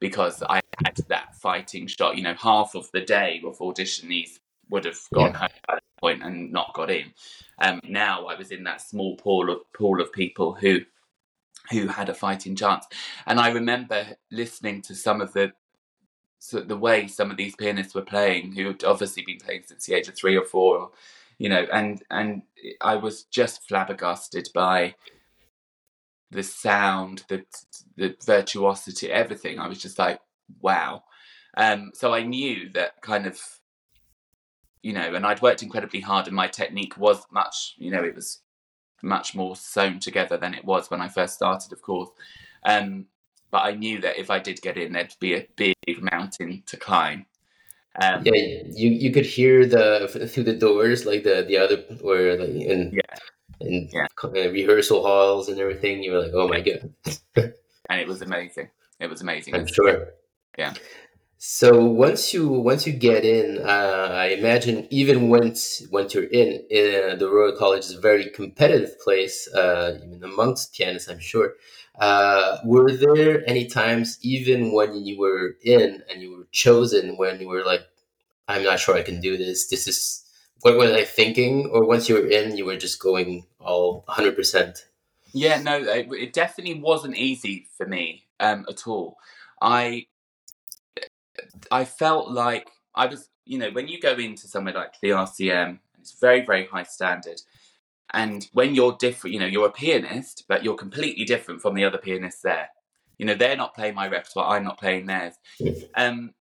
because 0.00 0.42
I 0.42 0.60
had 0.84 0.96
that 1.08 1.34
fighting 1.36 1.86
shot. 1.86 2.16
You 2.16 2.24
know, 2.24 2.34
half 2.34 2.74
of 2.74 2.90
the 2.92 3.00
day 3.00 3.40
of 3.46 3.58
auditionees 3.58 4.38
would 4.70 4.84
have 4.84 4.98
gone 5.12 5.32
yeah. 5.32 5.38
home 5.38 5.48
at 5.68 5.74
that 5.74 5.82
point 6.00 6.22
and 6.22 6.52
not 6.52 6.74
got 6.74 6.90
in. 6.90 7.12
Um, 7.58 7.80
now 7.88 8.26
I 8.26 8.34
was 8.36 8.50
in 8.50 8.64
that 8.64 8.80
small 8.80 9.16
pool 9.16 9.50
of 9.50 9.72
pool 9.72 10.00
of 10.00 10.12
people 10.12 10.54
who 10.54 10.80
who 11.70 11.86
had 11.86 12.08
a 12.08 12.14
fighting 12.14 12.56
chance, 12.56 12.86
and 13.26 13.40
I 13.40 13.50
remember 13.50 14.06
listening 14.30 14.82
to 14.82 14.94
some 14.94 15.20
of 15.20 15.32
the 15.32 15.52
so 16.38 16.60
the 16.60 16.76
way 16.76 17.06
some 17.06 17.30
of 17.30 17.38
these 17.38 17.56
pianists 17.56 17.94
were 17.94 18.02
playing, 18.02 18.52
who 18.52 18.66
had 18.66 18.84
obviously 18.84 19.22
been 19.26 19.38
playing 19.38 19.62
since 19.66 19.86
the 19.86 19.94
age 19.94 20.08
of 20.08 20.14
three 20.14 20.36
or 20.36 20.44
four, 20.44 20.90
you 21.38 21.48
know, 21.48 21.66
and 21.72 22.02
and 22.10 22.42
I 22.80 22.96
was 22.96 23.24
just 23.24 23.66
flabbergasted 23.66 24.48
by 24.54 24.94
the 26.30 26.42
sound, 26.42 27.24
the 27.28 27.44
the 27.96 28.14
virtuosity, 28.26 29.10
everything. 29.10 29.58
I 29.58 29.68
was 29.68 29.80
just 29.80 29.98
like, 29.98 30.20
wow. 30.60 31.04
Um, 31.56 31.92
so 31.94 32.12
I 32.12 32.24
knew 32.24 32.68
that 32.70 33.00
kind 33.00 33.26
of, 33.26 33.38
you 34.84 34.92
know, 34.92 35.14
and 35.14 35.24
I'd 35.24 35.40
worked 35.40 35.62
incredibly 35.62 36.00
hard, 36.00 36.26
and 36.26 36.36
my 36.36 36.46
technique 36.46 36.98
was 36.98 37.24
much, 37.30 37.74
you 37.78 37.90
know, 37.90 38.04
it 38.04 38.14
was 38.14 38.42
much 39.02 39.34
more 39.34 39.56
sewn 39.56 39.98
together 39.98 40.36
than 40.36 40.52
it 40.52 40.64
was 40.64 40.90
when 40.90 41.00
I 41.00 41.08
first 41.08 41.34
started, 41.34 41.72
of 41.72 41.80
course. 41.80 42.10
Um, 42.64 43.06
but 43.50 43.64
I 43.64 43.72
knew 43.72 44.00
that 44.02 44.18
if 44.18 44.30
I 44.30 44.38
did 44.40 44.60
get 44.60 44.76
in, 44.76 44.92
there'd 44.92 45.14
be 45.20 45.34
a 45.34 45.48
big 45.56 45.74
mountain 46.12 46.62
to 46.66 46.76
climb. 46.76 47.24
Um, 48.02 48.22
yeah, 48.24 48.34
you 48.34 48.90
you 48.90 49.10
could 49.10 49.24
hear 49.24 49.64
the 49.64 50.28
through 50.30 50.44
the 50.44 50.56
doors, 50.56 51.06
like 51.06 51.22
the 51.22 51.44
the 51.48 51.56
other 51.56 51.76
where 52.02 52.38
like 52.38 52.48
in 52.50 52.90
yeah 52.92 53.18
in 53.60 53.88
yeah. 53.92 54.06
rehearsal 54.32 55.02
halls 55.02 55.48
and 55.48 55.58
everything. 55.58 56.02
You 56.02 56.12
were 56.12 56.22
like, 56.22 56.32
oh 56.34 56.48
my 56.48 56.60
god! 56.60 56.92
and 57.88 58.00
it 58.00 58.08
was 58.08 58.20
amazing. 58.20 58.68
It 59.00 59.08
was 59.08 59.22
amazing. 59.22 59.54
I'm 59.54 59.66
sure. 59.66 60.08
Yeah. 60.58 60.74
So 61.46 61.84
once 61.84 62.32
you 62.32 62.48
once 62.48 62.86
you 62.86 62.94
get 62.94 63.22
in, 63.22 63.58
uh, 63.58 64.08
I 64.12 64.28
imagine 64.28 64.88
even 64.88 65.28
once 65.28 65.86
once 65.90 66.14
you're 66.14 66.24
in, 66.24 66.64
uh, 66.72 67.16
the 67.16 67.28
Royal 67.30 67.54
College 67.54 67.84
is 67.84 67.96
a 67.96 68.00
very 68.00 68.30
competitive 68.30 68.98
place, 69.00 69.46
uh, 69.52 69.98
even 70.02 70.24
amongst 70.24 70.72
pianists, 70.72 71.06
I'm 71.06 71.18
sure. 71.18 71.52
Uh, 72.00 72.56
were 72.64 72.90
there 72.92 73.46
any 73.46 73.66
times, 73.66 74.18
even 74.22 74.72
when 74.72 74.96
you 75.04 75.18
were 75.18 75.56
in 75.62 76.02
and 76.10 76.22
you 76.22 76.34
were 76.34 76.46
chosen, 76.50 77.18
when 77.18 77.38
you 77.42 77.48
were 77.48 77.62
like, 77.62 77.82
"I'm 78.48 78.64
not 78.64 78.80
sure 78.80 78.96
I 78.96 79.02
can 79.02 79.20
do 79.20 79.36
this. 79.36 79.66
This 79.66 79.86
is 79.86 80.24
what 80.62 80.78
was 80.78 80.92
I 80.92 81.04
thinking? 81.04 81.66
Or 81.66 81.84
once 81.84 82.08
you 82.08 82.14
were 82.14 82.26
in, 82.26 82.56
you 82.56 82.64
were 82.64 82.78
just 82.78 82.98
going 83.02 83.44
all 83.60 84.02
100%? 84.08 84.86
Yeah, 85.34 85.60
no, 85.60 85.76
it, 85.76 86.08
it 86.10 86.32
definitely 86.32 86.80
wasn't 86.80 87.18
easy 87.18 87.68
for 87.76 87.84
me 87.86 88.24
um, 88.40 88.64
at 88.66 88.86
all. 88.86 89.18
I 89.60 90.06
I 91.70 91.84
felt 91.84 92.30
like 92.30 92.70
I 92.94 93.06
was, 93.06 93.28
you 93.44 93.58
know, 93.58 93.70
when 93.70 93.88
you 93.88 94.00
go 94.00 94.14
into 94.14 94.46
somewhere 94.48 94.74
like 94.74 94.94
the 95.00 95.10
RCM, 95.10 95.78
it's 96.00 96.18
very, 96.18 96.44
very 96.44 96.66
high 96.66 96.82
standard. 96.82 97.40
And 98.12 98.46
when 98.52 98.74
you're 98.74 98.96
different, 98.98 99.34
you 99.34 99.40
know, 99.40 99.46
you're 99.46 99.66
a 99.66 99.72
pianist, 99.72 100.44
but 100.48 100.62
you're 100.62 100.76
completely 100.76 101.24
different 101.24 101.62
from 101.62 101.74
the 101.74 101.84
other 101.84 101.98
pianists 101.98 102.42
there. 102.42 102.68
You 103.18 103.26
know, 103.26 103.34
they're 103.34 103.56
not 103.56 103.74
playing 103.74 103.94
my 103.94 104.08
repertoire, 104.08 104.56
I'm 104.56 104.64
not 104.64 104.78
playing 104.78 105.06
theirs. 105.06 105.34
Um, 105.96 106.34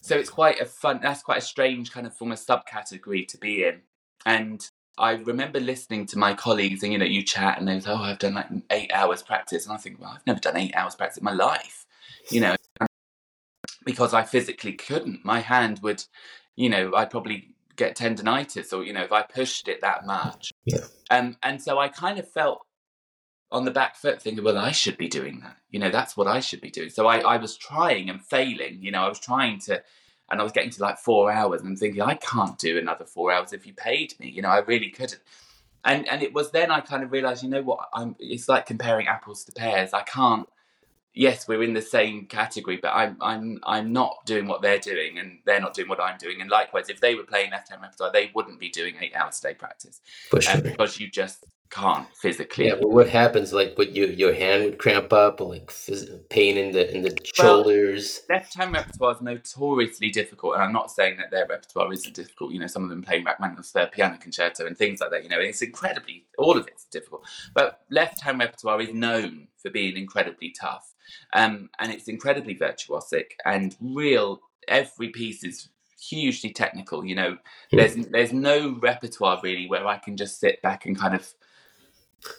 so 0.00 0.16
it's 0.16 0.30
quite 0.30 0.60
a 0.60 0.64
fun 0.64 1.00
that's 1.02 1.22
quite 1.22 1.38
a 1.38 1.42
strange 1.42 1.92
kind 1.92 2.06
of 2.06 2.14
form 2.14 2.32
of 2.32 2.38
subcategory 2.38 3.26
to 3.28 3.38
be 3.38 3.64
in 3.64 3.80
and 4.26 4.70
i 4.98 5.12
remember 5.12 5.60
listening 5.60 6.06
to 6.06 6.18
my 6.18 6.34
colleagues 6.34 6.82
and 6.82 6.92
you 6.92 6.98
know 6.98 7.04
you 7.04 7.22
chat 7.22 7.58
and 7.58 7.68
they 7.68 7.78
say 7.80 7.90
oh 7.90 7.96
i've 7.96 8.18
done 8.18 8.34
like 8.34 8.48
eight 8.70 8.90
hours 8.92 9.22
practice 9.22 9.66
and 9.66 9.74
i 9.74 9.76
think 9.76 10.00
well 10.00 10.12
i've 10.14 10.26
never 10.26 10.40
done 10.40 10.56
eight 10.56 10.74
hours 10.74 10.94
practice 10.94 11.18
in 11.18 11.24
my 11.24 11.32
life 11.32 11.86
you 12.30 12.40
know 12.40 12.56
because 13.84 14.14
i 14.14 14.22
physically 14.22 14.72
couldn't 14.72 15.24
my 15.24 15.40
hand 15.40 15.80
would 15.82 16.04
you 16.56 16.68
know 16.68 16.92
i'd 16.96 17.10
probably 17.10 17.54
get 17.76 17.96
tendonitis 17.96 18.72
or 18.72 18.84
you 18.84 18.92
know 18.92 19.02
if 19.02 19.12
i 19.12 19.22
pushed 19.22 19.68
it 19.68 19.80
that 19.80 20.04
much 20.04 20.52
yeah 20.64 20.84
um 21.10 21.36
and 21.42 21.62
so 21.62 21.78
i 21.78 21.88
kind 21.88 22.18
of 22.18 22.28
felt 22.28 22.62
on 23.52 23.64
the 23.64 23.70
back 23.70 23.96
foot 23.96 24.22
thinking, 24.22 24.44
well, 24.44 24.58
I 24.58 24.72
should 24.72 24.96
be 24.96 25.08
doing 25.08 25.40
that. 25.40 25.56
You 25.70 25.80
know, 25.80 25.90
that's 25.90 26.16
what 26.16 26.26
I 26.26 26.40
should 26.40 26.60
be 26.60 26.70
doing. 26.70 26.90
So 26.90 27.06
I, 27.06 27.18
I 27.18 27.36
was 27.36 27.56
trying 27.56 28.08
and 28.08 28.24
failing. 28.24 28.82
You 28.82 28.92
know, 28.92 29.02
I 29.02 29.08
was 29.08 29.18
trying 29.18 29.58
to, 29.60 29.82
and 30.30 30.40
I 30.40 30.44
was 30.44 30.52
getting 30.52 30.70
to 30.70 30.82
like 30.82 30.98
four 30.98 31.32
hours 31.32 31.62
and 31.62 31.76
thinking, 31.76 32.02
I 32.02 32.14
can't 32.14 32.58
do 32.58 32.78
another 32.78 33.04
four 33.04 33.32
hours 33.32 33.52
if 33.52 33.66
you 33.66 33.74
paid 33.74 34.14
me. 34.20 34.28
You 34.28 34.42
know, 34.42 34.48
I 34.48 34.58
really 34.58 34.90
couldn't. 34.90 35.20
And 35.84 36.06
and 36.08 36.22
it 36.22 36.34
was 36.34 36.50
then 36.50 36.70
I 36.70 36.80
kind 36.80 37.02
of 37.02 37.10
realized, 37.10 37.42
you 37.42 37.48
know 37.48 37.62
what, 37.62 37.88
I'm. 37.94 38.14
It's 38.18 38.48
like 38.48 38.66
comparing 38.66 39.06
apples 39.06 39.44
to 39.44 39.52
pears. 39.52 39.94
I 39.94 40.02
can't. 40.02 40.46
Yes, 41.12 41.48
we're 41.48 41.62
in 41.62 41.74
the 41.74 41.82
same 41.82 42.26
category, 42.26 42.76
but 42.76 42.92
I'm 42.92 43.16
I'm 43.20 43.58
I'm 43.64 43.92
not 43.92 44.24
doing 44.26 44.46
what 44.46 44.62
they're 44.62 44.78
doing, 44.78 45.18
and 45.18 45.38
they're 45.44 45.60
not 45.60 45.74
doing 45.74 45.88
what 45.88 46.00
I'm 46.00 46.18
doing. 46.18 46.40
And 46.40 46.48
likewise, 46.48 46.88
if 46.88 47.00
they 47.00 47.14
were 47.16 47.24
playing 47.24 47.50
left 47.50 47.68
hand 47.68 47.82
repertoire, 47.82 48.12
they 48.12 48.30
wouldn't 48.34 48.60
be 48.60 48.70
doing 48.70 48.94
eight 49.00 49.14
hours 49.16 49.40
a 49.40 49.48
day 49.48 49.54
practice, 49.54 50.00
For 50.30 50.40
sure. 50.40 50.60
because 50.60 51.00
you 51.00 51.10
just 51.10 51.44
can't 51.70 52.06
physically. 52.16 52.66
Yeah, 52.66 52.74
but 52.80 52.90
what 52.90 53.08
happens? 53.08 53.52
Like, 53.52 53.78
what 53.78 53.94
you 53.94 54.06
your 54.06 54.34
hand 54.34 54.64
would 54.64 54.78
cramp 54.78 55.12
up, 55.12 55.40
or 55.40 55.50
like 55.50 55.68
phys- 55.68 56.28
pain 56.28 56.56
in 56.56 56.72
the 56.72 56.92
in 56.94 57.02
the 57.02 57.10
well, 57.10 57.62
shoulders. 57.62 58.22
Left 58.28 58.54
hand 58.54 58.72
repertoire 58.72 59.12
is 59.12 59.20
notoriously 59.22 60.10
difficult, 60.10 60.54
and 60.54 60.64
I'm 60.64 60.72
not 60.72 60.90
saying 60.90 61.16
that 61.18 61.30
their 61.30 61.46
repertoire 61.46 61.92
isn't 61.92 62.14
difficult. 62.14 62.52
You 62.52 62.58
know, 62.58 62.66
some 62.66 62.82
of 62.82 62.90
them 62.90 63.02
playing 63.02 63.24
Rachmaninoff's 63.24 63.70
Third 63.70 63.92
Piano 63.92 64.18
Concerto 64.18 64.66
and 64.66 64.76
things 64.76 65.00
like 65.00 65.10
that. 65.10 65.22
You 65.22 65.30
know, 65.30 65.38
it's 65.38 65.62
incredibly 65.62 66.24
all 66.38 66.58
of 66.58 66.66
it's 66.66 66.84
difficult. 66.86 67.24
But 67.54 67.80
left 67.90 68.20
hand 68.20 68.40
repertoire 68.40 68.80
is 68.80 68.92
known 68.92 69.46
for 69.56 69.70
being 69.70 69.96
incredibly 69.96 70.50
tough, 70.50 70.92
um, 71.32 71.70
and 71.78 71.92
it's 71.92 72.08
incredibly 72.08 72.56
virtuosic 72.56 73.32
and 73.44 73.76
real. 73.80 74.40
Every 74.66 75.08
piece 75.08 75.44
is 75.44 75.68
hugely 76.00 76.50
technical. 76.50 77.04
You 77.04 77.14
know, 77.14 77.36
hmm. 77.70 77.76
there's 77.76 77.94
there's 77.94 78.32
no 78.32 78.76
repertoire 78.82 79.40
really 79.42 79.68
where 79.68 79.86
I 79.86 79.98
can 79.98 80.16
just 80.16 80.40
sit 80.40 80.60
back 80.62 80.84
and 80.86 80.98
kind 80.98 81.14
of 81.14 81.32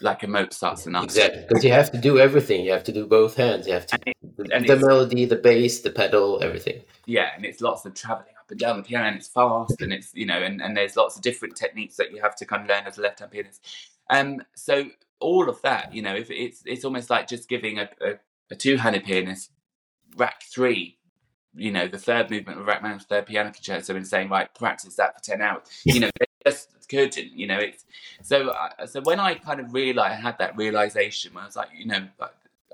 like 0.01 0.23
a 0.23 0.27
Mozart 0.27 0.79
sonata. 0.79 1.05
Exactly, 1.05 1.45
because 1.47 1.63
you 1.63 1.71
have 1.71 1.91
to 1.91 1.97
do 1.97 2.19
everything. 2.19 2.65
You 2.65 2.71
have 2.71 2.83
to 2.85 2.91
do 2.91 3.05
both 3.05 3.35
hands. 3.35 3.67
You 3.67 3.73
have 3.73 3.87
to 3.87 3.99
it, 4.05 4.17
the, 4.37 4.43
the 4.43 4.75
melody, 4.77 5.25
the 5.25 5.35
bass, 5.35 5.81
the 5.81 5.91
pedal, 5.91 6.41
everything. 6.41 6.81
Yeah, 7.05 7.29
and 7.35 7.45
it's 7.45 7.61
lots 7.61 7.85
of 7.85 7.93
traveling 7.93 8.33
up 8.39 8.49
and 8.49 8.59
down 8.59 8.77
the 8.77 8.83
piano, 8.83 9.07
and 9.07 9.17
it's 9.17 9.27
fast, 9.27 9.81
and 9.81 9.91
it's 9.93 10.13
you 10.13 10.25
know, 10.25 10.41
and, 10.41 10.61
and 10.61 10.75
there's 10.75 10.95
lots 10.95 11.15
of 11.15 11.21
different 11.21 11.55
techniques 11.55 11.95
that 11.97 12.11
you 12.11 12.21
have 12.21 12.35
to 12.37 12.45
kind 12.45 12.63
of 12.63 12.69
learn 12.69 12.85
as 12.85 12.97
a 12.97 13.01
left-hand 13.01 13.31
pianist. 13.31 13.65
Um, 14.09 14.41
so 14.55 14.85
all 15.19 15.49
of 15.49 15.61
that, 15.61 15.93
you 15.93 16.01
know, 16.01 16.15
if 16.15 16.29
it's 16.29 16.61
it's 16.65 16.85
almost 16.85 17.09
like 17.09 17.27
just 17.27 17.49
giving 17.49 17.79
a, 17.79 17.89
a, 18.01 18.13
a 18.51 18.55
two-handed 18.55 19.03
pianist 19.03 19.51
Rach 20.17 20.43
three 20.51 20.97
you 21.55 21.71
know, 21.71 21.87
the 21.87 21.97
third 21.97 22.29
movement 22.31 22.59
of 22.59 22.65
Rachmaninoff's 22.65 23.05
third 23.05 23.25
piano 23.25 23.51
concerto 23.51 23.95
and 23.95 24.07
saying, 24.07 24.29
right, 24.29 24.53
practice 24.55 24.95
that 24.95 25.17
for 25.17 25.23
10 25.23 25.41
hours. 25.41 25.63
You 25.85 25.99
know, 26.01 26.09
just 26.45 26.89
couldn't, 26.89 27.31
you 27.33 27.47
know. 27.47 27.57
It's 27.57 27.85
so. 28.21 28.49
Uh, 28.49 28.85
so 28.85 29.01
when 29.01 29.19
I 29.19 29.35
kind 29.35 29.59
of 29.59 29.73
realized, 29.73 30.13
I 30.13 30.21
had 30.21 30.37
that 30.39 30.57
realization, 30.57 31.33
when 31.33 31.43
I 31.43 31.47
was 31.47 31.55
like, 31.55 31.69
you 31.77 31.87
know, 31.87 32.07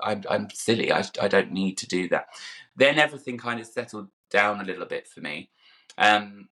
I'm 0.04 0.24
I'm 0.30 0.50
silly. 0.52 0.92
I 0.92 1.04
I 1.22 1.28
don't 1.28 1.52
need 1.52 1.78
to 1.80 1.88
do 1.88 2.08
that. 2.10 2.28
Then 2.76 3.00
everything 3.00 3.38
kind 3.38 3.60
of 3.60 3.68
settled 3.68 4.10
down 4.30 4.62
a 4.62 4.64
little 4.64 4.86
bit 4.86 5.08
for 5.08 5.22
me. 5.22 5.50
Um, 5.98 6.50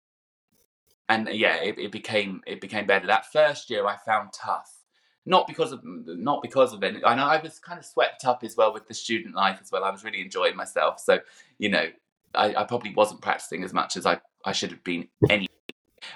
and 1.08 1.28
yeah, 1.32 1.56
it, 1.56 1.78
it 1.78 1.92
became 1.92 2.42
it 2.46 2.60
became 2.60 2.86
better. 2.86 3.06
That 3.06 3.30
first 3.32 3.70
year, 3.70 3.86
I 3.86 3.96
found 3.96 4.32
tough 4.32 4.84
not 5.26 5.46
because 5.46 5.72
of 5.72 5.80
not 5.84 6.42
because 6.42 6.72
of 6.72 6.82
it. 6.82 6.96
I 7.04 7.14
know 7.14 7.24
I 7.24 7.40
was 7.40 7.58
kind 7.58 7.78
of 7.78 7.84
swept 7.84 8.24
up 8.24 8.44
as 8.44 8.56
well 8.56 8.72
with 8.72 8.86
the 8.88 8.94
student 8.94 9.34
life 9.34 9.58
as 9.60 9.72
well. 9.72 9.84
I 9.84 9.90
was 9.90 10.04
really 10.04 10.20
enjoying 10.20 10.56
myself, 10.56 11.00
so 11.00 11.20
you 11.58 11.70
know, 11.70 11.86
I, 12.34 12.54
I 12.54 12.64
probably 12.64 12.94
wasn't 12.94 13.22
practicing 13.22 13.64
as 13.64 13.72
much 13.72 13.96
as 13.96 14.06
I 14.06 14.20
I 14.44 14.52
should 14.52 14.70
have 14.70 14.84
been 14.84 15.08
anyway. 15.30 15.48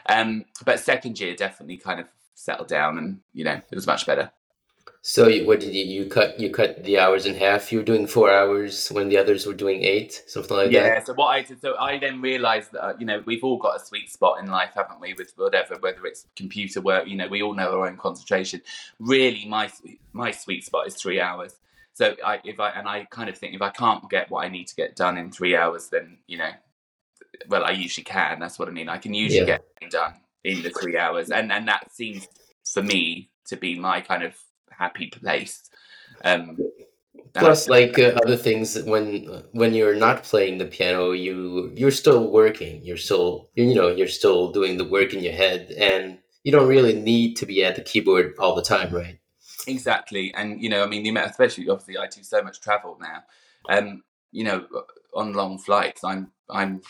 Um, 0.06 0.44
but 0.64 0.80
second 0.80 1.20
year 1.20 1.34
definitely 1.34 1.76
kind 1.76 2.00
of 2.00 2.08
settled 2.34 2.68
down, 2.68 2.98
and 2.98 3.20
you 3.32 3.44
know 3.44 3.60
it 3.70 3.74
was 3.74 3.86
much 3.86 4.06
better. 4.06 4.30
So 5.00 5.30
what 5.44 5.60
did 5.60 5.74
you, 5.74 5.84
you 5.84 6.06
cut? 6.06 6.38
You 6.40 6.50
cut 6.50 6.84
the 6.84 6.98
hours 6.98 7.24
in 7.24 7.34
half. 7.34 7.72
You 7.72 7.78
were 7.78 7.84
doing 7.84 8.06
four 8.06 8.30
hours 8.30 8.88
when 8.88 9.08
the 9.08 9.16
others 9.16 9.46
were 9.46 9.54
doing 9.54 9.82
eight, 9.82 10.22
something 10.26 10.56
like 10.56 10.70
yeah, 10.70 10.82
that. 10.82 10.88
Yeah. 10.88 11.04
So 11.04 11.14
what 11.14 11.28
I 11.28 11.42
did, 11.42 11.60
so 11.60 11.76
I 11.78 11.98
then 11.98 12.20
realised 12.20 12.72
that 12.72 12.84
uh, 12.84 12.94
you 12.98 13.06
know 13.06 13.22
we've 13.24 13.44
all 13.44 13.58
got 13.58 13.80
a 13.80 13.84
sweet 13.84 14.10
spot 14.10 14.40
in 14.40 14.50
life, 14.50 14.72
haven't 14.74 15.00
we? 15.00 15.14
With 15.14 15.32
whatever, 15.36 15.76
whether 15.80 16.04
it's 16.04 16.26
computer 16.36 16.80
work, 16.80 17.06
you 17.06 17.16
know, 17.16 17.28
we 17.28 17.42
all 17.42 17.54
know 17.54 17.78
our 17.78 17.86
own 17.86 17.96
concentration. 17.96 18.60
Really, 18.98 19.46
my 19.46 19.70
my 20.12 20.30
sweet 20.30 20.64
spot 20.64 20.86
is 20.86 20.94
three 20.94 21.20
hours. 21.20 21.56
So 21.94 22.14
I, 22.24 22.40
if 22.44 22.60
I 22.60 22.70
and 22.70 22.88
I 22.88 23.04
kind 23.10 23.28
of 23.28 23.38
think 23.38 23.54
if 23.54 23.62
I 23.62 23.70
can't 23.70 24.08
get 24.10 24.30
what 24.30 24.44
I 24.44 24.48
need 24.48 24.66
to 24.68 24.76
get 24.76 24.94
done 24.94 25.16
in 25.16 25.30
three 25.30 25.56
hours, 25.56 25.88
then 25.88 26.18
you 26.26 26.38
know 26.38 26.50
well, 27.48 27.64
I 27.64 27.70
usually 27.70 28.04
can. 28.04 28.40
That's 28.40 28.58
what 28.58 28.68
I 28.68 28.72
mean. 28.72 28.88
I 28.88 28.98
can 28.98 29.14
usually 29.14 29.46
yeah. 29.46 29.58
get 29.80 29.90
done 29.90 30.14
in 30.44 30.62
the 30.62 30.70
three 30.70 30.96
hours, 30.96 31.30
and 31.30 31.52
and 31.52 31.68
that 31.68 31.92
seems 31.92 32.26
for 32.64 32.82
me 32.82 33.30
to 33.46 33.56
be 33.56 33.78
my 33.78 34.00
kind 34.00 34.22
of 34.22 34.34
happy 34.70 35.08
place. 35.08 35.68
Um, 36.24 36.58
Plus, 37.34 37.68
like 37.68 37.98
uh, 37.98 38.18
other 38.24 38.36
things, 38.36 38.80
when 38.82 39.44
when 39.52 39.74
you're 39.74 39.94
not 39.94 40.22
playing 40.22 40.58
the 40.58 40.66
piano, 40.66 41.12
you 41.12 41.72
you're 41.76 41.90
still 41.90 42.30
working. 42.30 42.82
You're 42.84 42.96
still 42.96 43.50
you 43.54 43.74
know 43.74 43.88
you're 43.88 44.08
still 44.08 44.50
doing 44.50 44.76
the 44.76 44.84
work 44.84 45.12
in 45.14 45.22
your 45.22 45.34
head, 45.34 45.72
and 45.78 46.18
you 46.42 46.52
don't 46.52 46.68
really 46.68 46.94
need 46.94 47.36
to 47.36 47.46
be 47.46 47.64
at 47.64 47.76
the 47.76 47.82
keyboard 47.82 48.34
all 48.38 48.54
the 48.54 48.62
time, 48.62 48.92
right? 48.92 49.18
Exactly, 49.66 50.32
and 50.34 50.60
you 50.62 50.68
know, 50.68 50.82
I 50.82 50.86
mean, 50.86 51.02
the 51.02 51.10
amount, 51.10 51.30
especially 51.30 51.68
obviously, 51.68 51.98
I 51.98 52.06
do 52.06 52.22
so 52.22 52.42
much 52.42 52.60
travel 52.60 52.98
now. 53.00 53.22
Um, 53.68 54.02
you 54.32 54.44
know, 54.44 54.66
on 55.14 55.34
long 55.34 55.58
flights, 55.58 56.02
I'm 56.04 56.32
I'm 56.48 56.80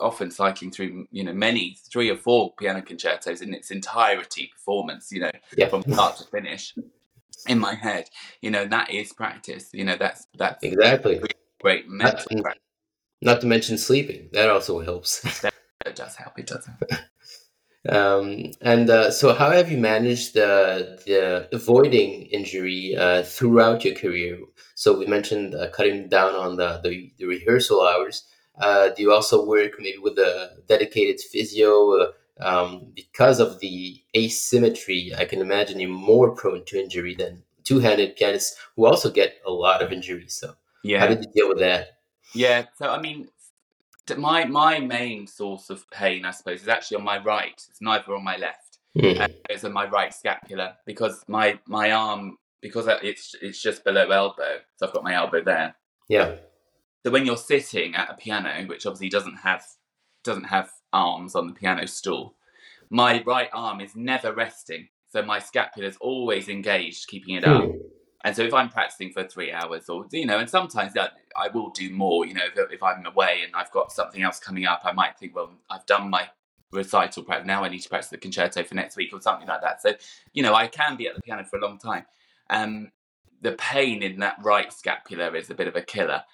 often 0.00 0.30
cycling 0.30 0.70
through 0.70 1.06
you 1.10 1.24
know 1.24 1.32
many 1.32 1.76
three 1.90 2.10
or 2.10 2.16
four 2.16 2.52
piano 2.58 2.82
concertos 2.82 3.40
in 3.40 3.54
its 3.54 3.70
entirety 3.70 4.50
performance 4.54 5.10
you 5.12 5.20
know 5.20 5.30
yeah. 5.56 5.68
from 5.68 5.82
start 5.82 6.16
to 6.16 6.24
finish 6.24 6.74
in 7.46 7.58
my 7.58 7.74
head 7.74 8.08
you 8.40 8.50
know 8.50 8.66
that 8.66 8.90
is 8.90 9.12
practice 9.12 9.70
you 9.72 9.84
know 9.84 9.96
that's 9.96 10.26
that's 10.38 10.62
exactly 10.64 11.20
great 11.60 11.88
mental 11.88 12.24
not, 12.30 12.42
practice. 12.42 12.62
not 13.22 13.40
to 13.40 13.46
mention 13.46 13.78
sleeping 13.78 14.28
that 14.32 14.48
also 14.48 14.80
helps 14.80 15.24
it 15.86 15.94
does 15.94 16.16
help 16.16 16.38
it 16.38 16.46
does 16.46 16.66
help. 16.66 17.00
um, 17.88 18.52
and 18.60 18.90
uh, 18.90 19.10
so 19.10 19.32
how 19.32 19.50
have 19.50 19.70
you 19.70 19.78
managed 19.78 20.34
the, 20.34 21.00
the 21.06 21.48
avoiding 21.54 22.26
injury 22.26 22.96
uh, 22.96 23.22
throughout 23.22 23.84
your 23.84 23.94
career 23.94 24.38
so 24.74 24.98
we 24.98 25.06
mentioned 25.06 25.54
uh, 25.54 25.68
cutting 25.70 26.08
down 26.08 26.34
on 26.34 26.56
the, 26.56 26.80
the, 26.82 27.12
the 27.18 27.24
rehearsal 27.24 27.86
hours 27.86 28.24
uh, 28.60 28.88
do 28.90 29.02
you 29.02 29.12
also 29.12 29.44
work 29.44 29.72
maybe 29.78 29.98
with 29.98 30.18
a 30.18 30.56
dedicated 30.66 31.20
physio? 31.20 32.00
Uh, 32.00 32.12
um, 32.40 32.92
because 32.94 33.40
of 33.40 33.58
the 33.58 34.00
asymmetry, 34.16 35.12
I 35.16 35.24
can 35.24 35.40
imagine 35.40 35.80
you're 35.80 35.90
more 35.90 36.30
prone 36.30 36.64
to 36.66 36.80
injury 36.80 37.14
than 37.16 37.42
two-handed 37.64 38.16
pianists 38.16 38.56
who 38.76 38.86
also 38.86 39.10
get 39.10 39.34
a 39.44 39.50
lot 39.50 39.82
of 39.82 39.92
injuries. 39.92 40.34
So, 40.34 40.54
yeah, 40.84 41.00
how 41.00 41.08
did 41.08 41.24
you 41.24 41.32
deal 41.34 41.48
with 41.48 41.58
that? 41.58 41.98
Yeah, 42.34 42.66
so 42.76 42.88
I 42.90 43.00
mean, 43.00 43.28
my 44.16 44.44
my 44.44 44.78
main 44.78 45.26
source 45.26 45.70
of 45.70 45.88
pain, 45.90 46.24
I 46.24 46.30
suppose, 46.30 46.62
is 46.62 46.68
actually 46.68 46.98
on 46.98 47.04
my 47.04 47.18
right. 47.18 47.60
It's 47.68 47.80
neither 47.80 48.14
on 48.14 48.24
my 48.24 48.36
left. 48.36 48.78
Mm. 48.96 49.20
Uh, 49.20 49.28
it's 49.50 49.64
on 49.64 49.72
my 49.72 49.86
right 49.86 50.14
scapula 50.14 50.76
because 50.86 51.24
my 51.28 51.58
my 51.66 51.92
arm 51.92 52.38
because 52.60 52.86
it's 53.02 53.34
it's 53.40 53.60
just 53.60 53.84
below 53.84 54.08
elbow, 54.08 54.58
so 54.76 54.86
I've 54.86 54.92
got 54.92 55.04
my 55.04 55.14
elbow 55.14 55.42
there. 55.42 55.74
Yeah. 56.08 56.36
So 57.04 57.12
when 57.12 57.26
you're 57.26 57.36
sitting 57.36 57.94
at 57.94 58.10
a 58.10 58.14
piano, 58.14 58.66
which 58.66 58.86
obviously 58.86 59.08
doesn't 59.08 59.36
have 59.38 59.64
doesn't 60.24 60.44
have 60.44 60.70
arms 60.92 61.34
on 61.34 61.46
the 61.46 61.54
piano 61.54 61.86
stool, 61.86 62.34
my 62.90 63.22
right 63.24 63.48
arm 63.52 63.80
is 63.80 63.94
never 63.94 64.32
resting. 64.32 64.88
So 65.10 65.22
my 65.22 65.38
scapula 65.38 65.88
is 65.88 65.96
always 66.00 66.48
engaged, 66.48 67.08
keeping 67.08 67.36
it 67.36 67.44
up. 67.44 67.64
Hmm. 67.64 67.76
And 68.24 68.34
so 68.34 68.42
if 68.42 68.52
I'm 68.52 68.68
practicing 68.68 69.12
for 69.12 69.24
three 69.24 69.52
hours, 69.52 69.88
or 69.88 70.06
you 70.12 70.26
know, 70.26 70.38
and 70.38 70.50
sometimes 70.50 70.92
that 70.94 71.12
I 71.36 71.48
will 71.48 71.70
do 71.70 71.90
more. 71.90 72.26
You 72.26 72.34
know, 72.34 72.44
if, 72.44 72.72
if 72.72 72.82
I'm 72.82 73.06
away 73.06 73.42
and 73.44 73.54
I've 73.54 73.70
got 73.70 73.92
something 73.92 74.22
else 74.22 74.38
coming 74.40 74.66
up, 74.66 74.80
I 74.84 74.92
might 74.92 75.18
think, 75.18 75.36
well, 75.36 75.52
I've 75.70 75.86
done 75.86 76.10
my 76.10 76.28
recital 76.72 77.22
practice. 77.22 77.46
Now 77.46 77.64
I 77.64 77.68
need 77.68 77.80
to 77.80 77.88
practice 77.88 78.10
the 78.10 78.18
concerto 78.18 78.62
for 78.64 78.74
next 78.74 78.96
week 78.96 79.12
or 79.12 79.20
something 79.20 79.46
like 79.46 79.62
that. 79.62 79.80
So, 79.80 79.94
you 80.32 80.42
know, 80.42 80.54
I 80.54 80.66
can 80.66 80.96
be 80.96 81.06
at 81.06 81.14
the 81.14 81.22
piano 81.22 81.44
for 81.44 81.58
a 81.58 81.62
long 81.62 81.78
time. 81.78 82.04
Um, 82.50 82.90
the 83.40 83.52
pain 83.52 84.02
in 84.02 84.18
that 84.18 84.36
right 84.42 84.72
scapula 84.72 85.32
is 85.32 85.48
a 85.48 85.54
bit 85.54 85.68
of 85.68 85.76
a 85.76 85.82
killer 85.82 86.24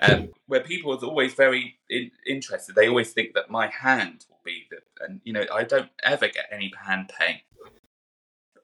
um, 0.00 0.30
where 0.46 0.60
people 0.60 0.92
are 0.92 1.04
always 1.04 1.34
very 1.34 1.78
in, 1.88 2.10
interested. 2.26 2.74
They 2.74 2.88
always 2.88 3.12
think 3.12 3.34
that 3.34 3.50
my 3.50 3.68
hand 3.68 4.24
will 4.28 4.40
be 4.44 4.66
the, 4.70 4.78
and 5.04 5.20
you 5.24 5.32
know, 5.32 5.44
I 5.52 5.64
don't 5.64 5.90
ever 6.02 6.28
get 6.28 6.46
any 6.50 6.72
hand 6.84 7.12
pain 7.18 7.40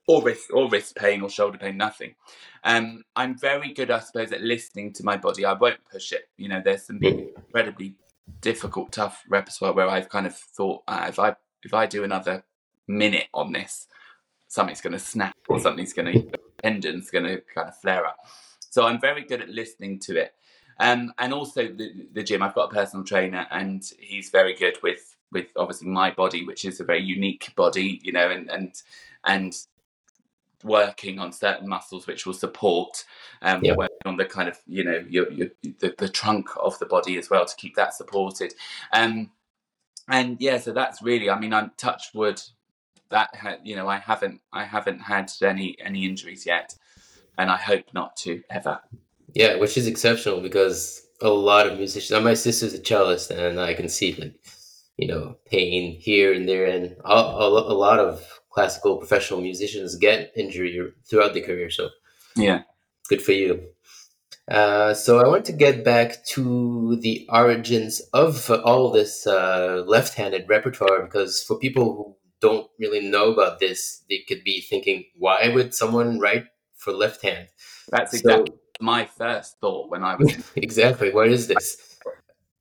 or 0.09 0.22
wrist 0.22 0.51
or 0.53 0.68
wrist 0.68 0.97
pain 0.97 1.22
or 1.22 1.30
shoulder 1.30 1.59
pain, 1.59 1.76
nothing. 1.76 2.14
Um, 2.64 3.05
I'm 3.14 3.39
very 3.39 3.72
good, 3.72 3.91
I 3.91 4.01
suppose, 4.01 4.32
at 4.32 4.41
listening 4.41 4.93
to 4.95 5.05
my 5.05 5.16
body. 5.16 5.45
I 5.45 5.53
won't 5.55 5.80
push 5.91 6.12
it. 6.12 6.28
You 6.37 6.49
know, 6.49 6.62
there's 6.64 6.84
some 6.87 7.01
incredibly 7.03 7.97
difficult, 8.41 8.93
tough 8.93 9.22
repertoire 9.28 9.72
where 9.72 9.89
I've 9.89 10.09
kind 10.09 10.26
of 10.26 10.37
thought, 10.37 10.82
ah, 10.89 11.09
if 11.09 11.18
I 11.18 11.37
if 11.62 11.74
I 11.74 11.87
do 11.87 12.05
another 12.05 12.45
minute 12.87 13.26
on 13.34 13.53
this, 13.53 13.89
something's 14.49 14.80
going 14.80 14.93
to 14.93 14.99
snap 14.99 15.37
or 15.49 15.59
something's 15.59 15.93
going 15.93 16.12
to 16.12 16.39
tendon's 16.62 17.11
going 17.11 17.24
to 17.24 17.43
kind 17.55 17.68
of 17.68 17.76
flare 17.76 18.07
up. 18.07 18.18
So 18.70 18.87
I'm 18.87 19.01
very 19.01 19.24
good 19.24 19.41
at 19.41 19.49
listening 19.49 19.99
to 20.01 20.16
it. 20.16 20.34
Um, 20.79 21.12
and 21.18 21.33
also 21.33 21.68
the, 21.68 22.07
the 22.12 22.22
gym. 22.22 22.43
I've 22.43 22.55
got 22.55 22.70
a 22.70 22.74
personal 22.74 23.05
trainer, 23.05 23.47
and 23.51 23.83
he's 23.99 24.31
very 24.31 24.55
good 24.55 24.77
with 24.83 25.16
with 25.33 25.49
obviously 25.57 25.89
my 25.89 26.11
body, 26.11 26.47
which 26.47 26.64
is 26.64 26.81
a 26.81 26.85
very 26.85 27.03
unique 27.03 27.53
body, 27.57 28.01
you 28.03 28.12
know, 28.12 28.31
and 28.31 28.51
and 28.51 28.83
and 29.24 29.57
working 30.64 31.18
on 31.18 31.33
certain 31.33 31.68
muscles 31.68 32.07
which 32.07 32.24
will 32.24 32.33
support 32.33 33.05
um 33.43 33.62
yeah. 33.62 33.74
working 33.77 33.97
on 34.07 34.16
the 34.16 34.24
kind 34.24 34.49
of 34.49 34.59
you 34.66 34.83
know 34.83 35.05
your, 35.09 35.31
your 35.31 35.49
the, 35.62 35.95
the 35.99 36.09
trunk 36.09 36.49
of 36.61 36.79
the 36.79 36.87
body 36.87 37.18
as 37.18 37.29
well 37.29 37.45
to 37.45 37.55
keep 37.57 37.77
that 37.77 37.95
supported 37.95 38.55
um 38.93 39.31
and 40.09 40.41
yeah 40.41 40.59
so 40.59 40.72
that's 40.72 41.03
really 41.03 41.29
i 41.29 41.39
mean 41.39 41.53
i'm 41.53 41.70
touch 41.77 42.11
wood 42.14 42.41
that 43.11 43.29
ha- 43.37 43.59
you 43.62 43.77
know 43.77 43.87
i 43.87 43.99
haven't 43.99 44.41
i 44.53 44.64
haven't 44.64 44.99
had 44.99 45.31
any 45.43 45.77
any 45.79 46.07
injuries 46.07 46.47
yet 46.47 46.74
and 47.39 47.51
i 47.51 47.57
hope 47.57 47.85
not 47.93 48.16
to 48.16 48.43
ever 48.51 48.81
yeah, 49.37 49.57
which 49.57 49.76
is 49.76 49.87
exceptional 49.87 50.41
because 50.41 51.07
a 51.20 51.28
lot 51.28 51.66
of 51.66 51.76
musicians. 51.76 52.24
My 52.24 52.32
sister's 52.32 52.72
a 52.72 52.78
cellist, 52.78 53.30
and 53.30 53.61
I 53.61 53.74
can 53.74 53.91
see 53.91 54.14
like 54.14 54.34
you 54.97 55.09
know 55.09 55.37
pain 55.45 56.01
here 56.01 56.32
and 56.32 56.49
there, 56.49 56.64
and 56.64 56.97
a, 57.05 57.12
a, 57.12 57.49
a 57.49 57.76
lot 57.76 57.99
of 57.99 58.26
classical 58.51 58.97
professional 58.97 59.43
musicians 59.43 59.97
get 59.97 60.32
injury 60.37 60.80
throughout 61.05 61.34
their 61.34 61.45
career. 61.45 61.68
So 61.68 61.91
yeah, 62.34 62.62
good 63.11 63.20
for 63.20 63.32
you. 63.32 63.68
Uh, 64.51 64.95
so 64.95 65.18
I 65.18 65.28
want 65.28 65.45
to 65.47 65.53
get 65.53 65.84
back 65.84 66.24
to 66.28 66.97
the 67.03 67.26
origins 67.28 68.01
of 68.14 68.51
all 68.51 68.91
this 68.91 69.26
uh, 69.26 69.84
left-handed 69.87 70.49
repertoire 70.49 71.03
because 71.03 71.43
for 71.43 71.59
people 71.59 71.84
who 71.84 72.16
don't 72.41 72.70
really 72.78 73.07
know 73.07 73.32
about 73.32 73.59
this, 73.59 74.03
they 74.09 74.22
could 74.26 74.45
be 74.45 74.61
thinking, 74.61 75.05
why 75.18 75.51
would 75.53 75.74
someone 75.74 76.20
write 76.20 76.47
for 76.76 76.93
left 76.93 77.22
hand? 77.22 77.49
That's 77.91 78.14
exactly 78.14 78.53
so, 78.53 78.66
my 78.81 79.05
first 79.05 79.59
thought 79.61 79.91
when 79.91 80.05
I 80.05 80.16
was 80.16 80.37
exactly 80.57 81.12
what 81.12 81.29
is 81.29 81.47
this? 81.47 81.99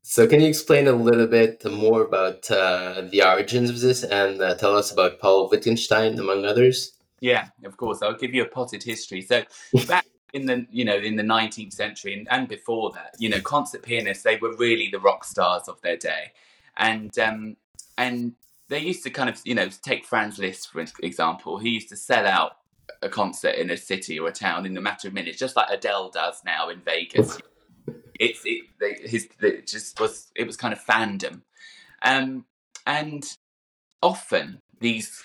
So 0.07 0.27
can 0.27 0.39
you 0.39 0.47
explain 0.47 0.87
a 0.87 0.91
little 0.91 1.25
bit 1.25 1.65
more 1.65 2.03
about 2.03 2.49
uh, 2.51 3.03
the 3.09 3.23
origins 3.23 3.71
of 3.71 3.79
this 3.79 4.03
and 4.03 4.39
uh, 4.39 4.53
tell 4.55 4.77
us 4.77 4.91
about 4.91 5.19
Paul 5.19 5.49
Wittgenstein 5.49 6.19
among 6.19 6.45
others? 6.45 6.93
Yeah, 7.21 7.47
of 7.63 7.75
course. 7.77 8.03
I'll 8.03 8.13
give 8.13 8.35
you 8.35 8.43
a 8.43 8.47
potted 8.47 8.83
history. 8.83 9.21
So 9.21 9.43
back 9.87 10.05
in 10.33 10.45
the 10.45 10.67
you 10.69 10.85
know 10.85 10.97
in 10.97 11.15
the 11.15 11.23
19th 11.23 11.73
century 11.73 12.13
and, 12.13 12.27
and 12.29 12.47
before 12.47 12.91
that, 12.91 13.15
you 13.17 13.29
know, 13.29 13.41
concert 13.41 13.81
pianists 13.81 14.23
they 14.23 14.37
were 14.37 14.55
really 14.57 14.89
the 14.91 14.99
rock 14.99 15.23
stars 15.23 15.67
of 15.67 15.81
their 15.81 15.97
day, 15.97 16.31
and 16.77 17.17
um, 17.17 17.57
and 17.97 18.33
they 18.67 18.79
used 18.79 19.03
to 19.03 19.09
kind 19.09 19.29
of 19.29 19.41
you 19.43 19.55
know 19.55 19.69
take 19.81 20.05
Franz 20.05 20.37
Liszt 20.37 20.71
for 20.71 20.85
example. 21.01 21.57
He 21.57 21.69
used 21.69 21.89
to 21.89 21.97
sell 21.97 22.27
out 22.27 22.57
a 23.01 23.09
concert 23.09 23.55
in 23.55 23.69
a 23.69 23.77
city 23.77 24.19
or 24.19 24.27
a 24.27 24.31
town 24.31 24.65
in 24.65 24.77
a 24.77 24.81
matter 24.81 25.07
of 25.07 25.13
minutes, 25.13 25.37
just 25.37 25.55
like 25.55 25.69
Adele 25.69 26.09
does 26.09 26.41
now 26.45 26.69
in 26.69 26.81
Vegas. 26.81 27.37
it's 28.19 28.41
it, 28.45 28.65
they, 28.79 29.07
his 29.07 29.27
it 29.41 29.67
just 29.67 29.99
was 29.99 30.31
it 30.35 30.45
was 30.45 30.57
kind 30.57 30.73
of 30.73 30.83
fandom, 30.83 31.41
um, 32.03 32.45
and 32.85 33.37
often 34.01 34.61
these 34.79 35.23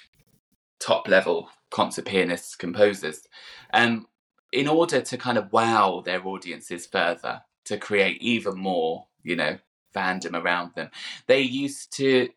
top 0.79 1.09
level 1.09 1.51
concert 1.71 2.07
pianists, 2.07 2.57
composers, 2.57 3.27
um, 3.73 4.07
in 4.53 4.67
order 4.67 5.01
to 5.01 5.17
kind 5.17 5.39
of 5.39 5.53
wow 5.53 6.03
their 6.05 6.27
audiences 6.27 6.87
further, 6.87 7.43
to 7.65 7.79
create 7.79 8.21
even 8.23 8.59
more, 8.59 9.07
you 9.23 9.37
know, 9.37 9.59
fandom 9.95 10.35
around 10.35 10.73
them, 10.75 10.91
they 11.27 11.41
used 11.41 11.95
to 11.97 12.29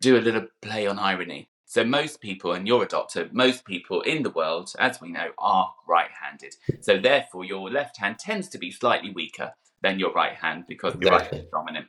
do 0.00 0.16
a 0.16 0.20
little 0.20 0.46
play 0.62 0.86
on 0.86 0.98
irony. 0.98 1.48
So 1.68 1.84
most 1.84 2.22
people, 2.22 2.54
and 2.54 2.66
you're 2.66 2.84
a 2.84 2.88
doctor, 2.88 3.28
most 3.30 3.66
people 3.66 4.00
in 4.00 4.22
the 4.22 4.30
world, 4.30 4.72
as 4.78 5.02
we 5.02 5.10
know, 5.10 5.32
are 5.36 5.74
right-handed. 5.86 6.56
So 6.80 6.98
therefore, 6.98 7.44
your 7.44 7.70
left 7.70 7.98
hand 7.98 8.18
tends 8.18 8.48
to 8.48 8.58
be 8.58 8.70
slightly 8.70 9.10
weaker 9.10 9.52
than 9.82 9.98
your 9.98 10.10
right 10.14 10.32
hand 10.32 10.64
because 10.66 10.94
the 10.94 11.10
right 11.10 11.26
hand 11.26 11.44
is 11.44 11.50
dominant. 11.52 11.88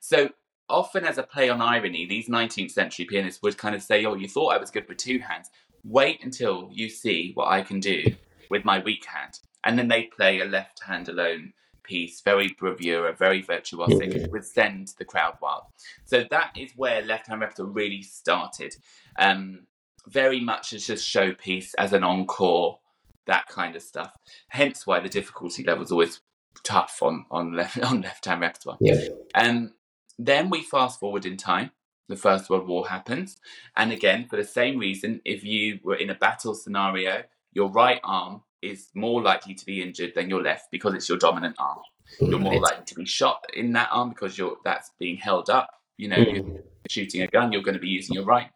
So 0.00 0.30
often, 0.68 1.04
as 1.04 1.16
a 1.16 1.22
play 1.22 1.48
on 1.48 1.62
irony, 1.62 2.06
these 2.06 2.28
19th 2.28 2.72
century 2.72 3.04
pianists 3.04 3.40
would 3.40 3.56
kind 3.56 3.76
of 3.76 3.82
say, 3.82 4.04
"Oh, 4.04 4.14
you 4.14 4.26
thought 4.26 4.52
I 4.52 4.58
was 4.58 4.72
good 4.72 4.88
with 4.88 4.98
two 4.98 5.20
hands. 5.20 5.48
Wait 5.84 6.24
until 6.24 6.68
you 6.72 6.88
see 6.88 7.30
what 7.34 7.46
I 7.46 7.62
can 7.62 7.78
do 7.78 8.02
with 8.50 8.64
my 8.64 8.80
weak 8.80 9.04
hand." 9.04 9.38
And 9.62 9.78
then 9.78 9.86
they 9.86 10.04
play 10.04 10.40
a 10.40 10.44
left 10.44 10.82
hand 10.82 11.08
alone 11.08 11.52
piece, 11.82 12.20
very 12.20 12.54
bravura, 12.58 13.12
very 13.12 13.42
virtuosic, 13.42 14.14
mm-hmm. 14.14 14.32
would 14.32 14.44
send 14.44 14.92
the 14.98 15.04
crowd 15.04 15.36
wild. 15.40 15.62
So 16.04 16.24
that 16.30 16.52
is 16.56 16.72
where 16.76 17.02
Left 17.02 17.28
Hand 17.28 17.40
Repertoire 17.40 17.68
really 17.68 18.02
started. 18.02 18.74
Um, 19.18 19.66
very 20.08 20.40
much 20.40 20.72
as 20.72 20.88
a 20.88 20.94
showpiece, 20.94 21.72
as 21.78 21.92
an 21.92 22.04
encore, 22.04 22.78
that 23.26 23.46
kind 23.48 23.76
of 23.76 23.82
stuff. 23.82 24.12
Hence 24.48 24.86
why 24.86 25.00
the 25.00 25.08
difficulty 25.08 25.62
level 25.62 25.84
is 25.84 25.92
always 25.92 26.20
tough 26.64 26.98
on 27.02 27.26
on 27.30 27.52
left 27.56 27.78
on 27.80 28.02
left 28.02 28.24
hand 28.24 28.40
repertoire. 28.40 28.78
Yeah. 28.80 29.00
Um, 29.34 29.72
then 30.18 30.50
we 30.50 30.62
fast 30.62 31.00
forward 31.00 31.26
in 31.26 31.36
time. 31.36 31.70
The 32.08 32.16
First 32.16 32.50
World 32.50 32.66
War 32.66 32.88
happens, 32.88 33.36
and 33.76 33.92
again 33.92 34.26
for 34.28 34.36
the 34.36 34.44
same 34.44 34.78
reason, 34.78 35.20
if 35.24 35.44
you 35.44 35.78
were 35.84 35.94
in 35.94 36.10
a 36.10 36.14
battle 36.14 36.54
scenario, 36.54 37.22
your 37.52 37.70
right 37.70 38.00
arm 38.02 38.42
is 38.62 38.88
more 38.94 39.22
likely 39.22 39.54
to 39.54 39.66
be 39.66 39.82
injured 39.82 40.12
than 40.14 40.28
your 40.28 40.42
left 40.42 40.70
because 40.70 40.94
it's 40.94 41.08
your 41.08 41.18
dominant 41.18 41.56
arm. 41.58 41.78
You're 42.20 42.38
more 42.38 42.60
likely 42.60 42.84
to 42.86 42.94
be 42.94 43.04
shot 43.04 43.44
in 43.54 43.72
that 43.74 43.88
arm 43.92 44.10
because 44.10 44.36
you're 44.36 44.56
that's 44.64 44.90
being 44.98 45.16
held 45.16 45.48
up. 45.48 45.70
You 45.96 46.08
know, 46.08 46.16
mm. 46.16 46.34
you're 46.34 46.62
shooting 46.88 47.22
a 47.22 47.26
gun, 47.26 47.52
you're 47.52 47.62
going 47.62 47.74
to 47.74 47.80
be 47.80 47.88
using 47.88 48.14
your 48.14 48.24
right. 48.24 48.50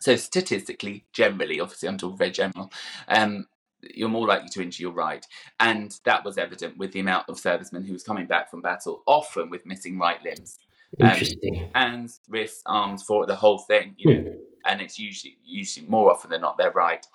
So 0.00 0.16
statistically, 0.16 1.04
generally, 1.12 1.60
obviously, 1.60 1.88
I'm 1.88 1.98
talking 1.98 2.16
very 2.16 2.30
general. 2.30 2.72
Um, 3.06 3.46
you're 3.82 4.08
more 4.08 4.26
likely 4.26 4.48
to 4.50 4.62
injure 4.62 4.82
your 4.82 4.92
right. 4.92 5.24
And 5.58 5.98
that 6.04 6.24
was 6.24 6.38
evident 6.38 6.78
with 6.78 6.92
the 6.92 7.00
amount 7.00 7.28
of 7.28 7.38
servicemen 7.38 7.84
who 7.84 7.92
was 7.92 8.02
coming 8.02 8.26
back 8.26 8.50
from 8.50 8.62
battle, 8.62 9.02
often 9.06 9.50
with 9.50 9.66
missing 9.66 9.98
right 9.98 10.22
limbs. 10.22 10.58
Um, 11.00 11.10
Interesting. 11.10 11.64
Um, 11.64 11.70
hands, 11.74 12.20
wrists, 12.28 12.62
arms, 12.66 13.02
for 13.02 13.26
the 13.26 13.36
whole 13.36 13.58
thing. 13.58 13.94
You 13.98 14.14
know, 14.14 14.30
hmm. 14.30 14.36
And 14.66 14.80
it's 14.82 14.98
usually 14.98 15.38
usually 15.42 15.86
more 15.86 16.10
often 16.10 16.30
than 16.30 16.42
not 16.42 16.58
they're 16.58 16.70
right. 16.72 17.06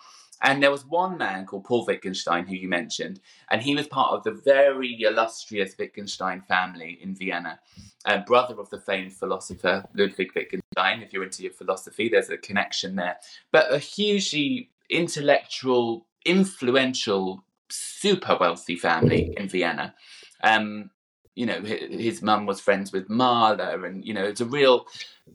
And 0.42 0.62
there 0.62 0.72
was 0.72 0.86
one 0.86 1.18
man 1.18 1.46
called 1.46 1.64
Paul 1.64 1.86
Wittgenstein, 1.86 2.46
who 2.46 2.56
you 2.56 2.68
mentioned, 2.68 3.20
and 3.50 3.62
he 3.62 3.76
was 3.76 3.88
part 3.88 4.12
of 4.12 4.24
the 4.24 4.42
very 4.44 5.02
illustrious 5.02 5.76
Wittgenstein 5.78 6.42
family 6.42 7.00
in 7.02 7.16
Vienna, 7.16 7.60
a 8.06 8.20
brother 8.20 8.60
of 8.60 8.70
the 8.70 8.80
famed 8.80 9.14
philosopher 9.14 9.86
Ludwig 9.96 10.32
Wittgenstein. 10.36 11.02
If 11.02 11.14
you're 11.14 11.24
into 11.24 11.44
your 11.44 11.54
philosophy, 11.54 12.10
there's 12.10 12.30
a 12.30 12.38
connection 12.38 12.96
there. 12.96 13.18
But 13.52 13.74
a 13.74 13.78
hugely 13.78 14.72
intellectual, 14.90 16.06
influential, 16.26 17.44
super 17.70 18.38
wealthy 18.40 18.76
family 18.76 19.34
in 19.38 19.48
Vienna. 19.48 19.96
Um, 20.44 20.92
you 21.34 21.46
know, 21.46 21.62
his, 21.62 22.02
his 22.02 22.22
mum 22.22 22.46
was 22.46 22.60
friends 22.60 22.92
with 22.92 23.10
Mahler, 23.10 23.86
and 23.86 24.06
you 24.06 24.14
know, 24.14 24.26
it's 24.26 24.42
a 24.42 24.46
real, 24.46 24.86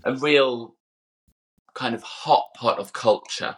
a 0.04 0.14
real 0.14 0.76
kind 1.74 1.94
of 1.94 2.02
hot 2.02 2.52
pot 2.54 2.78
of 2.78 2.92
culture 2.92 3.56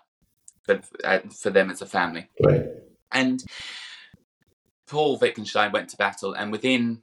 for, 0.64 0.80
uh, 1.04 1.20
for 1.40 1.50
them 1.50 1.70
as 1.70 1.82
a 1.82 1.86
family. 1.86 2.28
Right. 2.42 2.66
And 3.10 3.42
Paul 4.86 5.18
Wittgenstein 5.18 5.72
went 5.72 5.90
to 5.90 5.96
battle, 5.96 6.34
and 6.34 6.52
within 6.52 7.02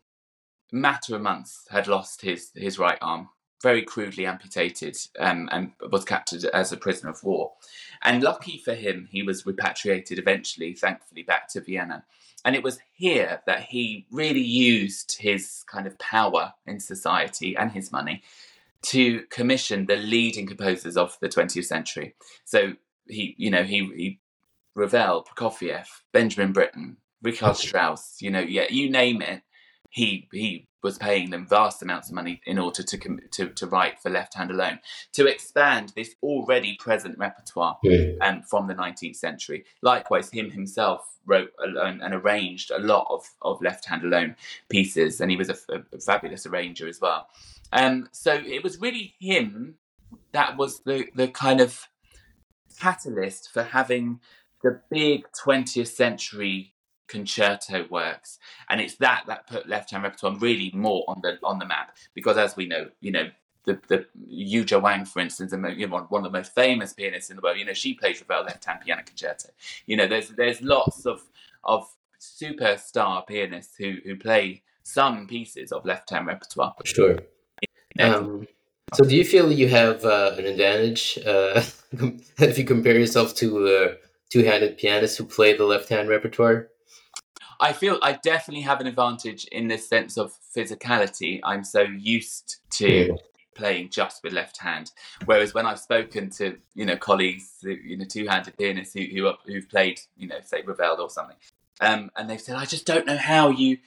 a 0.72 0.76
matter 0.76 1.16
of 1.16 1.22
months 1.22 1.66
had 1.70 1.88
lost 1.88 2.22
his 2.22 2.52
his 2.56 2.80
right 2.80 2.98
arm, 3.02 3.30
very 3.62 3.82
crudely 3.84 4.26
amputated, 4.26 4.98
um, 5.20 5.50
and 5.52 5.72
was 5.92 6.06
captured 6.06 6.46
as 6.46 6.72
a 6.72 6.78
prisoner 6.78 7.10
of 7.12 7.24
war. 7.24 7.54
And 8.04 8.24
lucky 8.24 8.58
for 8.58 8.74
him, 8.74 9.08
he 9.12 9.24
was 9.24 9.46
repatriated 9.46 10.20
eventually, 10.20 10.74
thankfully, 10.74 11.24
back 11.24 11.50
to 11.50 11.62
Vienna. 11.62 12.06
And 12.46 12.56
it 12.56 12.64
was 12.64 12.80
here 12.94 13.42
that 13.46 13.64
he 13.64 14.06
really 14.12 14.40
used 14.40 15.18
his 15.20 15.64
kind 15.68 15.86
of 15.86 16.00
power 16.00 16.54
in 16.66 16.80
society 16.80 17.56
and 17.58 17.72
his 17.72 17.92
money 17.92 18.24
to 18.82 19.24
commission 19.24 19.88
the 19.88 19.98
leading 19.98 20.48
composers 20.48 20.96
of 20.96 21.18
the 21.20 21.28
20th 21.28 21.66
century. 21.66 22.16
So 22.46 22.76
he, 23.10 23.36
you 23.38 23.50
know, 23.50 23.64
he, 23.64 23.80
he 23.96 24.20
Ravel, 24.76 25.26
Prokofiev, 25.26 25.88
Benjamin 26.14 26.54
Britten, 26.54 26.98
Richard 27.22 27.56
Strauss, 27.58 28.18
you 28.22 28.32
know, 28.32 28.40
yeah, 28.40 28.66
you 28.70 28.90
name 28.90 29.22
it, 29.22 29.42
he 29.90 30.28
he 30.32 30.68
was 30.82 30.98
paying 30.98 31.30
them 31.30 31.46
vast 31.46 31.82
amounts 31.82 32.10
of 32.10 32.16
money 32.16 32.42
in 32.46 32.58
order 32.58 32.84
to 32.84 33.20
to, 33.32 33.50
to 33.50 33.68
write 33.68 34.00
for 34.00 34.10
left 34.10 34.36
hand 34.36 34.52
alone 34.52 34.80
to 35.12 35.28
expand 35.28 35.92
this 35.96 36.16
already 36.24 36.78
present 36.80 37.18
repertoire 37.18 37.78
yeah. 37.84 38.12
um, 38.22 38.42
from 38.44 38.68
the 38.68 38.76
19th 38.76 39.16
century. 39.16 39.66
Likewise, 39.82 40.30
him 40.30 40.52
himself 40.52 41.18
wrote 41.26 41.52
and, 41.60 42.02
and 42.02 42.14
arranged 42.14 42.72
a 42.72 42.80
lot 42.80 43.08
of, 43.10 43.28
of 43.42 43.62
left 43.62 43.86
hand 43.86 44.04
alone 44.04 44.36
pieces, 44.70 45.20
and 45.20 45.32
he 45.32 45.38
was 45.38 45.50
a, 45.50 45.58
a 45.92 46.00
fabulous 46.00 46.46
arranger 46.46 46.88
as 46.88 47.02
well. 47.02 47.28
Um, 47.74 48.08
so 48.12 48.34
it 48.34 48.64
was 48.64 48.80
really 48.80 49.16
him 49.20 49.76
that 50.32 50.58
was 50.58 50.82
the 50.82 51.08
the 51.16 51.28
kind 51.28 51.62
of 51.62 51.88
catalyst 52.80 53.52
for 53.52 53.64
having 53.64 54.20
the 54.64 54.82
big 54.90 55.26
20th 55.44 55.88
century 55.88 56.74
concerto 57.08 57.88
works 57.90 58.38
and 58.70 58.80
it's 58.80 58.96
that 58.96 59.24
that 59.26 59.48
put 59.48 59.68
left 59.68 59.90
hand 59.90 60.04
repertoire 60.04 60.38
really 60.38 60.72
more 60.76 61.04
on 61.08 61.20
the 61.24 61.40
on 61.44 61.58
the 61.58 61.66
map 61.66 61.96
because 62.14 62.38
as 62.38 62.56
we 62.56 62.68
know 62.68 62.88
you 63.02 63.12
know 63.12 63.28
the 63.66 63.80
the 63.88 64.06
Yuja 64.28 64.82
Wang, 64.82 65.06
for 65.06 65.20
instance, 65.20 65.52
you 65.52 65.88
know, 65.88 66.06
one 66.10 66.26
of 66.26 66.32
the 66.32 66.38
most 66.38 66.54
famous 66.56 66.94
pianists 66.94 67.30
in 67.30 67.36
the 67.36 67.42
world. 67.42 67.58
You 67.58 67.66
know, 67.66 67.74
she 67.74 67.94
plays 67.94 68.22
Ravel 68.22 68.46
left-hand 68.46 68.82
piano 68.82 69.04
concerto. 69.06 69.50
You 69.86 69.98
know, 69.98 70.08
there's 70.08 70.30
there's 70.30 70.62
lots 70.62 71.06
of 71.06 71.22
of 71.64 71.88
superstar 72.20 73.26
pianists 73.28 73.76
who 73.78 73.98
who 74.04 74.16
play 74.16 74.64
some 74.84 75.28
pieces 75.28 75.72
of 75.72 75.86
left-hand 75.86 76.28
repertoire. 76.28 76.74
Sure. 76.84 77.20
Um, 78.00 78.48
so, 78.94 79.04
do 79.04 79.16
you 79.16 79.26
feel 79.26 79.52
you 79.52 79.68
have 79.70 80.04
uh, 80.06 80.36
an 80.38 80.46
advantage 80.46 81.20
uh, 81.26 81.64
if 82.40 82.58
you 82.58 82.66
compare 82.66 82.98
yourself 82.98 83.36
to 83.36 83.68
uh, 83.68 83.94
two-handed 84.30 84.78
pianists 84.78 85.18
who 85.18 85.26
play 85.26 85.56
the 85.56 85.66
left-hand 85.66 86.10
repertoire? 86.10 86.70
I 87.60 87.74
feel 87.74 88.00
I 88.02 88.14
definitely 88.14 88.62
have 88.64 88.80
an 88.80 88.88
advantage 88.88 89.46
in 89.46 89.68
the 89.68 89.78
sense 89.78 90.18
of 90.18 90.34
physicality. 90.56 91.42
I'm 91.44 91.64
so 91.64 91.82
used 91.82 92.58
to 92.72 93.18
playing 93.56 93.90
just 93.90 94.24
with 94.24 94.32
left 94.32 94.58
hand, 94.58 94.92
whereas 95.26 95.54
when 95.54 95.66
I've 95.66 95.80
spoken 95.80 96.30
to 96.32 96.58
you 96.74 96.86
know 96.86 96.96
colleagues, 96.96 97.58
you 97.62 97.98
know 97.98 98.06
two-handed 98.06 98.58
pianists 98.58 98.94
who, 98.94 99.02
who 99.02 99.34
who've 99.46 99.70
played 99.70 100.00
you 100.16 100.28
know 100.28 100.40
say 100.42 100.64
Ravel 100.66 101.02
or 101.02 101.10
something, 101.10 101.36
um, 101.82 102.10
and 102.16 102.30
they've 102.30 102.40
said 102.40 102.56
I 102.56 102.66
just 102.66 102.86
don't 102.86 103.06
know 103.06 103.18
how 103.18 103.50
you 103.50 103.78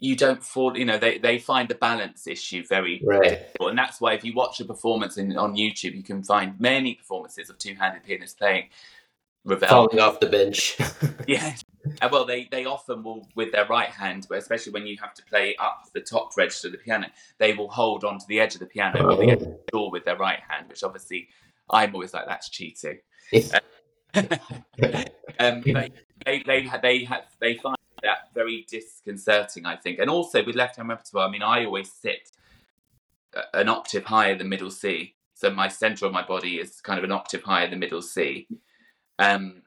you 0.00 0.16
don't 0.16 0.42
fall 0.42 0.76
you 0.76 0.84
know 0.84 0.98
they, 0.98 1.18
they 1.18 1.38
find 1.38 1.68
the 1.68 1.74
balance 1.74 2.26
issue 2.26 2.64
very 2.66 3.00
right. 3.04 3.22
difficult 3.22 3.70
and 3.70 3.78
that's 3.78 4.00
why 4.00 4.14
if 4.14 4.24
you 4.24 4.32
watch 4.34 4.58
a 4.60 4.64
performance 4.64 5.18
in, 5.18 5.36
on 5.36 5.54
youtube 5.54 5.94
you 5.94 6.02
can 6.02 6.22
find 6.22 6.58
many 6.58 6.94
performances 6.94 7.48
of 7.48 7.58
two-handed 7.58 8.02
pianists 8.02 8.36
playing 8.36 8.68
Ravel. 9.44 9.68
falling 9.68 10.00
off 10.00 10.18
the 10.20 10.26
bench 10.26 10.76
yeah 11.28 11.54
and 12.02 12.10
well 12.10 12.24
they 12.24 12.48
they 12.50 12.64
often 12.64 13.02
will 13.02 13.26
with 13.36 13.52
their 13.52 13.66
right 13.66 13.88
hand 13.88 14.26
but 14.28 14.38
especially 14.38 14.72
when 14.72 14.86
you 14.86 14.96
have 15.00 15.14
to 15.14 15.22
play 15.24 15.54
up 15.56 15.84
the 15.94 16.00
top 16.00 16.36
register 16.36 16.68
of 16.68 16.72
the 16.72 16.78
piano 16.78 17.06
they 17.38 17.52
will 17.52 17.68
hold 17.68 18.04
onto 18.04 18.26
the 18.26 18.40
edge 18.40 18.54
of 18.54 18.60
the 18.60 18.66
piano 18.66 18.98
oh. 19.02 19.12
or 19.12 19.16
the 19.16 19.30
edge 19.30 19.42
of 19.42 19.48
the 19.48 19.60
door 19.72 19.90
with 19.90 20.04
their 20.04 20.16
right 20.16 20.40
hand 20.48 20.66
which 20.68 20.82
obviously 20.82 21.28
i'm 21.70 21.94
always 21.94 22.12
like 22.12 22.26
that's 22.26 22.48
cheating 22.48 22.98
um, 24.14 25.62
but 25.64 25.92
they 26.26 26.42
they 26.44 26.68
they, 26.82 27.04
have, 27.04 27.24
they 27.40 27.54
find 27.54 27.76
that 28.02 28.32
very 28.34 28.66
disconcerting, 28.68 29.66
I 29.66 29.76
think. 29.76 29.98
And 29.98 30.10
also 30.10 30.44
with 30.44 30.56
left 30.56 30.76
hand 30.76 30.88
repertoire, 30.88 31.28
I 31.28 31.30
mean, 31.30 31.42
I 31.42 31.64
always 31.64 31.92
sit 31.92 32.30
an 33.54 33.68
octave 33.68 34.04
higher 34.04 34.36
than 34.36 34.48
middle 34.48 34.70
C. 34.70 35.14
So 35.34 35.50
my 35.50 35.68
center 35.68 36.06
of 36.06 36.12
my 36.12 36.24
body 36.24 36.56
is 36.56 36.80
kind 36.80 36.98
of 36.98 37.04
an 37.04 37.12
octave 37.12 37.42
higher 37.42 37.68
than 37.68 37.78
middle 37.78 38.02
C. 38.02 38.46
Um, 39.18 39.62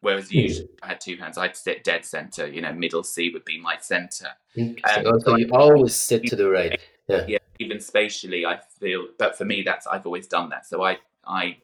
whereas 0.00 0.30
hmm. 0.30 0.38
usually 0.38 0.68
I 0.82 0.88
had 0.88 1.00
two 1.00 1.16
hands, 1.16 1.38
I'd 1.38 1.56
sit 1.56 1.84
dead 1.84 2.04
center. 2.04 2.46
You 2.46 2.60
know, 2.60 2.72
middle 2.72 3.02
C 3.02 3.30
would 3.32 3.44
be 3.44 3.60
my 3.60 3.76
center. 3.80 4.28
Um, 4.58 4.76
oh, 5.06 5.18
so 5.18 5.36
you 5.36 5.48
always 5.52 5.94
sit 5.94 6.24
to 6.26 6.36
the 6.36 6.48
right. 6.48 6.80
Yeah. 7.08 7.24
yeah, 7.28 7.38
even 7.58 7.80
spatially, 7.80 8.46
I 8.46 8.60
feel. 8.80 9.08
But 9.18 9.36
for 9.36 9.44
me, 9.44 9.62
that's 9.62 9.86
I've 9.86 10.06
always 10.06 10.26
done 10.26 10.48
that. 10.50 10.66
So 10.66 10.82
I 10.82 10.98
I 11.26 11.58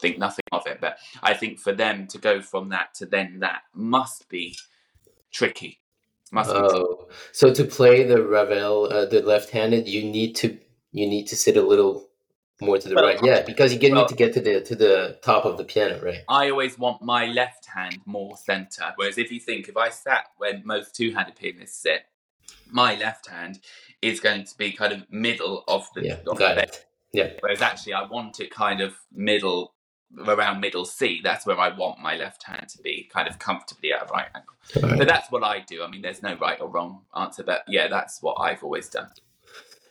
think 0.00 0.18
nothing 0.18 0.44
of 0.52 0.66
it. 0.66 0.80
But 0.80 0.98
I 1.22 1.34
think 1.34 1.58
for 1.58 1.72
them 1.72 2.06
to 2.08 2.18
go 2.18 2.40
from 2.40 2.70
that 2.70 2.94
to 2.94 3.06
then 3.06 3.40
that 3.40 3.62
must 3.74 4.28
be 4.28 4.56
tricky. 5.34 5.80
Must 6.32 6.50
oh, 6.50 7.08
so 7.32 7.52
to 7.52 7.64
play 7.64 8.04
the 8.04 8.22
Ravel, 8.22 8.88
uh, 8.90 9.04
the 9.04 9.20
left-handed, 9.20 9.86
you 9.86 10.02
need 10.02 10.34
to 10.36 10.58
you 10.92 11.06
need 11.06 11.26
to 11.26 11.36
sit 11.36 11.56
a 11.56 11.62
little 11.62 12.08
more 12.60 12.78
to 12.78 12.88
the 12.88 12.94
well, 12.94 13.04
right. 13.04 13.20
Yeah, 13.22 13.42
because 13.42 13.72
you 13.72 13.78
get 13.78 13.92
well, 13.92 14.02
need 14.02 14.08
to 14.08 14.14
get 14.14 14.32
to 14.34 14.40
the 14.40 14.60
to 14.62 14.74
the 14.74 15.18
top 15.22 15.44
of 15.44 15.58
the 15.58 15.64
piano, 15.64 16.00
right? 16.02 16.22
I 16.28 16.50
always 16.50 16.78
want 16.78 17.02
my 17.02 17.26
left 17.26 17.66
hand 17.66 17.98
more 18.06 18.36
center. 18.36 18.92
Whereas 18.96 19.18
if 19.18 19.30
you 19.30 19.38
think 19.38 19.68
if 19.68 19.76
I 19.76 19.90
sat 19.90 20.24
where 20.38 20.60
most 20.64 20.94
two-handed 20.94 21.36
pianists 21.36 21.82
sit, 21.82 22.02
my 22.70 22.94
left 22.96 23.28
hand 23.28 23.60
is 24.02 24.20
going 24.20 24.44
to 24.44 24.56
be 24.56 24.72
kind 24.72 24.92
of 24.92 25.04
middle 25.10 25.64
of 25.68 25.88
the, 25.94 26.04
yeah, 26.04 26.16
of 26.26 26.38
got 26.38 26.56
the 26.56 26.62
it. 26.62 26.86
Yeah. 27.12 27.30
Whereas 27.40 27.62
actually, 27.62 27.94
I 27.94 28.06
want 28.06 28.40
it 28.40 28.50
kind 28.50 28.80
of 28.80 28.94
middle 29.12 29.73
around 30.26 30.60
middle 30.60 30.84
C, 30.84 31.20
that's 31.22 31.46
where 31.46 31.58
I 31.58 31.76
want 31.76 32.00
my 32.00 32.16
left 32.16 32.44
hand 32.44 32.68
to 32.70 32.82
be, 32.82 33.08
kind 33.12 33.28
of 33.28 33.38
comfortably 33.38 33.92
at 33.92 34.02
a 34.02 34.06
right 34.12 34.28
angle. 34.34 34.88
Right. 34.90 34.98
So 34.98 35.04
that's 35.04 35.30
what 35.30 35.44
I 35.44 35.60
do. 35.60 35.82
I 35.82 35.88
mean, 35.88 36.02
there's 36.02 36.22
no 36.22 36.36
right 36.36 36.60
or 36.60 36.68
wrong 36.68 37.02
answer, 37.16 37.42
but 37.42 37.62
yeah, 37.68 37.88
that's 37.88 38.22
what 38.22 38.36
I've 38.40 38.62
always 38.62 38.88
done. 38.88 39.08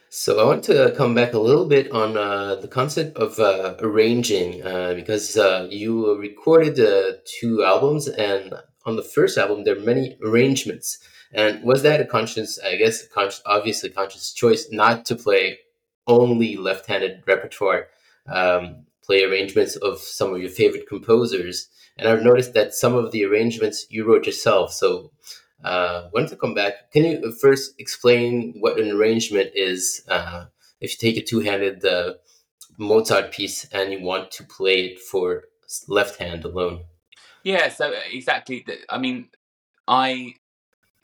So 0.10 0.40
I 0.40 0.46
want 0.46 0.64
to 0.66 0.94
come 0.96 1.16
back 1.16 1.34
a 1.34 1.40
little 1.40 1.66
bit 1.66 1.92
on 1.92 2.16
uh, 2.16 2.56
the 2.56 2.68
concept 2.68 3.18
of 3.18 3.40
uh, 3.40 3.76
arranging 3.80 4.64
uh, 4.64 4.94
because 4.94 5.36
uh, 5.36 5.68
you 5.72 6.16
recorded 6.20 6.80
uh, 6.80 7.18
two 7.26 7.64
albums, 7.64 8.08
and 8.08 8.54
on 8.86 8.96
the 8.96 9.02
first 9.02 9.40
album 9.40 9.64
there 9.64 9.76
are 9.76 9.80
many 9.80 10.16
arrangements. 10.24 11.00
And 11.34 11.64
was 11.64 11.82
that 11.82 12.00
a 12.00 12.06
conscious, 12.06 12.60
I 12.64 12.76
guess, 12.76 13.08
conscious, 13.08 13.42
obviously 13.48 13.90
conscious 13.90 14.34
choice 14.34 14.68
not 14.72 15.04
to 15.06 15.16
play 15.16 15.58
only 16.06 16.58
left-handed 16.58 17.24
repertoire? 17.26 17.88
Um, 18.28 18.86
play 19.06 19.24
arrangements 19.24 19.76
of 19.76 20.00
some 20.00 20.34
of 20.34 20.42
your 20.42 20.50
favorite 20.50 20.88
composers. 20.88 21.68
And 21.98 22.08
I've 22.08 22.24
noticed 22.24 22.54
that 22.54 22.74
some 22.74 22.96
of 22.96 23.12
the 23.12 23.24
arrangements 23.26 23.86
you 23.90 24.06
wrote 24.06 24.26
yourself. 24.26 24.74
So 24.74 25.12
uh, 25.64 26.10
wanted 26.14 26.30
to 26.30 26.36
come 26.36 26.54
back. 26.54 26.92
Can 26.92 27.06
you 27.06 27.32
first 27.42 27.74
explain 27.80 28.56
what 28.60 28.80
an 28.80 28.92
arrangement 28.92 29.52
is? 29.54 30.04
Uh, 30.08 30.46
if 30.80 30.92
you 30.92 30.98
take 30.98 31.22
a 31.22 31.26
two-handed 31.26 31.86
uh, 31.86 32.14
Mozart 32.78 33.32
piece 33.32 33.66
and 33.72 33.94
you 33.94 34.02
want 34.02 34.32
to 34.32 34.44
play 34.44 34.86
it 34.86 35.00
for 35.00 35.44
left 35.88 36.20
hand 36.20 36.44
alone. 36.44 36.84
Yeah, 37.44 37.70
so 37.70 37.94
exactly. 38.12 38.66
I 38.90 38.98
mean, 38.98 39.30
I 39.88 40.36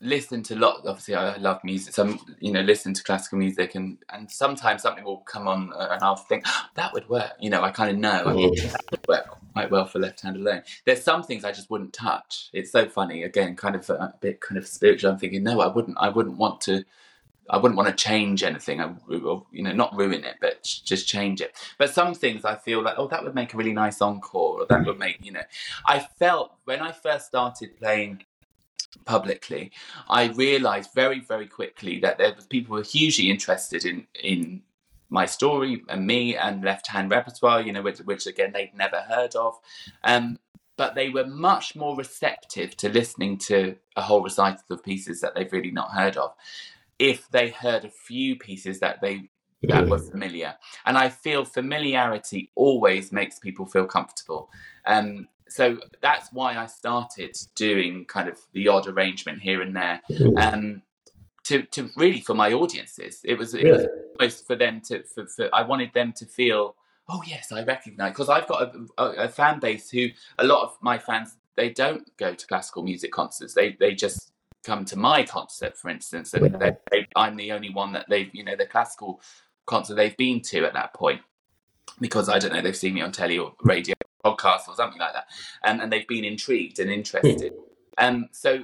listen 0.01 0.43
to 0.43 0.55
a 0.55 0.57
lot. 0.57 0.81
Obviously, 0.85 1.15
I 1.15 1.37
love 1.37 1.63
music. 1.63 1.93
Some, 1.93 2.19
you 2.39 2.51
know, 2.51 2.61
listen 2.61 2.93
to 2.93 3.03
classical 3.03 3.37
music, 3.37 3.75
and 3.75 3.97
and 4.09 4.29
sometimes 4.29 4.81
something 4.81 5.03
will 5.03 5.19
come 5.19 5.47
on, 5.47 5.73
uh, 5.73 5.89
and 5.91 6.03
I'll 6.03 6.15
think 6.15 6.43
oh, 6.47 6.65
that 6.75 6.93
would 6.93 7.07
work. 7.09 7.31
You 7.39 7.49
know, 7.49 7.61
I 7.61 7.71
kind 7.71 7.91
of 7.91 7.97
know 7.97 8.23
mm. 8.25 8.71
that 8.71 8.91
would 8.91 9.07
work 9.07 9.37
quite 9.53 9.71
well 9.71 9.85
for 9.85 9.99
left 9.99 10.21
hand 10.21 10.37
alone. 10.37 10.63
There's 10.85 11.03
some 11.03 11.23
things 11.23 11.43
I 11.43 11.51
just 11.51 11.69
wouldn't 11.69 11.93
touch. 11.93 12.49
It's 12.53 12.71
so 12.71 12.87
funny. 12.87 13.23
Again, 13.23 13.55
kind 13.55 13.75
of 13.75 13.89
a 13.89 14.13
bit 14.19 14.41
kind 14.41 14.57
of 14.57 14.67
spiritual. 14.67 15.11
I'm 15.11 15.19
thinking, 15.19 15.43
no, 15.43 15.61
I 15.61 15.67
wouldn't. 15.67 15.97
I 15.99 16.09
wouldn't 16.09 16.37
want 16.37 16.61
to. 16.61 16.83
I 17.51 17.57
wouldn't 17.57 17.77
want 17.77 17.89
to 17.89 17.95
change 17.95 18.43
anything, 18.43 18.79
or, 18.79 19.43
you 19.51 19.63
know, 19.63 19.73
not 19.73 19.97
ruin 19.97 20.23
it, 20.23 20.35
but 20.39 20.61
just 20.61 21.07
change 21.07 21.41
it. 21.41 21.55
But 21.79 21.89
some 21.89 22.13
things 22.13 22.45
I 22.45 22.53
feel 22.53 22.83
like, 22.83 22.93
oh, 22.99 23.07
that 23.07 23.23
would 23.23 23.33
make 23.33 23.55
a 23.55 23.57
really 23.57 23.73
nice 23.73 24.03
encore, 24.03 24.61
or 24.61 24.65
that 24.67 24.85
would 24.85 24.99
make, 24.99 25.25
you 25.25 25.31
know. 25.31 25.41
I 25.83 25.97
felt 25.97 26.53
when 26.65 26.79
I 26.79 26.91
first 26.91 27.25
started 27.25 27.75
playing 27.75 28.23
publicly, 29.05 29.71
I 30.09 30.27
realised 30.27 30.91
very, 30.93 31.19
very 31.19 31.47
quickly 31.47 31.99
that 31.99 32.17
there 32.17 32.33
was 32.35 32.47
people 32.47 32.75
who 32.75 32.81
were 32.81 32.85
hugely 32.85 33.29
interested 33.29 33.85
in 33.85 34.07
in 34.23 34.61
my 35.09 35.25
story 35.25 35.83
and 35.89 36.05
me 36.05 36.35
and 36.35 36.63
left 36.63 36.87
hand 36.87 37.09
repertoire, 37.09 37.61
you 37.61 37.73
know, 37.73 37.81
which, 37.81 37.99
which 37.99 38.27
again 38.27 38.51
they'd 38.53 38.75
never 38.75 38.97
heard 38.97 39.35
of. 39.35 39.59
Um, 40.03 40.37
but 40.77 40.95
they 40.95 41.09
were 41.09 41.25
much 41.25 41.75
more 41.75 41.95
receptive 41.97 42.77
to 42.77 42.89
listening 42.89 43.37
to 43.37 43.75
a 43.97 44.01
whole 44.01 44.21
recital 44.21 44.63
of 44.69 44.83
pieces 44.83 45.19
that 45.19 45.35
they've 45.35 45.51
really 45.51 45.71
not 45.71 45.91
heard 45.91 46.15
of 46.15 46.33
if 46.99 47.29
they 47.31 47.49
heard 47.49 47.83
a 47.83 47.89
few 47.89 48.37
pieces 48.37 48.79
that 48.79 49.01
they 49.01 49.29
that 49.63 49.89
were 49.89 49.99
familiar. 49.99 50.55
And 50.85 50.97
I 50.97 51.09
feel 51.09 51.43
familiarity 51.43 52.51
always 52.55 53.11
makes 53.11 53.39
people 53.39 53.65
feel 53.65 53.85
comfortable. 53.85 54.49
Um, 54.85 55.27
so 55.49 55.77
that's 56.01 56.31
why 56.31 56.57
I 56.57 56.67
started 56.67 57.35
doing 57.55 58.05
kind 58.05 58.29
of 58.29 58.37
the 58.53 58.67
odd 58.67 58.87
arrangement 58.87 59.41
here 59.41 59.61
and 59.61 59.75
there. 59.75 60.01
Um, 60.37 60.83
to, 61.45 61.63
to 61.63 61.89
really 61.95 62.21
for 62.21 62.35
my 62.35 62.53
audiences, 62.53 63.21
it 63.23 63.37
was, 63.37 63.53
it 63.53 63.65
yeah. 63.65 63.71
was 63.71 63.87
almost 64.19 64.47
for 64.47 64.55
them 64.55 64.81
to, 64.85 65.03
for, 65.03 65.25
for, 65.25 65.49
I 65.53 65.63
wanted 65.63 65.93
them 65.93 66.13
to 66.17 66.25
feel, 66.25 66.75
oh 67.09 67.23
yes, 67.25 67.51
I 67.51 67.63
recognize, 67.63 68.11
because 68.11 68.29
I've 68.29 68.47
got 68.47 68.61
a, 68.61 69.03
a, 69.03 69.11
a, 69.23 69.29
fan 69.29 69.59
base 69.59 69.89
who, 69.89 70.09
a 70.37 70.45
lot 70.45 70.63
of 70.63 70.77
my 70.81 70.99
fans, 70.99 71.35
they 71.55 71.69
don't 71.69 72.15
go 72.17 72.35
to 72.35 72.47
classical 72.47 72.83
music 72.83 73.11
concerts. 73.11 73.55
They, 73.55 73.75
they 73.79 73.95
just 73.95 74.31
come 74.63 74.85
to 74.85 74.95
my 74.95 75.23
concert, 75.23 75.75
for 75.75 75.89
instance, 75.89 76.33
and 76.33 76.53
they, 76.53 76.71
they, 76.91 77.07
I'm 77.15 77.35
the 77.35 77.51
only 77.51 77.71
one 77.71 77.93
that 77.93 78.05
they've, 78.09 78.29
you 78.33 78.43
know, 78.43 78.55
the 78.55 78.67
classical 78.67 79.21
concert 79.65 79.95
they've 79.95 80.17
been 80.17 80.41
to 80.41 80.65
at 80.65 80.73
that 80.73 80.93
point 80.93 81.21
because 81.99 82.29
I 82.29 82.39
don't 82.39 82.53
know, 82.53 82.61
they've 82.61 82.75
seen 82.75 82.93
me 82.93 83.01
on 83.01 83.11
telly 83.11 83.37
or 83.37 83.53
radio 83.63 83.95
podcast 84.25 84.67
or 84.67 84.75
something 84.75 84.99
like 84.99 85.13
that, 85.13 85.25
and, 85.63 85.81
and 85.81 85.91
they've 85.91 86.07
been 86.07 86.25
intrigued 86.25 86.79
and 86.79 86.89
interested. 86.91 87.53
And 87.97 88.17
hmm. 88.17 88.23
um, 88.23 88.29
so 88.31 88.63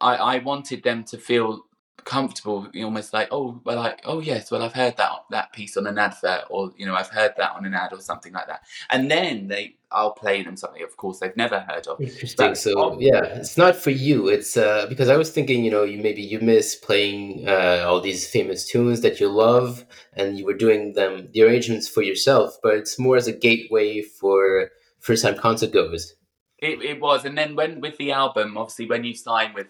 I, 0.00 0.16
I 0.16 0.38
wanted 0.38 0.82
them 0.82 1.04
to 1.04 1.18
feel 1.18 1.64
comfortable, 2.04 2.68
almost 2.82 3.12
like, 3.12 3.28
oh, 3.30 3.60
well, 3.64 3.76
like, 3.76 4.00
oh 4.04 4.20
yes, 4.20 4.50
well, 4.50 4.62
I've 4.62 4.72
heard 4.72 4.96
that 4.96 5.10
that 5.30 5.52
piece 5.52 5.76
on 5.76 5.86
an 5.86 5.98
advert, 5.98 6.44
or 6.50 6.72
you 6.76 6.86
know, 6.86 6.94
I've 6.94 7.08
heard 7.08 7.32
that 7.36 7.52
on 7.52 7.64
an 7.64 7.74
ad 7.74 7.92
or 7.92 8.00
something 8.00 8.32
like 8.32 8.46
that. 8.46 8.62
And 8.88 9.10
then 9.10 9.48
they, 9.48 9.76
I'll 9.92 10.12
play 10.12 10.42
them 10.42 10.56
something, 10.56 10.82
of 10.82 10.96
course, 10.96 11.18
they've 11.18 11.36
never 11.36 11.60
heard 11.60 11.86
of. 11.86 12.00
Interesting. 12.00 12.48
But, 12.48 12.58
so 12.58 12.98
yeah, 13.00 13.24
it's 13.24 13.56
not 13.56 13.76
for 13.76 13.90
you. 13.90 14.28
It's 14.28 14.56
uh, 14.56 14.86
because 14.88 15.08
I 15.08 15.16
was 15.16 15.30
thinking, 15.30 15.64
you 15.64 15.70
know, 15.70 15.84
you 15.84 16.02
maybe 16.02 16.22
you 16.22 16.40
miss 16.40 16.76
playing 16.76 17.48
uh, 17.48 17.84
all 17.86 18.00
these 18.00 18.28
famous 18.28 18.66
tunes 18.68 19.02
that 19.02 19.20
you 19.20 19.28
love, 19.28 19.84
and 20.14 20.38
you 20.38 20.44
were 20.44 20.54
doing 20.54 20.94
them 20.94 21.28
the 21.32 21.42
arrangements 21.42 21.88
for 21.88 22.02
yourself, 22.02 22.56
but 22.62 22.74
it's 22.74 22.98
more 22.98 23.16
as 23.16 23.26
a 23.26 23.32
gateway 23.32 24.02
for 24.02 24.70
first 25.00 25.22
time 25.24 25.36
concert 25.36 25.72
goers. 25.72 26.14
It, 26.58 26.82
it 26.82 27.00
was, 27.00 27.24
and 27.24 27.38
then 27.38 27.56
when 27.56 27.80
with 27.80 27.96
the 27.96 28.12
album, 28.12 28.58
obviously, 28.58 28.86
when 28.86 29.04
you 29.04 29.14
sign 29.14 29.54
with 29.54 29.66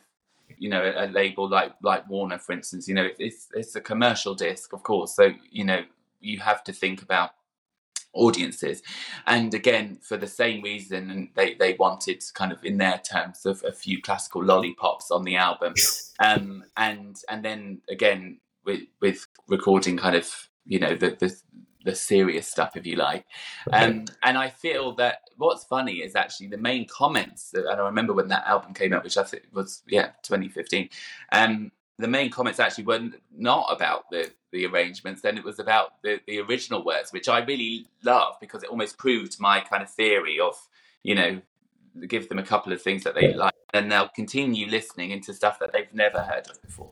you 0.61 0.69
know 0.69 0.93
a, 0.97 1.07
label 1.07 1.49
like 1.49 1.73
like 1.83 2.09
Warner, 2.09 2.39
for 2.39 2.53
instance, 2.53 2.87
you 2.87 2.95
know 2.95 3.09
it's 3.19 3.49
it's 3.55 3.75
a 3.75 3.81
commercial 3.81 4.35
disc, 4.35 4.73
of 4.73 4.83
course. 4.83 5.17
So 5.17 5.33
you 5.51 5.65
know 5.65 5.83
you 6.21 6.39
have 6.39 6.63
to 6.65 6.73
think 6.73 7.03
about 7.03 7.31
audiences 8.13 8.83
and 9.27 9.55
again 9.55 9.97
for 10.03 10.17
the 10.17 10.27
same 10.27 10.61
reason 10.63 11.11
and 11.13 11.29
they 11.37 11.55
they 11.55 11.75
wanted 11.75 12.21
kind 12.35 12.51
of 12.51 12.59
in 12.65 12.77
their 12.77 12.99
terms 12.99 13.47
of 13.47 13.63
a 13.65 13.71
few 13.71 14.03
classical 14.03 14.45
lollipops 14.45 15.13
on 15.13 15.23
the 15.23 15.37
album 15.37 15.73
um 16.19 16.65
and 16.77 17.19
and 17.29 17.45
then 17.45 17.81
again 17.89 18.37
with 18.65 18.81
with 19.01 19.29
recording 19.47 19.97
kind 19.97 20.17
of 20.17 20.49
you 20.67 20.81
know 20.81 20.97
the 20.97 21.17
the 21.21 21.33
the 21.85 21.95
serious 21.95 22.47
stuff, 22.47 22.77
if 22.77 22.87
you 22.87 22.97
like. 22.97 23.25
Um, 23.73 24.05
and 24.23 24.37
I 24.37 24.51
feel 24.51 24.95
that 24.97 25.21
what's 25.37 25.65
funny 25.65 25.97
is 25.97 26.15
actually 26.15 26.49
the 26.49 26.59
main 26.59 26.87
comments. 26.87 27.51
That, 27.51 27.67
and 27.67 27.81
I 27.81 27.85
remember 27.85 28.13
when 28.13 28.29
that 28.29 28.47
album 28.47 28.75
came 28.75 28.93
out, 28.93 29.05
which 29.05 29.17
I 29.17 29.25
think 29.25 29.45
was 29.53 29.83
yeah 29.87 30.11
2015. 30.23 30.89
Um, 31.33 31.73
the 31.99 32.09
main 32.09 32.31
comments 32.31 32.59
actually 32.59 32.85
were 32.85 33.09
not 33.37 33.67
about 33.71 34.11
the 34.11 34.31
the 34.53 34.67
arrangements. 34.67 35.23
Then 35.23 35.39
it 35.39 35.45
was 35.45 35.59
about 35.59 36.03
the 36.03 36.21
the 36.27 36.41
original 36.41 36.85
words, 36.85 37.13
which 37.13 37.29
I 37.29 37.41
really 37.41 37.87
love 38.03 38.35
because 38.41 38.63
it 38.63 38.71
almost 38.71 38.99
proved 38.99 39.39
my 39.41 39.61
kind 39.61 39.83
of 39.83 39.91
theory 39.91 40.41
of 40.41 40.57
you 41.03 41.15
know 41.15 41.41
give 42.07 42.29
them 42.29 42.39
a 42.39 42.43
couple 42.43 42.73
of 42.73 42.81
things 42.81 43.05
that 43.05 43.15
they 43.15 43.33
like, 43.35 43.55
and 43.75 43.91
they'll 43.91 44.09
continue 44.09 44.67
listening 44.67 45.11
into 45.11 45.35
stuff 45.35 45.59
that 45.59 45.73
they've 45.73 45.93
never 45.93 46.21
heard 46.21 46.49
of 46.49 46.61
before. 46.63 46.91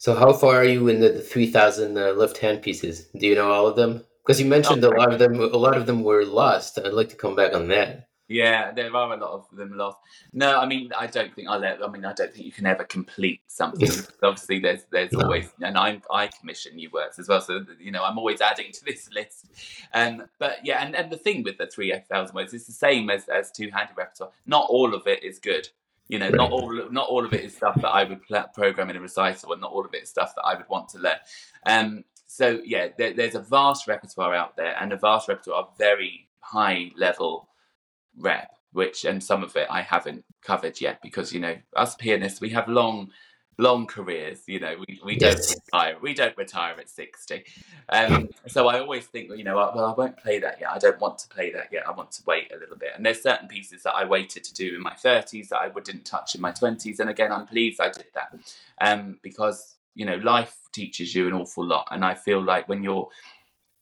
So 0.00 0.14
how 0.14 0.32
far 0.32 0.56
are 0.56 0.64
you 0.64 0.88
in 0.88 1.00
the, 1.00 1.10
the 1.10 1.20
3000 1.20 1.98
uh, 1.98 2.12
left 2.12 2.38
hand 2.38 2.62
pieces? 2.62 3.08
Do 3.18 3.26
you 3.26 3.34
know 3.34 3.52
all 3.52 3.66
of 3.66 3.76
them? 3.76 4.02
Because 4.24 4.40
you 4.40 4.46
mentioned 4.46 4.82
oh, 4.82 4.88
a 4.88 4.96
lot 4.96 5.12
of 5.12 5.18
them. 5.18 5.38
A 5.38 5.58
lot 5.58 5.76
of 5.76 5.84
them 5.84 6.02
were 6.04 6.24
lost. 6.24 6.78
I'd 6.78 6.94
like 6.94 7.10
to 7.10 7.16
come 7.16 7.36
back 7.36 7.52
on 7.52 7.68
that. 7.68 8.08
Yeah, 8.26 8.72
there 8.72 8.86
are 8.96 9.12
a 9.12 9.16
lot 9.16 9.20
of 9.20 9.46
them 9.52 9.76
lost. 9.76 9.98
No, 10.32 10.58
I 10.58 10.64
mean, 10.64 10.90
I 10.98 11.06
don't 11.06 11.34
think 11.34 11.48
I'll. 11.48 11.62
I 11.62 11.86
mean, 11.88 12.06
I 12.06 12.14
don't 12.14 12.32
think 12.32 12.46
you 12.46 12.52
can 12.52 12.64
ever 12.64 12.84
complete 12.84 13.42
something. 13.48 13.90
Obviously, 14.22 14.58
there's 14.58 14.84
there's 14.90 15.12
no. 15.12 15.24
always, 15.24 15.50
and 15.60 15.76
I 15.76 16.00
I 16.10 16.28
commission 16.28 16.76
new 16.76 16.88
works 16.90 17.18
as 17.18 17.28
well. 17.28 17.42
So 17.42 17.66
you 17.78 17.90
know, 17.92 18.02
I'm 18.02 18.16
always 18.16 18.40
adding 18.40 18.72
to 18.72 18.84
this 18.84 19.10
list. 19.14 19.50
Um, 19.92 20.22
but 20.38 20.64
yeah, 20.64 20.82
and, 20.82 20.96
and 20.96 21.12
the 21.12 21.18
thing 21.18 21.42
with 21.42 21.58
the 21.58 21.66
three 21.66 21.92
thousand 22.08 22.34
words, 22.34 22.54
is 22.54 22.66
the 22.66 22.72
same 22.72 23.10
as 23.10 23.28
as 23.28 23.50
two 23.50 23.68
handed 23.70 23.98
repertoire. 23.98 24.30
Not 24.46 24.64
all 24.70 24.94
of 24.94 25.06
it 25.06 25.22
is 25.22 25.38
good. 25.38 25.68
You 26.10 26.18
know, 26.18 26.26
right. 26.26 26.34
not 26.34 26.50
all 26.50 26.90
not 26.90 27.08
all 27.08 27.24
of 27.24 27.32
it 27.32 27.44
is 27.44 27.56
stuff 27.56 27.80
that 27.80 27.88
I 27.88 28.04
would 28.04 28.20
program 28.54 28.90
in 28.90 28.96
a 28.96 29.00
recital, 29.00 29.52
and 29.52 29.60
not 29.60 29.70
all 29.70 29.84
of 29.84 29.94
it 29.94 30.02
is 30.02 30.10
stuff 30.10 30.34
that 30.34 30.42
I 30.42 30.54
would 30.54 30.68
want 30.68 30.88
to 30.90 30.98
learn. 30.98 31.18
Um, 31.66 32.04
so 32.26 32.60
yeah, 32.64 32.88
there, 32.98 33.12
there's 33.12 33.36
a 33.36 33.40
vast 33.40 33.86
repertoire 33.86 34.34
out 34.34 34.56
there, 34.56 34.76
and 34.80 34.92
a 34.92 34.96
vast 34.96 35.28
repertoire 35.28 35.62
of 35.62 35.78
very 35.78 36.28
high 36.40 36.90
level 36.96 37.48
rep, 38.18 38.50
which 38.72 39.04
and 39.04 39.22
some 39.22 39.44
of 39.44 39.54
it 39.56 39.68
I 39.70 39.82
haven't 39.82 40.24
covered 40.42 40.80
yet 40.80 41.00
because 41.02 41.32
you 41.32 41.40
know 41.40 41.56
us 41.76 41.94
pianists 41.94 42.40
we 42.40 42.50
have 42.50 42.68
long 42.68 43.10
long 43.60 43.86
careers. 43.86 44.42
You 44.46 44.60
know, 44.60 44.74
we, 44.86 45.00
we 45.04 45.18
yes. 45.18 45.34
don't 45.34 45.60
retire. 45.64 45.96
We 46.00 46.14
don't 46.14 46.36
retire 46.36 46.74
at 46.78 46.88
sixty. 46.88 47.44
Um, 47.88 48.28
so 48.46 48.68
I 48.68 48.80
always 48.80 49.06
think, 49.06 49.30
you 49.36 49.44
know, 49.44 49.56
well, 49.56 49.84
I 49.84 49.92
won't 49.92 50.16
play 50.16 50.38
that 50.40 50.60
yet. 50.60 50.70
I 50.70 50.78
don't 50.78 51.00
want 51.00 51.18
to 51.18 51.28
play 51.28 51.52
that 51.52 51.68
yet. 51.70 51.86
I 51.86 51.92
want 51.92 52.10
to 52.12 52.22
wait 52.26 52.50
a 52.54 52.58
little 52.58 52.76
bit. 52.76 52.90
And 52.96 53.04
there's 53.04 53.22
certain 53.22 53.48
pieces 53.48 53.82
that 53.82 53.94
I 53.94 54.04
waited 54.04 54.44
to 54.44 54.54
do 54.54 54.74
in 54.74 54.80
my 54.80 54.94
thirties 54.94 55.48
that 55.50 55.58
I 55.58 55.68
didn't 55.68 56.04
touch 56.04 56.34
in 56.34 56.40
my 56.40 56.52
twenties. 56.52 57.00
And 57.00 57.10
again, 57.10 57.32
I'm 57.32 57.46
pleased 57.46 57.80
I 57.80 57.90
did 57.90 58.06
that 58.14 58.34
um, 58.80 59.18
because 59.22 59.76
you 59.94 60.06
know, 60.06 60.16
life 60.16 60.56
teaches 60.72 61.14
you 61.14 61.26
an 61.26 61.34
awful 61.34 61.64
lot. 61.64 61.88
And 61.90 62.04
I 62.04 62.14
feel 62.14 62.42
like 62.42 62.68
when 62.68 62.82
you're 62.82 63.08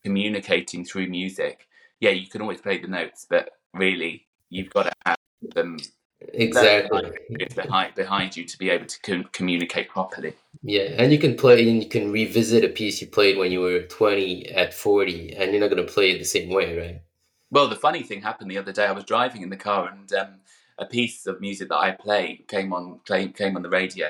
communicating 0.03 0.85
through 0.85 1.09
music, 1.09 1.68
yeah, 2.01 2.11
you 2.11 2.26
can 2.26 2.41
always 2.41 2.61
play 2.61 2.79
the 2.79 2.89
notes, 2.89 3.26
but 3.29 3.51
really, 3.74 4.26
you've 4.49 4.70
got 4.70 4.85
to 4.85 4.93
have 5.05 5.18
them 5.55 5.76
exactly. 6.21 7.12
Behind 7.55 7.95
behind 7.95 8.37
you 8.37 8.45
to 8.45 8.59
be 8.59 8.71
able 8.71 8.87
to 8.87 9.01
com- 9.03 9.29
communicate 9.33 9.89
properly. 9.89 10.35
Yeah 10.62 10.95
and 10.99 11.12
you 11.12 11.19
can 11.19 11.37
play 11.37 11.69
and 11.69 11.83
you 11.83 11.89
can 11.89 12.11
revisit 12.11 12.64
a 12.64 12.69
piece 12.69 13.01
you 13.01 13.07
played 13.07 13.39
when 13.39 13.53
you 13.53 13.61
were 13.61 13.83
20 13.83 14.51
at 14.51 14.75
40 14.75 15.35
and 15.37 15.53
you're 15.53 15.61
not 15.61 15.71
going 15.71 15.85
to 15.85 15.93
play 15.93 16.11
it 16.11 16.19
the 16.19 16.25
same 16.25 16.51
way 16.51 16.79
right? 16.79 17.03
Well 17.51 17.69
the 17.69 17.77
funny 17.77 18.03
thing 18.03 18.23
happened 18.23 18.51
the 18.51 18.59
other 18.59 18.73
day 18.73 18.87
i 18.87 18.93
was 18.93 19.05
driving 19.05 19.43
in 19.43 19.51
the 19.51 19.57
car 19.57 19.89
and 19.89 20.12
um, 20.12 20.41
a 20.79 20.87
piece 20.87 21.27
of 21.27 21.41
music 21.41 21.69
that 21.69 21.79
i 21.79 21.93
play 21.93 22.45
came 22.49 22.73
on 22.73 23.01
came, 23.07 23.33
came 23.33 23.57
on 23.57 23.62
the 23.62 23.71
radio. 23.71 24.09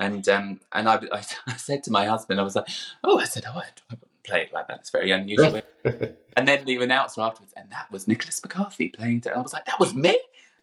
And 0.00 0.28
um, 0.28 0.60
and 0.72 0.88
I, 0.88 0.94
I, 1.12 1.24
I, 1.48 1.56
said 1.56 1.82
to 1.84 1.90
my 1.90 2.06
husband 2.06 2.38
i 2.38 2.44
was 2.44 2.54
like 2.54 2.68
oh 3.02 3.18
i 3.18 3.24
said 3.24 3.44
oh 3.48 3.58
i, 3.58 3.62
I 3.62 3.94
wouldn't 3.94 4.22
play 4.22 4.42
it 4.42 4.52
like 4.52 4.68
that 4.68 4.80
it's 4.80 4.90
very 4.90 5.10
unusual. 5.10 5.60
And 6.36 6.46
then 6.46 6.64
the 6.64 6.76
announcer 6.76 7.20
afterwards 7.20 7.52
and 7.56 7.68
that 7.72 7.90
was 7.90 8.06
nicholas 8.06 8.40
mccarthy 8.44 8.90
playing 8.90 9.24
it. 9.26 9.32
i 9.34 9.40
was 9.40 9.52
like 9.52 9.64
that 9.64 9.80
was 9.80 9.92
me 9.92 10.16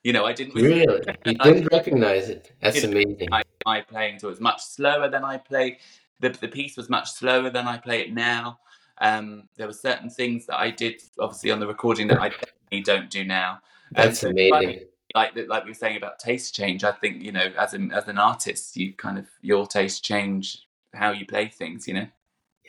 you 0.05 0.13
know, 0.13 0.23
I 0.23 0.33
didn't 0.33 0.53
really, 0.53 0.81
you 1.25 1.33
didn't 1.33 1.67
recognize 1.71 2.29
it. 2.29 2.51
That's 2.61 2.83
amazing. 2.83 3.27
My, 3.31 3.41
my 3.65 3.81
playing 3.81 4.19
so 4.19 4.27
it 4.27 4.29
was 4.29 4.39
much 4.39 4.63
slower 4.63 5.09
than 5.09 5.25
I 5.25 5.37
play. 5.37 5.79
The 6.19 6.29
the 6.29 6.47
piece 6.47 6.77
was 6.77 6.89
much 6.89 7.11
slower 7.11 7.49
than 7.49 7.67
I 7.67 7.79
play 7.79 8.01
it 8.01 8.13
now. 8.13 8.59
Um, 8.99 9.49
there 9.57 9.65
were 9.65 9.73
certain 9.73 10.11
things 10.11 10.45
that 10.45 10.59
I 10.59 10.69
did, 10.69 11.01
obviously, 11.19 11.49
on 11.49 11.59
the 11.59 11.65
recording 11.65 12.07
that 12.09 12.21
I 12.21 12.29
definitely 12.69 12.81
don't 12.81 13.09
do 13.09 13.23
now. 13.25 13.61
That's 13.93 14.19
so 14.19 14.29
amazing. 14.29 14.51
Like, 14.51 14.91
like 15.15 15.47
like 15.47 15.63
we 15.63 15.71
were 15.71 15.73
saying 15.73 15.97
about 15.97 16.19
taste 16.19 16.53
change, 16.53 16.83
I 16.83 16.91
think 16.91 17.23
you 17.23 17.31
know, 17.31 17.51
as 17.57 17.73
an 17.73 17.91
as 17.91 18.07
an 18.07 18.19
artist, 18.19 18.77
you 18.77 18.93
kind 18.93 19.17
of 19.17 19.25
your 19.41 19.65
taste 19.65 20.03
change 20.03 20.67
how 20.93 21.13
you 21.13 21.25
play 21.25 21.47
things. 21.47 21.87
You 21.87 21.95
know. 21.95 22.07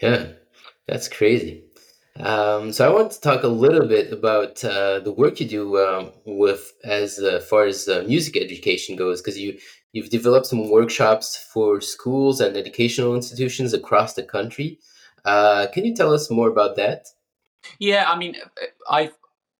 Yeah, 0.01 0.29
that's 0.89 1.07
crazy. 1.07 1.65
Um, 2.21 2.73
so 2.73 2.89
I 2.89 2.93
want 2.93 3.13
to 3.13 3.21
talk 3.21 3.43
a 3.43 3.49
little 3.49 3.87
bit 3.87 4.13
about 4.13 4.65
uh, 4.65 5.01
the 5.01 5.13
work 5.13 5.39
you 5.41 5.47
do 5.47 5.79
um, 5.79 6.13
with 6.25 6.73
as 6.85 7.19
uh, 7.19 7.41
far 7.41 7.65
as 7.65 7.89
uh, 7.89 8.05
music 8.07 8.37
education 8.37 8.97
goes, 8.97 9.21
because 9.21 9.39
you 9.39 9.59
you've 9.93 10.11
developed 10.11 10.47
some 10.47 10.71
workshops 10.71 11.37
for 11.53 11.81
schools 11.81 12.41
and 12.41 12.57
educational 12.57 13.15
institutions 13.15 13.75
across 13.75 14.15
the 14.15 14.23
country. 14.23 14.79
Uh, 15.25 15.67
can 15.73 15.85
you 15.85 15.95
tell 15.95 16.13
us 16.13 16.31
more 16.31 16.49
about 16.49 16.77
that? 16.77 17.07
Yeah, 17.79 18.05
I 18.07 18.17
mean, 18.17 18.37
I 18.89 19.11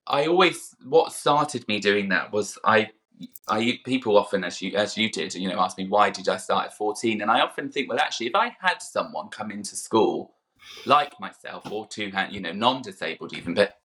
I 0.07 0.27
always 0.27 0.75
what 0.85 1.13
started 1.13 1.67
me 1.69 1.81
doing 1.81 2.09
that 2.09 2.33
was 2.33 2.59
I 2.65 2.91
I 3.49 3.81
people 3.85 4.17
often 4.17 4.45
as 4.45 4.63
you 4.63 4.77
as 4.77 4.97
you 4.97 5.11
did, 5.11 5.35
you 5.35 5.49
know, 5.49 5.61
ask 5.61 5.77
me 5.77 5.87
why 5.87 6.11
did 6.11 6.29
I 6.29 6.37
start 6.37 6.67
at 6.67 6.77
14 6.77 7.21
and 7.21 7.31
I 7.31 7.41
often 7.41 7.71
think 7.71 7.89
well 7.89 7.99
actually 7.99 8.29
if 8.29 8.35
I 8.35 8.57
had 8.61 8.81
someone 8.81 9.29
come 9.29 9.51
into 9.51 9.77
school 9.77 10.36
like 10.85 11.19
myself 11.21 11.71
or 11.71 11.87
two 11.87 12.11
you 12.31 12.41
know 12.41 12.53
non-disabled 12.53 13.33
even 13.35 13.55
but 13.55 13.79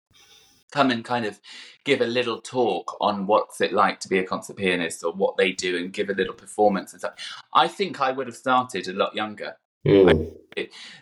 come 0.71 0.89
and 0.89 1.03
kind 1.03 1.25
of 1.25 1.39
give 1.83 2.01
a 2.01 2.07
little 2.07 2.39
talk 2.39 2.95
on 3.01 3.27
what's 3.27 3.59
it 3.59 3.73
like 3.73 3.99
to 3.99 4.07
be 4.07 4.19
a 4.19 4.23
concert 4.23 4.55
pianist 4.55 5.03
or 5.03 5.11
what 5.11 5.35
they 5.35 5.51
do 5.51 5.77
and 5.77 5.91
give 5.93 6.09
a 6.09 6.13
little 6.13 6.33
performance 6.33 6.93
and 6.93 7.01
stuff 7.01 7.13
I 7.53 7.67
think 7.67 7.99
I 7.99 8.11
would 8.11 8.27
have 8.27 8.35
started 8.35 8.87
a 8.87 8.93
lot 8.93 9.13
younger. 9.15 9.57
Mm. 9.85 10.31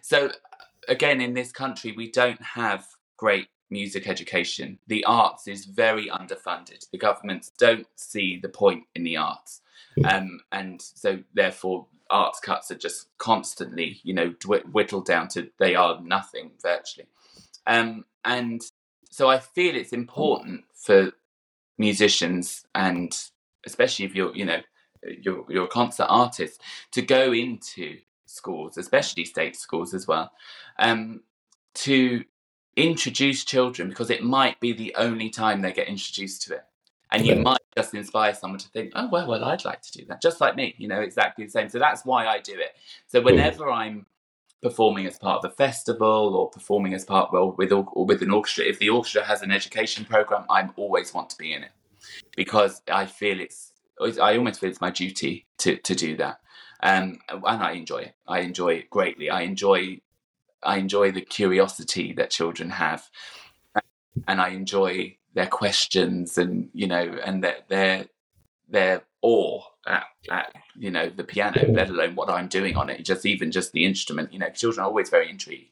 So 0.02 0.32
again 0.88 1.22
in 1.22 1.34
this 1.34 1.52
country 1.52 1.94
we 1.96 2.12
don't 2.12 2.42
have 2.42 2.88
great 3.18 3.48
music 3.70 4.08
education. 4.08 4.80
The 4.88 5.04
arts 5.06 5.48
is 5.48 5.66
very 5.66 6.08
underfunded. 6.08 6.90
The 6.92 6.98
governments 6.98 7.52
don't 7.58 7.88
see 7.96 8.40
the 8.42 8.50
point 8.50 8.84
in 8.96 9.04
the 9.04 9.18
arts. 9.18 9.62
Hmm. 9.96 10.06
Um, 10.06 10.40
and 10.52 10.82
so, 10.82 11.20
therefore, 11.34 11.88
arts 12.10 12.40
cuts 12.40 12.72
are 12.72 12.76
just 12.76 13.08
constantly, 13.18 14.00
you 14.04 14.14
know, 14.14 14.34
whittled 14.72 15.06
down 15.06 15.28
to 15.30 15.50
they 15.60 15.76
are 15.76 16.02
nothing 16.02 16.52
virtually. 16.62 17.08
Um, 17.68 18.06
and 18.26 18.62
so, 19.12 19.30
I 19.30 19.40
feel 19.40 19.76
it's 19.76 19.94
important 19.94 20.66
for 20.74 21.12
musicians 21.78 22.66
and 22.76 23.18
especially 23.66 24.06
if 24.06 24.16
you're, 24.16 24.36
you 24.36 24.46
know, 24.46 24.62
you're, 25.22 25.46
you're 25.50 25.66
a 25.66 25.70
concert 25.70 26.08
artist 26.10 26.62
to 26.92 27.02
go 27.02 27.32
into 27.32 27.98
schools, 28.26 28.78
especially 28.78 29.26
state 29.26 29.56
schools 29.56 29.94
as 29.94 30.08
well, 30.08 30.32
um, 30.78 31.22
to 31.74 32.24
introduce 32.76 33.44
children 33.44 33.90
because 33.90 34.10
it 34.10 34.24
might 34.24 34.60
be 34.60 34.72
the 34.72 34.96
only 34.98 35.30
time 35.30 35.62
they 35.62 35.72
get 35.72 35.88
introduced 35.88 36.44
to 36.44 36.56
it. 36.56 36.64
And 37.12 37.26
you 37.26 37.36
might 37.36 37.59
just 37.78 37.94
inspire 37.94 38.34
someone 38.34 38.60
to 38.60 38.68
think, 38.70 38.92
oh, 38.96 39.10
well, 39.12 39.28
well, 39.28 39.44
I'd 39.44 39.66
like 39.66 39.82
to 39.82 39.92
do 39.92 40.06
that, 40.06 40.22
just 40.22 40.42
like 40.42 40.56
me, 40.56 40.76
you 40.78 40.88
know, 40.88 41.02
exactly 41.02 41.46
the 41.46 41.52
same. 41.52 41.70
So 41.70 41.80
that's 41.80 42.06
why 42.06 42.28
I 42.28 42.40
do 42.40 42.54
it. 42.54 42.76
So 43.08 43.22
whenever 43.22 43.70
I'm 43.70 44.06
performing 44.62 45.06
as 45.06 45.18
part 45.18 45.44
of 45.44 45.52
a 45.52 45.54
festival 45.54 46.36
or 46.36 46.50
performing 46.50 46.94
as 46.94 47.06
part 47.06 47.32
well 47.32 47.56
with 47.58 47.72
or 47.72 48.06
with 48.06 48.22
an 48.22 48.32
orchestra, 48.32 48.66
if 48.66 48.80
the 48.80 48.90
orchestra 48.90 49.24
has 49.24 49.42
an 49.42 49.52
education 49.52 50.06
program, 50.06 50.46
I 50.50 50.68
always 50.76 51.14
want 51.14 51.30
to 51.32 51.38
be 51.38 51.54
in 51.54 51.64
it 51.64 51.72
because 52.36 52.82
I 52.92 53.06
feel 53.06 53.40
it's 53.40 53.74
I 54.22 54.38
almost 54.38 54.60
feel 54.60 54.70
it's 54.70 54.82
my 54.82 54.92
duty 54.92 55.46
to 55.60 55.78
to 55.78 55.96
do 55.96 56.18
that. 56.18 56.40
Um, 56.82 57.20
and 57.30 57.64
I 57.64 57.72
enjoy 57.74 57.98
it. 57.98 58.16
I 58.28 58.40
enjoy 58.40 58.76
it 58.76 58.90
greatly. 58.90 59.30
I 59.30 59.42
enjoy 59.42 60.02
I 60.64 60.78
enjoy 60.78 61.12
the 61.12 61.22
curiosity 61.22 62.14
that 62.14 62.32
children 62.32 62.70
have, 62.72 63.10
and 64.28 64.42
I 64.42 64.50
enjoy 64.50 65.18
their 65.34 65.48
questions 65.48 66.38
and 66.38 66.70
you 66.74 66.88
know 66.88 67.18
and 67.24 67.44
their 67.44 67.58
their 67.68 68.06
their 68.70 69.04
awe 69.22 69.62
at, 69.88 70.06
at 70.30 70.54
you 70.78 70.92
know 70.92 71.10
the 71.10 71.24
piano, 71.24 71.66
let 71.70 71.90
alone 71.90 72.16
what 72.16 72.30
I'm 72.30 72.48
doing 72.48 72.76
on 72.76 72.90
it. 72.90 73.04
Just 73.04 73.26
even 73.26 73.52
just 73.52 73.72
the 73.74 73.86
instrument. 73.86 74.32
You 74.34 74.40
know, 74.40 74.50
children 74.50 74.84
are 74.84 74.88
always 74.88 75.10
very 75.10 75.30
intrigued. 75.30 75.72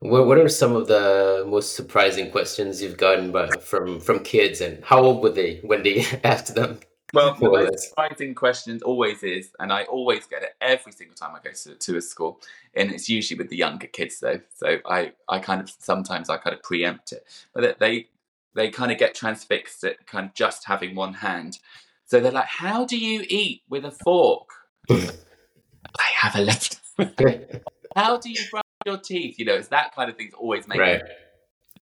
What 0.00 0.26
What 0.26 0.38
are 0.38 0.48
some 0.48 0.74
of 0.74 0.88
the 0.88 1.44
most 1.48 1.74
surprising 1.74 2.30
questions 2.30 2.82
you've 2.82 2.98
gotten 2.98 3.32
from 3.60 4.00
from 4.00 4.20
kids, 4.20 4.60
and 4.60 4.82
how 4.84 5.00
old 5.00 5.22
were 5.22 5.30
they 5.30 5.56
when 5.62 5.82
they 5.82 6.04
asked 6.24 6.54
them? 6.54 6.80
Well, 7.14 7.34
the 7.34 7.50
most 7.50 7.90
surprising 7.90 8.34
question 8.34 8.80
always 8.86 9.22
is, 9.22 9.50
and 9.60 9.70
I 9.70 9.82
always 9.84 10.24
get 10.26 10.42
it 10.42 10.56
every 10.62 10.92
single 10.92 11.14
time 11.14 11.34
I 11.36 11.40
go 11.44 11.52
to, 11.52 11.74
to 11.74 11.96
a 11.98 12.00
school, 12.00 12.40
and 12.72 12.90
it's 12.90 13.06
usually 13.06 13.36
with 13.36 13.50
the 13.50 13.56
younger 13.56 13.86
kids 13.86 14.18
though. 14.18 14.40
So 14.54 14.78
I, 14.86 15.12
I 15.28 15.38
kind 15.38 15.60
of 15.60 15.70
sometimes 15.78 16.30
I 16.30 16.38
kind 16.38 16.56
of 16.56 16.62
preempt 16.62 17.12
it, 17.12 17.26
but 17.52 17.78
they 17.78 18.08
they 18.54 18.70
kind 18.70 18.92
of 18.92 18.98
get 18.98 19.14
transfixed 19.14 19.84
at 19.84 20.06
kind 20.06 20.26
of 20.26 20.34
just 20.34 20.66
having 20.66 20.94
one 20.94 21.14
hand. 21.14 21.58
So 22.04 22.20
they're 22.20 22.32
like, 22.32 22.46
"How 22.46 22.84
do 22.84 22.96
you 22.96 23.24
eat 23.28 23.62
with 23.68 23.84
a 23.84 23.90
fork?" 23.90 24.48
I 24.90 26.08
have 26.20 26.36
a 26.36 26.40
left. 26.40 26.80
How 27.96 28.16
do 28.16 28.30
you 28.30 28.40
brush 28.50 28.62
your 28.86 28.98
teeth? 28.98 29.38
You 29.38 29.44
know, 29.44 29.54
it's 29.54 29.68
that 29.68 29.94
kind 29.94 30.10
of 30.10 30.16
thing. 30.16 30.30
Always 30.38 30.66
make 30.66 30.80
right. 30.80 31.02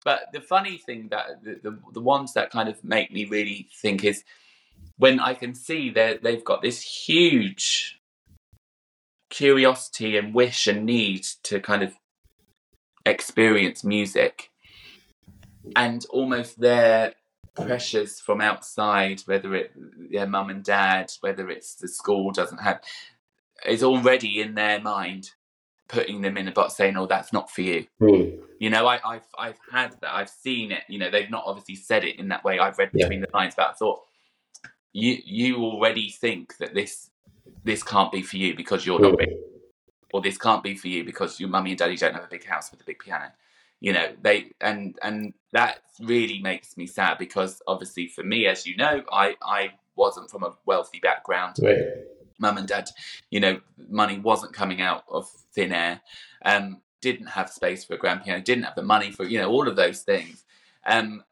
But 0.05 0.29
the 0.33 0.41
funny 0.41 0.77
thing 0.77 1.09
that 1.11 1.43
the, 1.43 1.61
the 1.63 1.79
the 1.93 2.01
ones 2.01 2.35
that 2.35 2.51
kind 2.51 2.69
of 2.69 2.83
make 2.85 3.11
me 3.13 3.25
really 3.25 3.69
think 3.81 4.05
is 4.05 4.23
when 4.97 5.19
I 5.19 5.35
can 5.35 5.55
see 5.55 5.91
that 5.91 6.23
they've 6.23 6.45
got 6.45 6.63
this 6.63 6.81
huge 6.83 8.01
curiosity 9.31 10.17
and 10.17 10.35
wish 10.35 10.67
and 10.67 10.85
need 10.85 11.25
to 11.43 11.59
kind 11.59 11.83
of 11.83 11.95
experience 13.05 13.83
music 13.83 14.51
and 15.77 16.05
almost 16.11 16.61
their 16.61 17.15
pressures 17.55 18.19
from 18.19 18.41
outside 18.41 19.21
whether 19.27 19.55
it 19.55 19.73
their 20.11 20.27
mum 20.27 20.51
and 20.51 20.65
dad 20.65 21.13
whether 21.21 21.49
it's 21.51 21.77
the 21.77 21.87
school 21.87 22.33
doesn't 22.33 22.59
have 22.59 22.81
is 23.65 23.85
already 23.85 24.41
in 24.41 24.55
their 24.55 24.81
mind 24.81 25.31
putting 25.89 26.23
them 26.23 26.37
in 26.37 26.49
a 26.49 26.53
box 26.53 26.75
saying 26.75 26.97
oh 26.97 27.07
that's 27.07 27.33
not 27.33 27.51
for 27.51 27.63
you. 27.63 27.87
Mm. 28.01 28.39
you 28.59 28.71
know 28.71 28.87
I, 28.87 28.99
have 29.05 29.27
I've 29.39 29.59
had 29.71 29.93
that. 30.01 30.15
I've 30.15 30.31
seen 30.31 30.73
it. 30.73 30.83
You 30.89 30.99
know 30.99 31.11
they've 31.11 31.31
not 31.31 31.45
obviously 31.47 31.77
said 31.77 32.05
it 32.05 32.19
in 32.19 32.29
that 32.29 32.43
way. 32.43 32.59
I've 32.59 32.79
read 32.79 32.93
between 32.93 33.21
the 33.21 33.29
lines 33.33 33.55
but 33.57 33.71
I 33.71 33.73
thought 33.73 34.01
you 34.93 35.19
you 35.25 35.57
already 35.63 36.11
think 36.11 36.57
that 36.59 36.75
this 36.75 37.11
this 37.65 37.83
can't 37.83 38.11
be 38.11 38.23
for 38.23 38.37
you 38.37 38.57
because 38.57 38.87
you're 38.87 39.01
not 39.01 39.19
big, 39.19 39.31
or 40.13 40.21
this 40.21 40.39
can't 40.39 40.63
be 40.63 40.75
for 40.75 40.89
you 40.89 41.05
because 41.05 41.39
your 41.39 41.49
mummy 41.49 41.71
and 41.71 41.79
daddy 41.79 41.97
don't 41.97 42.15
have 42.15 42.25
a 42.25 42.29
big 42.29 42.45
house 42.45 42.71
with 42.71 42.81
a 42.81 42.85
big 42.85 42.99
piano. 42.99 43.33
You 43.81 43.93
know, 43.93 44.13
they 44.23 44.53
and 44.61 44.99
and 45.03 45.35
that 45.53 45.81
really 46.01 46.41
makes 46.41 46.77
me 46.77 46.87
sad 46.87 47.19
because 47.19 47.61
obviously 47.67 48.09
for 48.09 48.25
me, 48.25 48.47
as 48.47 48.67
you 48.67 48.77
know, 48.77 49.03
I 49.13 49.37
I 49.43 49.71
wasn't 49.97 50.31
from 50.31 50.43
a 50.43 50.55
wealthy 50.65 51.01
background. 51.01 51.57
Right. 51.63 51.79
Mum 52.39 52.59
and 52.59 52.67
dad, 52.67 52.91
you 53.31 53.39
know, 53.39 53.61
money 53.89 54.19
wasn't 54.19 54.53
coming 54.53 54.81
out 54.81 55.05
of 55.09 55.29
thin 55.53 55.73
air. 55.73 56.01
Um, 56.45 56.81
didn't 57.01 57.27
have 57.27 57.51
space 57.51 57.85
for 57.85 57.95
a 57.95 57.99
grand 57.99 58.25
piano, 58.25 58.43
didn't 58.43 58.65
have 58.65 58.75
the 58.75 58.83
money 58.83 59.11
for 59.11 59.25
you 59.25 59.39
know 59.39 59.51
all 59.51 59.69
of 59.69 59.77
those 59.77 60.01
things. 60.03 60.45
Um, 60.87 61.23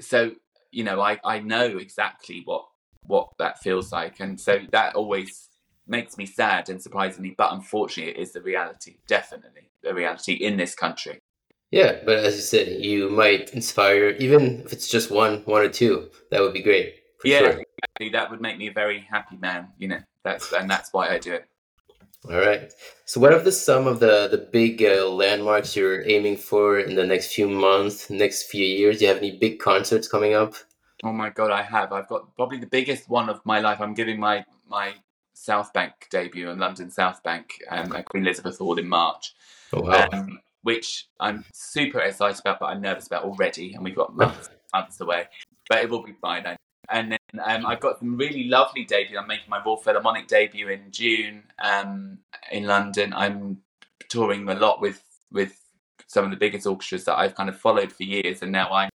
so 0.00 0.32
you 0.70 0.84
know, 0.84 1.00
I 1.00 1.18
I 1.24 1.38
know 1.38 1.78
exactly 1.78 2.42
what 2.44 2.66
what 3.06 3.28
that 3.38 3.60
feels 3.60 3.92
like. 3.92 4.20
And 4.20 4.40
so 4.40 4.60
that 4.72 4.94
always 4.94 5.48
makes 5.86 6.18
me 6.18 6.26
sad 6.26 6.68
and 6.68 6.82
surprisingly, 6.82 7.34
but 7.36 7.52
unfortunately, 7.52 8.12
it 8.12 8.18
is 8.20 8.32
the 8.32 8.42
reality, 8.42 8.96
definitely 9.06 9.70
the 9.82 9.94
reality 9.94 10.34
in 10.34 10.56
this 10.56 10.74
country. 10.74 11.20
Yeah, 11.70 11.98
but 12.04 12.18
as 12.18 12.36
you 12.36 12.42
said, 12.42 12.84
you 12.84 13.10
might 13.10 13.52
inspire, 13.52 14.10
even 14.18 14.60
if 14.64 14.72
it's 14.72 14.88
just 14.88 15.10
one, 15.10 15.42
one 15.46 15.62
or 15.62 15.68
two. 15.68 16.10
That 16.30 16.40
would 16.40 16.52
be 16.52 16.62
great. 16.62 16.94
yeah, 17.24 17.38
sure. 17.38 17.48
exactly. 17.48 18.08
That 18.10 18.30
would 18.30 18.40
make 18.40 18.56
me 18.58 18.68
a 18.68 18.72
very 18.72 19.00
happy 19.00 19.36
man. 19.36 19.68
You 19.78 19.88
know, 19.88 19.98
that's 20.22 20.52
and 20.52 20.70
that's 20.70 20.92
why 20.92 21.08
I 21.08 21.18
do 21.18 21.34
it. 21.34 21.48
All 22.30 22.38
right. 22.38 22.72
So, 23.04 23.20
what 23.20 23.32
are 23.32 23.40
the 23.40 23.52
some 23.52 23.86
of 23.86 24.00
the 24.00 24.28
the 24.30 24.48
big 24.52 24.82
uh, 24.82 25.08
landmarks 25.08 25.76
you're 25.76 26.08
aiming 26.08 26.36
for 26.36 26.78
in 26.78 26.94
the 26.94 27.06
next 27.06 27.32
few 27.34 27.48
months, 27.48 28.10
next 28.10 28.44
few 28.44 28.64
years? 28.64 28.98
Do 28.98 29.04
you 29.04 29.08
have 29.08 29.18
any 29.18 29.36
big 29.36 29.58
concerts 29.58 30.08
coming 30.08 30.34
up? 30.34 30.54
Oh 31.04 31.12
my 31.12 31.30
god, 31.30 31.50
I 31.50 31.62
have. 31.62 31.92
I've 31.92 32.08
got 32.08 32.34
probably 32.36 32.58
the 32.58 32.66
biggest 32.66 33.08
one 33.08 33.28
of 33.28 33.44
my 33.44 33.60
life. 33.60 33.80
I'm 33.80 33.94
giving 33.94 34.18
my 34.18 34.44
my 34.68 34.94
South 35.34 35.72
Bank 35.72 35.92
debut 36.10 36.50
in 36.50 36.58
London 36.58 36.90
South 36.90 37.22
Bank 37.22 37.62
um, 37.70 37.92
at 37.92 38.06
Queen 38.06 38.24
Elizabeth 38.24 38.58
Hall 38.58 38.78
in 38.78 38.88
March. 38.88 39.34
Oh, 39.72 39.82
wow. 39.82 40.08
Um, 40.12 40.40
which 40.66 41.06
I'm 41.20 41.44
super 41.52 42.00
excited 42.00 42.40
about, 42.40 42.58
but 42.58 42.66
I'm 42.66 42.80
nervous 42.80 43.06
about 43.06 43.22
already, 43.22 43.74
and 43.74 43.84
we've 43.84 43.94
got 43.94 44.16
months, 44.16 44.50
months 44.74 45.00
away. 45.00 45.28
But 45.68 45.84
it 45.84 45.88
will 45.88 46.02
be 46.02 46.14
fine. 46.20 46.44
I, 46.44 46.56
and 46.88 47.12
then 47.12 47.40
um, 47.44 47.64
I've 47.64 47.78
got 47.78 48.00
some 48.00 48.16
really 48.16 48.48
lovely 48.48 48.84
debut. 48.84 49.16
I'm 49.16 49.28
making 49.28 49.48
my 49.48 49.62
Royal 49.64 49.76
Philharmonic 49.76 50.26
debut 50.26 50.68
in 50.70 50.90
June 50.90 51.44
um, 51.62 52.18
in 52.50 52.64
London. 52.64 53.12
I'm 53.14 53.58
touring 54.08 54.48
a 54.48 54.56
lot 54.56 54.80
with 54.80 55.04
with 55.30 55.56
some 56.08 56.24
of 56.24 56.32
the 56.32 56.36
biggest 56.36 56.66
orchestras 56.66 57.04
that 57.04 57.16
I've 57.16 57.36
kind 57.36 57.48
of 57.48 57.56
followed 57.56 57.92
for 57.92 58.02
years, 58.02 58.42
and 58.42 58.50
now 58.50 58.68
I'm 58.72 58.90